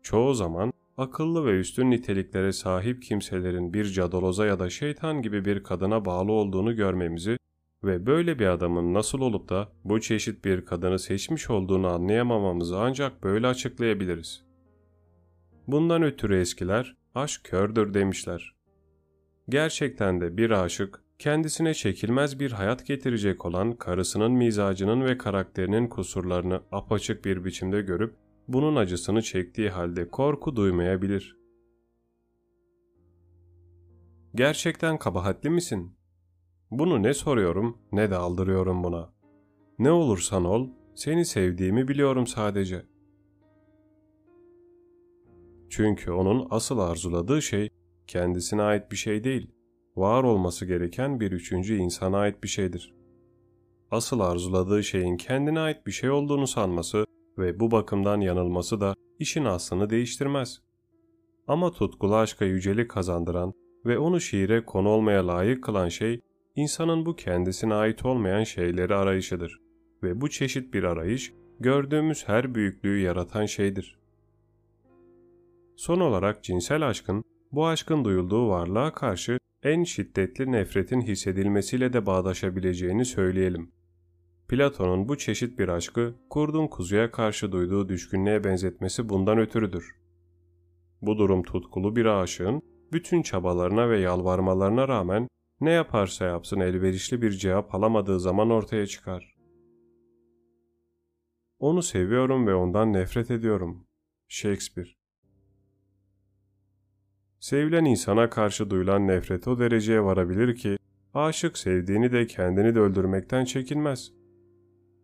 [0.02, 5.62] Çoğu zaman akıllı ve üstün niteliklere sahip kimselerin bir cadaloza ya da şeytan gibi bir
[5.62, 7.36] kadına bağlı olduğunu görmemizi
[7.84, 13.22] ve böyle bir adamın nasıl olup da bu çeşit bir kadını seçmiş olduğunu anlayamamamızı ancak
[13.22, 14.44] böyle açıklayabiliriz.
[15.66, 18.54] Bundan ötürü eskiler aşk kördür demişler.
[19.48, 26.60] Gerçekten de bir aşık kendisine çekilmez bir hayat getirecek olan karısının mizacının ve karakterinin kusurlarını
[26.72, 28.14] apaçık bir biçimde görüp
[28.48, 31.38] bunun acısını çektiği halde korku duymayabilir.
[34.34, 35.96] Gerçekten kabahatli misin?
[36.70, 39.12] Bunu ne soruyorum ne de aldırıyorum buna.
[39.78, 42.86] Ne olursan ol, seni sevdiğimi biliyorum sadece.
[45.70, 47.68] Çünkü onun asıl arzuladığı şey
[48.06, 49.50] kendisine ait bir şey değil,
[49.96, 52.94] var olması gereken bir üçüncü insana ait bir şeydir.
[53.90, 57.04] Asıl arzuladığı şeyin kendine ait bir şey olduğunu sanması
[57.39, 60.62] ve bu bakımdan yanılması da işin aslını değiştirmez.
[61.47, 63.52] Ama tutkulu aşka yücelik kazandıran
[63.86, 66.20] ve onu şiire konu olmaya layık kılan şey,
[66.56, 69.60] insanın bu kendisine ait olmayan şeyleri arayışıdır.
[70.02, 73.98] Ve bu çeşit bir arayış, gördüğümüz her büyüklüğü yaratan şeydir.
[75.77, 83.05] Son olarak cinsel aşkın, bu aşkın duyulduğu varlığa karşı en şiddetli nefretin hissedilmesiyle de bağdaşabileceğini
[83.05, 83.73] söyleyelim.
[84.48, 89.96] Platon'un bu çeşit bir aşkı kurdun kuzuya karşı duyduğu düşkünlüğe benzetmesi bundan ötürüdür.
[91.02, 92.62] Bu durum tutkulu bir aşığın
[92.92, 95.28] bütün çabalarına ve yalvarmalarına rağmen
[95.60, 99.34] ne yaparsa yapsın elverişli bir cevap alamadığı zaman ortaya çıkar.
[101.58, 103.86] Onu seviyorum ve ondan nefret ediyorum.
[104.28, 104.88] Shakespeare
[107.40, 110.76] Sevilen insana karşı duyulan nefret o dereceye varabilir ki,
[111.14, 114.17] aşık sevdiğini de kendini de öldürmekten çekinmez.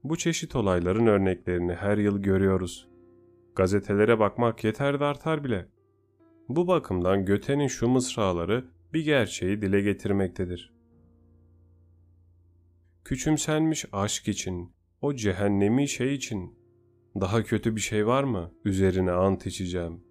[0.04, 2.88] Bu çeşit olayların örneklerini her yıl görüyoruz.
[3.56, 5.68] Gazetelere bakmak yeter de artar bile.
[6.48, 10.74] Bu bakımdan Göte'nin şu mısraları bir gerçeği dile getirmektedir.
[13.04, 16.58] Küçümsenmiş aşk için, o cehennemi şey için,
[17.20, 20.04] daha kötü bir şey var mı üzerine ant içeceğim.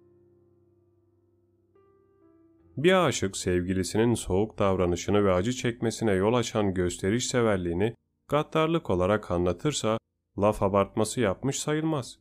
[2.76, 7.94] Bir aşık sevgilisinin soğuk davranışını ve acı çekmesine yol açan gösteriş severliğini
[8.28, 9.98] gaddarlık olarak anlatırsa
[10.38, 12.18] laf abartması yapmış sayılmaz.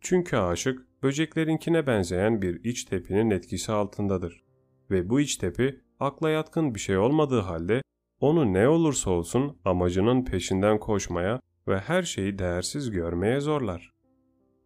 [0.00, 4.44] Çünkü aşık böceklerinkine benzeyen bir iç tepinin etkisi altındadır
[4.90, 7.82] ve bu iç tepi akla yatkın bir şey olmadığı halde
[8.20, 13.90] onu ne olursa olsun amacının peşinden koşmaya ve her şeyi değersiz görmeye zorlar.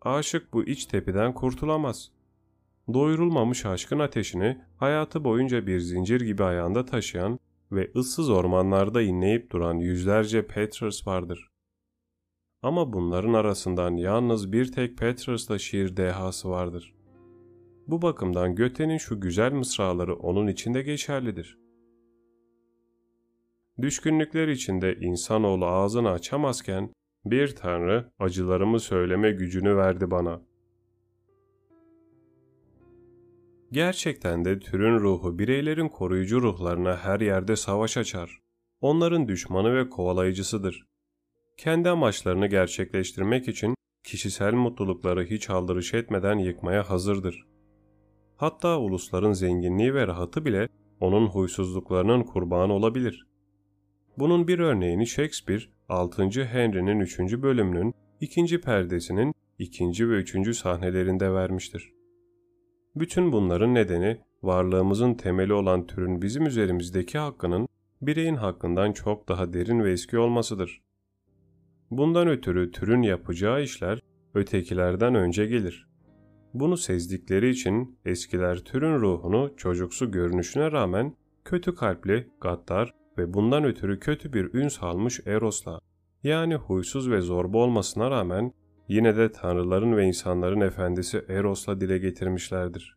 [0.03, 2.13] Aşık bu iç tepiden kurtulamaz.
[2.93, 7.39] Doyurulmamış aşkın ateşini hayatı boyunca bir zincir gibi ayağında taşıyan
[7.73, 11.51] ve ıssız ormanlarda inleyip duran yüzlerce Petrus vardır.
[12.63, 16.95] Ama bunların arasından yalnız bir tek Petrus'la şiir dehası vardır.
[17.87, 21.59] Bu bakımdan Göte'nin şu güzel mısraları onun içinde geçerlidir.
[23.83, 26.93] Düşkünlükler içinde insanoğlu ağzını açamazken
[27.25, 30.43] bir tanrı acılarımı söyleme gücünü verdi bana.
[33.77, 38.39] Gerçekten de türün ruhu bireylerin koruyucu ruhlarına her yerde savaş açar.
[38.81, 40.87] Onların düşmanı ve kovalayıcısıdır.
[41.57, 43.75] Kendi amaçlarını gerçekleştirmek için
[44.05, 47.47] kişisel mutlulukları hiç aldırış etmeden yıkmaya hazırdır.
[48.37, 50.69] Hatta ulusların zenginliği ve rahatı bile
[51.01, 53.27] onun huysuzluklarının kurbanı olabilir.
[54.19, 56.45] Bunun bir örneğini Shakespeare 6.
[56.45, 57.19] Henry'nin 3.
[57.19, 58.61] bölümünün 2.
[58.61, 60.11] perdesinin 2.
[60.11, 60.57] ve 3.
[60.57, 61.96] sahnelerinde vermiştir.
[62.97, 67.69] Bütün bunların nedeni varlığımızın temeli olan türün bizim üzerimizdeki hakkının
[68.03, 70.83] bireyin hakkından çok daha derin ve eski olmasıdır.
[71.91, 74.01] Bundan ötürü türün yapacağı işler
[74.35, 75.89] ötekilerden önce gelir.
[76.55, 83.99] Bunu sezdikleri için eskiler türün ruhunu çocuksu görünüşüne rağmen kötü kalpli, gaddar ve bundan ötürü
[84.01, 85.81] kötü bir ün salmış Eros'la
[86.23, 88.53] yani huysuz ve zorba olmasına rağmen
[88.89, 92.97] yine de tanrıların ve insanların efendisi Eros'la dile getirmişlerdir.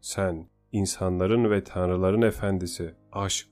[0.00, 3.48] Sen, insanların ve tanrıların efendisi, aşk.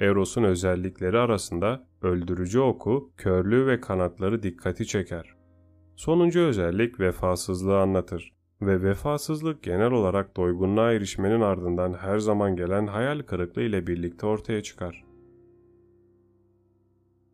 [0.00, 5.36] Eros'un özellikleri arasında öldürücü oku, körlüğü ve kanatları dikkati çeker.
[5.96, 13.22] Sonuncu özellik vefasızlığı anlatır ve vefasızlık genel olarak doygunluğa erişmenin ardından her zaman gelen hayal
[13.22, 15.04] kırıklığı ile birlikte ortaya çıkar.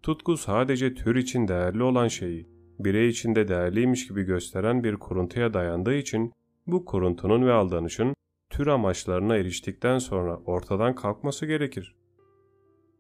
[0.03, 2.47] Tutku sadece tür için değerli olan şeyi,
[2.79, 6.33] birey içinde değerliymiş gibi gösteren bir kuruntuya dayandığı için
[6.67, 8.15] bu kuruntunun ve aldanışın
[8.51, 11.95] tür amaçlarına eriştikten sonra ortadan kalkması gerekir.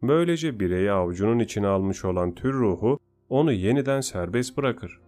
[0.03, 2.99] Böylece bireyi avucunun içine almış olan tür ruhu
[3.29, 5.01] onu yeniden serbest bırakır.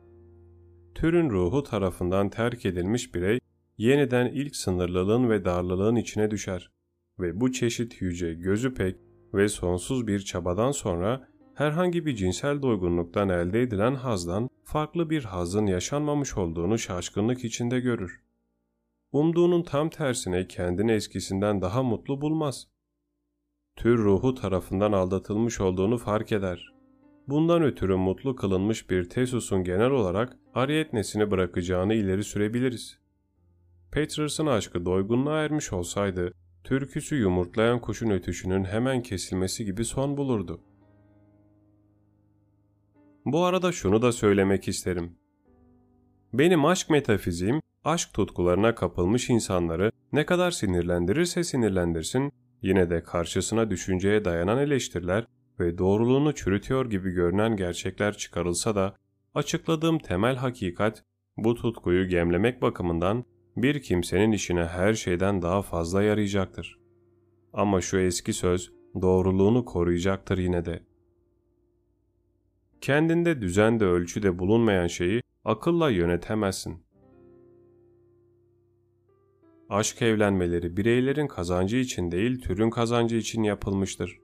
[0.95, 3.41] türün ruhu tarafından terk edilmiş birey
[3.79, 6.71] yeniden ilk sınırlılığın ve darlılığın içine düşer
[7.19, 8.97] ve bu çeşit yüce, gözü pek
[9.35, 15.67] ve sonsuz bir çabadan sonra herhangi bir cinsel doygunluktan elde edilen hazdan farklı bir hazın
[15.67, 18.21] yaşanmamış olduğunu şaşkınlık içinde görür.
[19.13, 22.69] Umduğunun tam tersine kendini eskisinden daha mutlu bulmaz.
[23.77, 26.73] Tür ruhu tarafından aldatılmış olduğunu fark eder.
[27.29, 32.99] Bundan ötürü mutlu kılınmış bir Tesus'un genel olarak ariyetnesini bırakacağını ileri sürebiliriz.
[33.93, 36.33] Patterson aşkı doygunluğa ermiş olsaydı,
[36.65, 40.61] türküsü yumurtlayan kuşun ötüşünün hemen kesilmesi gibi son bulurdu.
[43.25, 45.13] Bu arada şunu da söylemek isterim.
[46.33, 52.33] Benim aşk metafiziğim, aşk tutkularına kapılmış insanları ne kadar sinirlendirirse sinirlendirsin,
[52.63, 55.27] yine de karşısına düşünceye dayanan eleştiriler
[55.61, 58.97] ve doğruluğunu çürütüyor gibi görünen gerçekler çıkarılsa da,
[59.35, 61.03] açıkladığım temel hakikat,
[61.37, 63.25] bu tutkuyu gemlemek bakımından
[63.57, 66.79] bir kimsenin işine her şeyden daha fazla yarayacaktır.
[67.53, 68.73] Ama şu eski söz
[69.03, 70.94] doğruluğunu koruyacaktır yine de.
[72.81, 76.85] Kendinde düzende ölçüde bulunmayan şeyi akılla yönetemezsin.
[79.69, 84.19] Aşk evlenmeleri bireylerin kazancı için değil türün kazancı için yapılmıştır.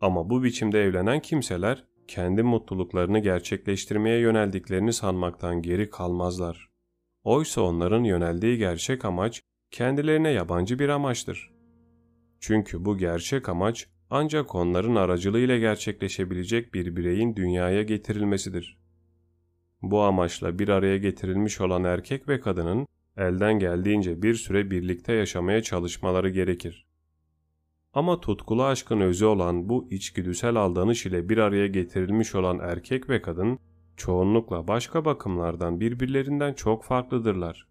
[0.00, 6.68] Ama bu biçimde evlenen kimseler kendi mutluluklarını gerçekleştirmeye yöneldiklerini sanmaktan geri kalmazlar.
[7.24, 11.50] Oysa onların yöneldiği gerçek amaç kendilerine yabancı bir amaçtır.
[12.40, 18.78] Çünkü bu gerçek amaç ancak onların aracılığıyla gerçekleşebilecek bir bireyin dünyaya getirilmesidir.
[19.82, 22.86] Bu amaçla bir araya getirilmiş olan erkek ve kadının
[23.16, 26.86] elden geldiğince bir süre birlikte yaşamaya çalışmaları gerekir.
[27.92, 33.22] Ama tutkulu aşkın özü olan bu içgüdüsel aldanış ile bir araya getirilmiş olan erkek ve
[33.22, 33.58] kadın
[33.96, 37.68] çoğunlukla başka bakımlardan birbirlerinden çok farklıdırlar.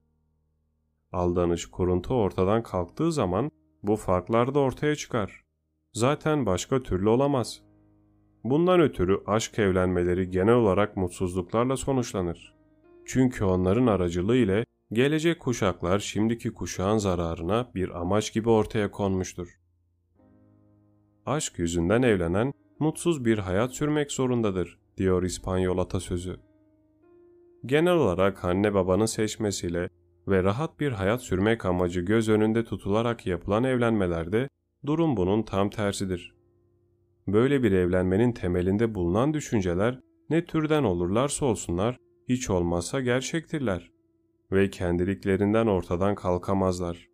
[1.12, 3.52] Aldanış kuruntu ortadan kalktığı zaman
[3.84, 5.47] bu farklar da ortaya çıkar.
[5.94, 7.62] Zaten başka türlü olamaz.
[8.44, 12.56] Bundan ötürü aşk evlenmeleri genel olarak mutsuzluklarla sonuçlanır.
[13.06, 19.60] Çünkü onların aracılığı ile gelecek kuşaklar şimdiki kuşağın zararına bir amaç gibi ortaya konmuştur.
[21.26, 26.40] Aşk yüzünden evlenen mutsuz bir hayat sürmek zorundadır diyor İspanyol atasözü.
[27.66, 29.90] Genel olarak anne babanın seçmesiyle
[30.28, 34.50] ve rahat bir hayat sürmek amacı göz önünde tutularak yapılan evlenmelerde
[34.86, 36.34] durum bunun tam tersidir.
[37.28, 40.00] Böyle bir evlenmenin temelinde bulunan düşünceler
[40.30, 41.98] ne türden olurlarsa olsunlar
[42.30, 43.92] hiç olmazsa gerçektirler
[44.52, 47.08] ve kendiliklerinden ortadan kalkamazlar.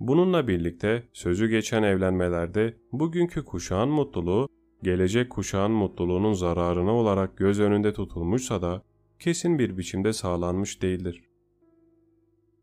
[0.00, 4.48] Bununla birlikte sözü geçen evlenmelerde bugünkü kuşağın mutluluğu
[4.82, 8.82] gelecek kuşağın mutluluğunun zararına olarak göz önünde tutulmuşsa da
[9.18, 11.27] kesin bir biçimde sağlanmış değildir.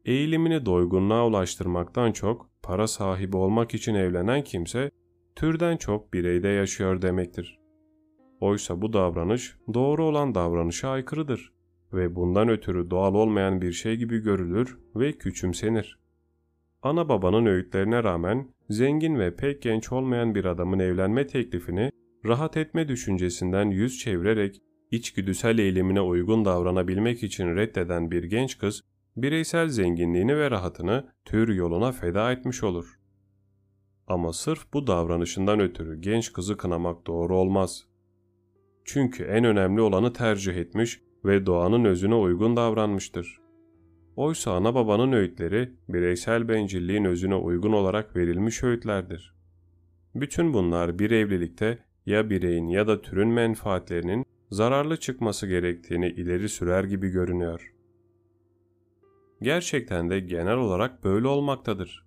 [0.06, 4.92] Eğilimini doygunluğa ulaştırmaktan çok para sahibi olmak için evlenen kimse
[5.36, 7.60] türden çok bireyde yaşıyor demektir.
[8.40, 11.54] Oysa bu davranış doğru olan davranışa aykırıdır
[11.94, 16.00] ve bundan ötürü doğal olmayan bir şey gibi görülür ve küçümsenir.
[16.82, 21.92] Ana babanın öğütlerine rağmen zengin ve pek genç olmayan bir adamın evlenme teklifini
[22.26, 24.62] rahat etme düşüncesinden yüz çevirerek
[24.92, 28.82] içgüdüsel eğilimine uygun davranabilmek için reddeden bir genç kız,
[29.18, 33.00] bireysel zenginliğini ve rahatını tür yoluna feda etmiş olur.
[34.08, 37.86] Ama sırf bu davranışından ötürü genç kızı kınamak doğru olmaz.
[38.86, 43.42] Çünkü en önemli olanı tercih etmiş ve doğanın özüne uygun davranmıştır.
[44.16, 49.36] Oysa ana babanın öğütleri bireysel bencilliğin özüne uygun olarak verilmiş öğütlerdir.
[50.16, 56.84] Bütün bunlar bir evlilikte ya bireyin ya da türün menfaatlerinin zararlı çıkması gerektiğini ileri sürer
[56.84, 57.75] gibi görünüyor.
[59.46, 62.06] Gerçekten de genel olarak böyle olmaktadır.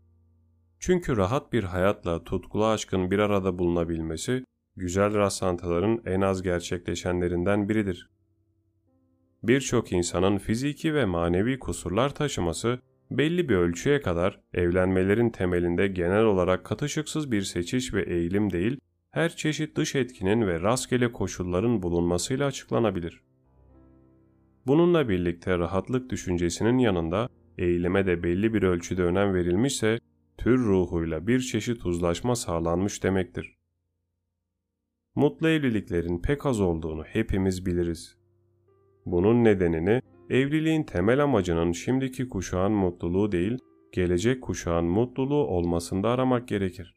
[0.79, 4.45] Çünkü rahat bir hayatla tutkulu aşkın bir arada bulunabilmesi,
[4.77, 8.11] güzel rastlantıların en az gerçekleşenlerinden biridir.
[9.43, 12.79] Birçok insanın fiziki ve manevi kusurlar taşıması,
[13.11, 19.37] belli bir ölçüye kadar evlenmelerin temelinde genel olarak katışıksız bir seçiş ve eğilim değil, her
[19.37, 23.28] çeşit dış etkinin ve rastgele koşulların bulunmasıyla açıklanabilir.
[24.69, 27.29] Bununla birlikte rahatlık düşüncesinin yanında
[27.59, 29.99] eğilime de belli bir ölçüde önem verilmişse
[30.39, 33.57] tür ruhuyla bir çeşit uzlaşma sağlanmış demektir.
[35.15, 38.19] Mutlu evliliklerin pek az olduğunu hepimiz biliriz.
[39.07, 43.59] Bunun nedenini evliliğin temel amacının şimdiki kuşağın mutluluğu değil,
[43.93, 46.95] gelecek kuşağın mutluluğu olmasında aramak gerekir.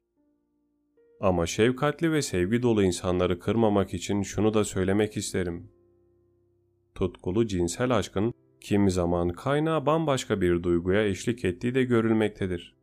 [1.20, 5.81] Ama şefkatli ve sevgi dolu insanları kırmamak için şunu da söylemek isterim.
[6.96, 12.76] Tutkulu cinsel aşkın kimi zaman kaynağı bambaşka bir duyguya eşlik ettiği de görülmektedir.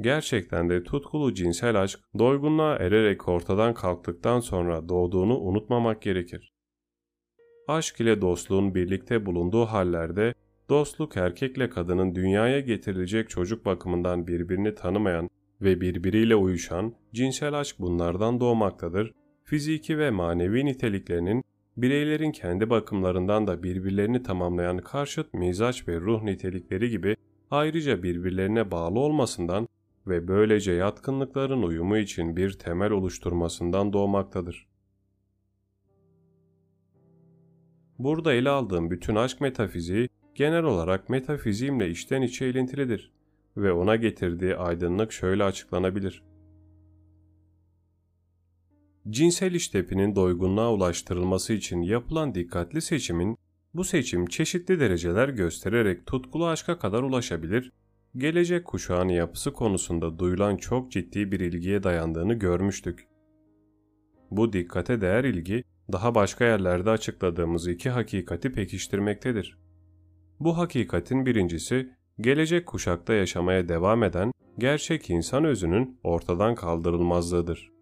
[0.00, 6.52] Gerçekten de tutkulu cinsel aşk doygunluğa ererek ortadan kalktıktan sonra doğduğunu unutmamak gerekir.
[7.68, 10.34] Aşk ile dostluğun birlikte bulunduğu hallerde
[10.68, 15.30] dostluk erkekle kadının dünyaya getirilecek çocuk bakımından birbirini tanımayan
[15.60, 19.12] ve birbiriyle uyuşan cinsel aşk bunlardan doğmaktadır.
[19.44, 21.44] Fiziki ve manevi niteliklerinin
[21.76, 27.16] bireylerin kendi bakımlarından da birbirlerini tamamlayan karşıt mizaç ve ruh nitelikleri gibi
[27.50, 29.68] ayrıca birbirlerine bağlı olmasından
[30.06, 34.66] ve böylece yatkınlıkların uyumu için bir temel oluşturmasından doğmaktadır.
[37.98, 43.12] Burada ele aldığım bütün aşk metafiziği genel olarak metafizimle içten içe ilintilidir
[43.56, 46.22] ve ona getirdiği aydınlık şöyle açıklanabilir.
[49.10, 53.36] Cinsel iştepinin doygunluğa ulaştırılması için yapılan dikkatli seçimin,
[53.74, 57.72] bu seçim çeşitli dereceler göstererek tutkulu aşka kadar ulaşabilir,
[58.16, 63.08] gelecek kuşağın yapısı konusunda duyulan çok ciddi bir ilgiye dayandığını görmüştük.
[64.30, 69.58] Bu dikkate değer ilgi, daha başka yerlerde açıkladığımız iki hakikati pekiştirmektedir.
[70.40, 77.73] Bu hakikatin birincisi, gelecek kuşakta yaşamaya devam eden gerçek insan özünün ortadan kaldırılmazlığıdır.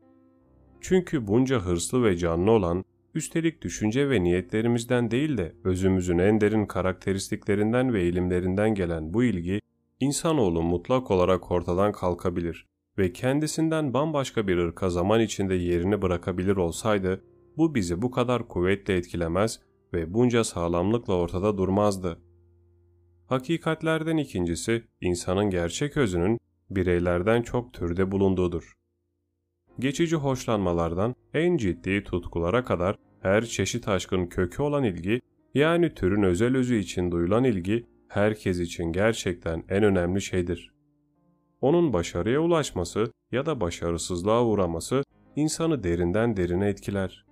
[0.82, 2.84] Çünkü bunca hırslı ve canlı olan,
[3.14, 9.60] üstelik düşünce ve niyetlerimizden değil de özümüzün en derin karakteristiklerinden ve eğilimlerinden gelen bu ilgi,
[10.00, 12.66] insanoğlu mutlak olarak ortadan kalkabilir
[12.98, 17.24] ve kendisinden bambaşka bir ırka zaman içinde yerini bırakabilir olsaydı,
[17.56, 19.60] bu bizi bu kadar kuvvetle etkilemez
[19.92, 22.18] ve bunca sağlamlıkla ortada durmazdı.
[23.26, 26.38] Hakikatlerden ikincisi, insanın gerçek özünün
[26.70, 28.81] bireylerden çok türde bulunduğudur.
[29.78, 35.20] Geçici hoşlanmalardan en ciddi tutkulara kadar her çeşit aşkın kökü olan ilgi,
[35.54, 40.72] yani türün özel özü için duyulan ilgi, herkes için gerçekten en önemli şeydir.
[41.60, 45.02] Onun başarıya ulaşması ya da başarısızlığa uğraması
[45.36, 47.26] insanı derinden derine etkiler.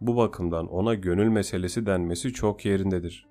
[0.00, 3.26] Bu bakımdan ona gönül meselesi denmesi çok yerindedir.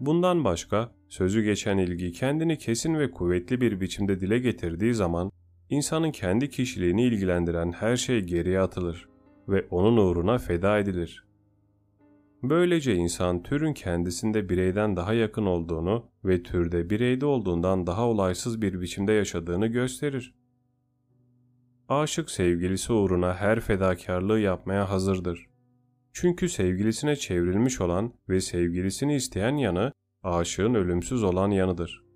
[0.00, 5.32] Bundan başka sözü geçen ilgi kendini kesin ve kuvvetli bir biçimde dile getirdiği zaman
[5.72, 9.08] insanın kendi kişiliğini ilgilendiren her şey geriye atılır
[9.48, 11.24] ve onun uğruna feda edilir.
[12.42, 18.80] Böylece insan türün kendisinde bireyden daha yakın olduğunu ve türde bireyde olduğundan daha olaysız bir
[18.80, 20.34] biçimde yaşadığını gösterir.
[21.88, 25.46] Aşık sevgilisi uğruna her fedakarlığı yapmaya hazırdır.
[26.12, 29.92] Çünkü sevgilisine çevrilmiş olan ve sevgilisini isteyen yanı
[30.22, 32.11] aşığın ölümsüz olan yanıdır.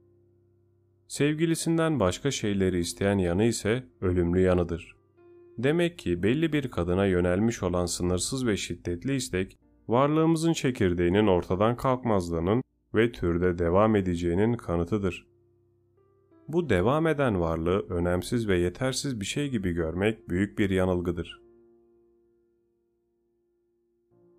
[1.09, 4.97] Sevgilisinden başka şeyleri isteyen yanı ise ölümlü yanıdır.
[5.59, 9.59] Demek ki belli bir kadına yönelmiş olan sınırsız ve şiddetli istek,
[9.89, 12.63] varlığımızın çekirdeğinin ortadan kalkmazlığının
[12.95, 15.27] ve türde devam edeceğinin kanıtıdır.
[16.49, 21.41] Bu devam eden varlığı önemsiz ve yetersiz bir şey gibi görmek büyük bir yanılgıdır.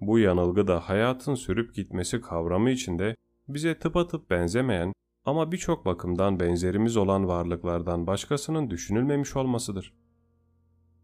[0.01, 3.15] Bu yanılgı da hayatın sürüp gitmesi kavramı içinde
[3.47, 4.93] bize tıpatıp benzemeyen
[5.27, 9.93] ama birçok bakımdan benzerimiz olan varlıklardan başkasının düşünülmemiş olmasıdır.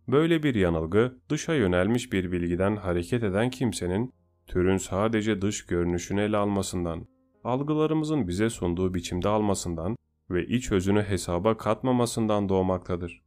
[0.07, 4.13] Böyle bir yanılgı dışa yönelmiş bir bilgiden hareket eden kimsenin
[4.47, 7.07] türün sadece dış görünüşünü ele almasından,
[7.43, 9.95] algılarımızın bize sunduğu biçimde almasından
[10.29, 13.21] ve iç özünü hesaba katmamasından doğmaktadır.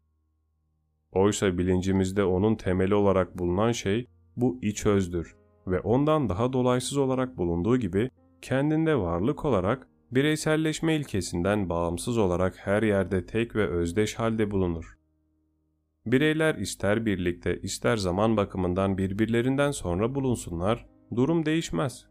[1.12, 4.06] Oysa bilincimizde onun temeli olarak bulunan şey
[4.36, 5.36] bu iç özdür
[5.66, 8.10] ve ondan daha dolaysız olarak bulunduğu gibi
[8.42, 14.98] kendinde varlık olarak bireyselleşme ilkesinden bağımsız olarak her yerde tek ve özdeş halde bulunur.
[16.06, 22.06] Bireyler ister birlikte ister zaman bakımından birbirlerinden sonra bulunsunlar, durum değişmez.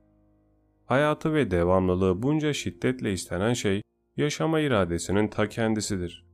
[0.86, 3.82] Hayatı ve devamlılığı bunca şiddetle istenen şey,
[4.18, 6.26] yaşama iradesinin ta kendisidir.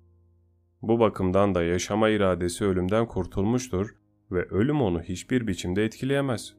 [0.81, 3.95] Bu bakımdan da yaşama iradesi ölümden kurtulmuştur
[4.31, 6.53] ve ölüm onu hiçbir biçimde etkileyemez.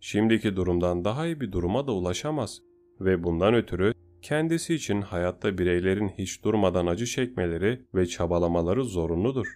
[0.00, 2.62] Şimdiki durumdan daha iyi bir duruma da ulaşamaz
[3.00, 3.92] ve bundan ötürü
[4.22, 9.46] kendisi için hayatta bireylerin hiç durmadan acı çekmeleri ve çabalamaları zorunludur.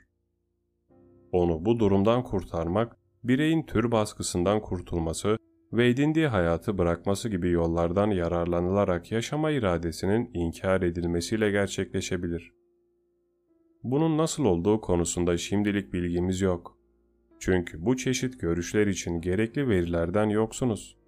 [1.33, 5.39] Onu bu durumdan kurtarmak, bireyin tür baskısından kurtulması
[5.73, 12.53] ve edindiği hayatı bırakması gibi yollardan yararlanılarak yaşama iradesinin inkar edilmesiyle gerçekleşebilir.
[13.83, 16.79] Bunun nasıl olduğu konusunda şimdilik bilgimiz yok.
[17.39, 21.00] Çünkü bu çeşit görüşler için gerekli verilerden yoksunuz.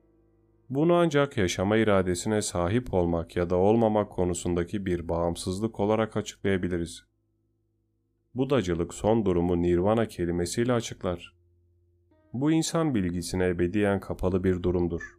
[0.75, 7.05] Bunu ancak yaşama iradesine sahip olmak ya da olmamak konusundaki bir bağımsızlık olarak açıklayabiliriz.
[8.35, 11.37] Budacılık son durumu nirvana kelimesiyle açıklar.
[12.33, 15.19] bu insan bilgisine ebediyen kapalı bir durumdur.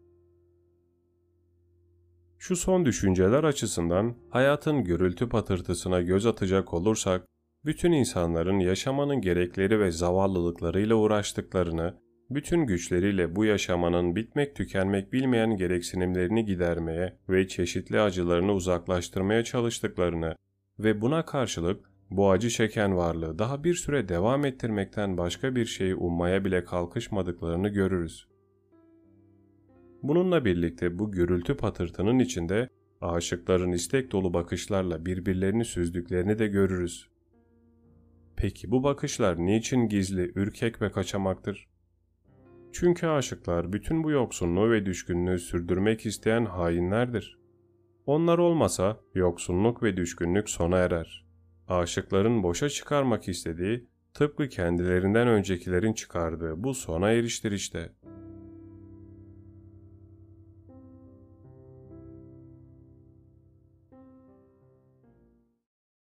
[2.37, 7.25] Şu son düşünceler açısından hayatın gürültü patırtısına göz atacak olursak,
[7.65, 12.02] bütün insanların yaşamanın gerekleri ve zavallılıklarıyla uğraştıklarını,
[12.35, 20.35] bütün güçleriyle bu yaşamanın bitmek tükenmek bilmeyen gereksinimlerini gidermeye ve çeşitli acılarını uzaklaştırmaya çalıştıklarını
[20.79, 25.95] ve buna karşılık bu acı çeken varlığı daha bir süre devam ettirmekten başka bir şeyi
[25.95, 28.27] ummaya bile kalkışmadıklarını görürüz.
[30.03, 32.69] Bununla birlikte bu gürültü patırtının içinde
[33.01, 37.09] aşıkların istek dolu bakışlarla birbirlerini süzdüklerini de görürüz.
[38.35, 41.72] Peki bu bakışlar niçin gizli, ürkek ve kaçamaktır?
[42.73, 47.39] Çünkü aşıklar bütün bu yoksunluğu ve düşkünlüğü sürdürmek isteyen hainlerdir.
[48.05, 51.25] Onlar olmasa yoksunluk ve düşkünlük sona erer.
[51.67, 57.91] Aşıkların boşa çıkarmak istediği tıpkı kendilerinden öncekilerin çıkardığı bu sona eriştir işte.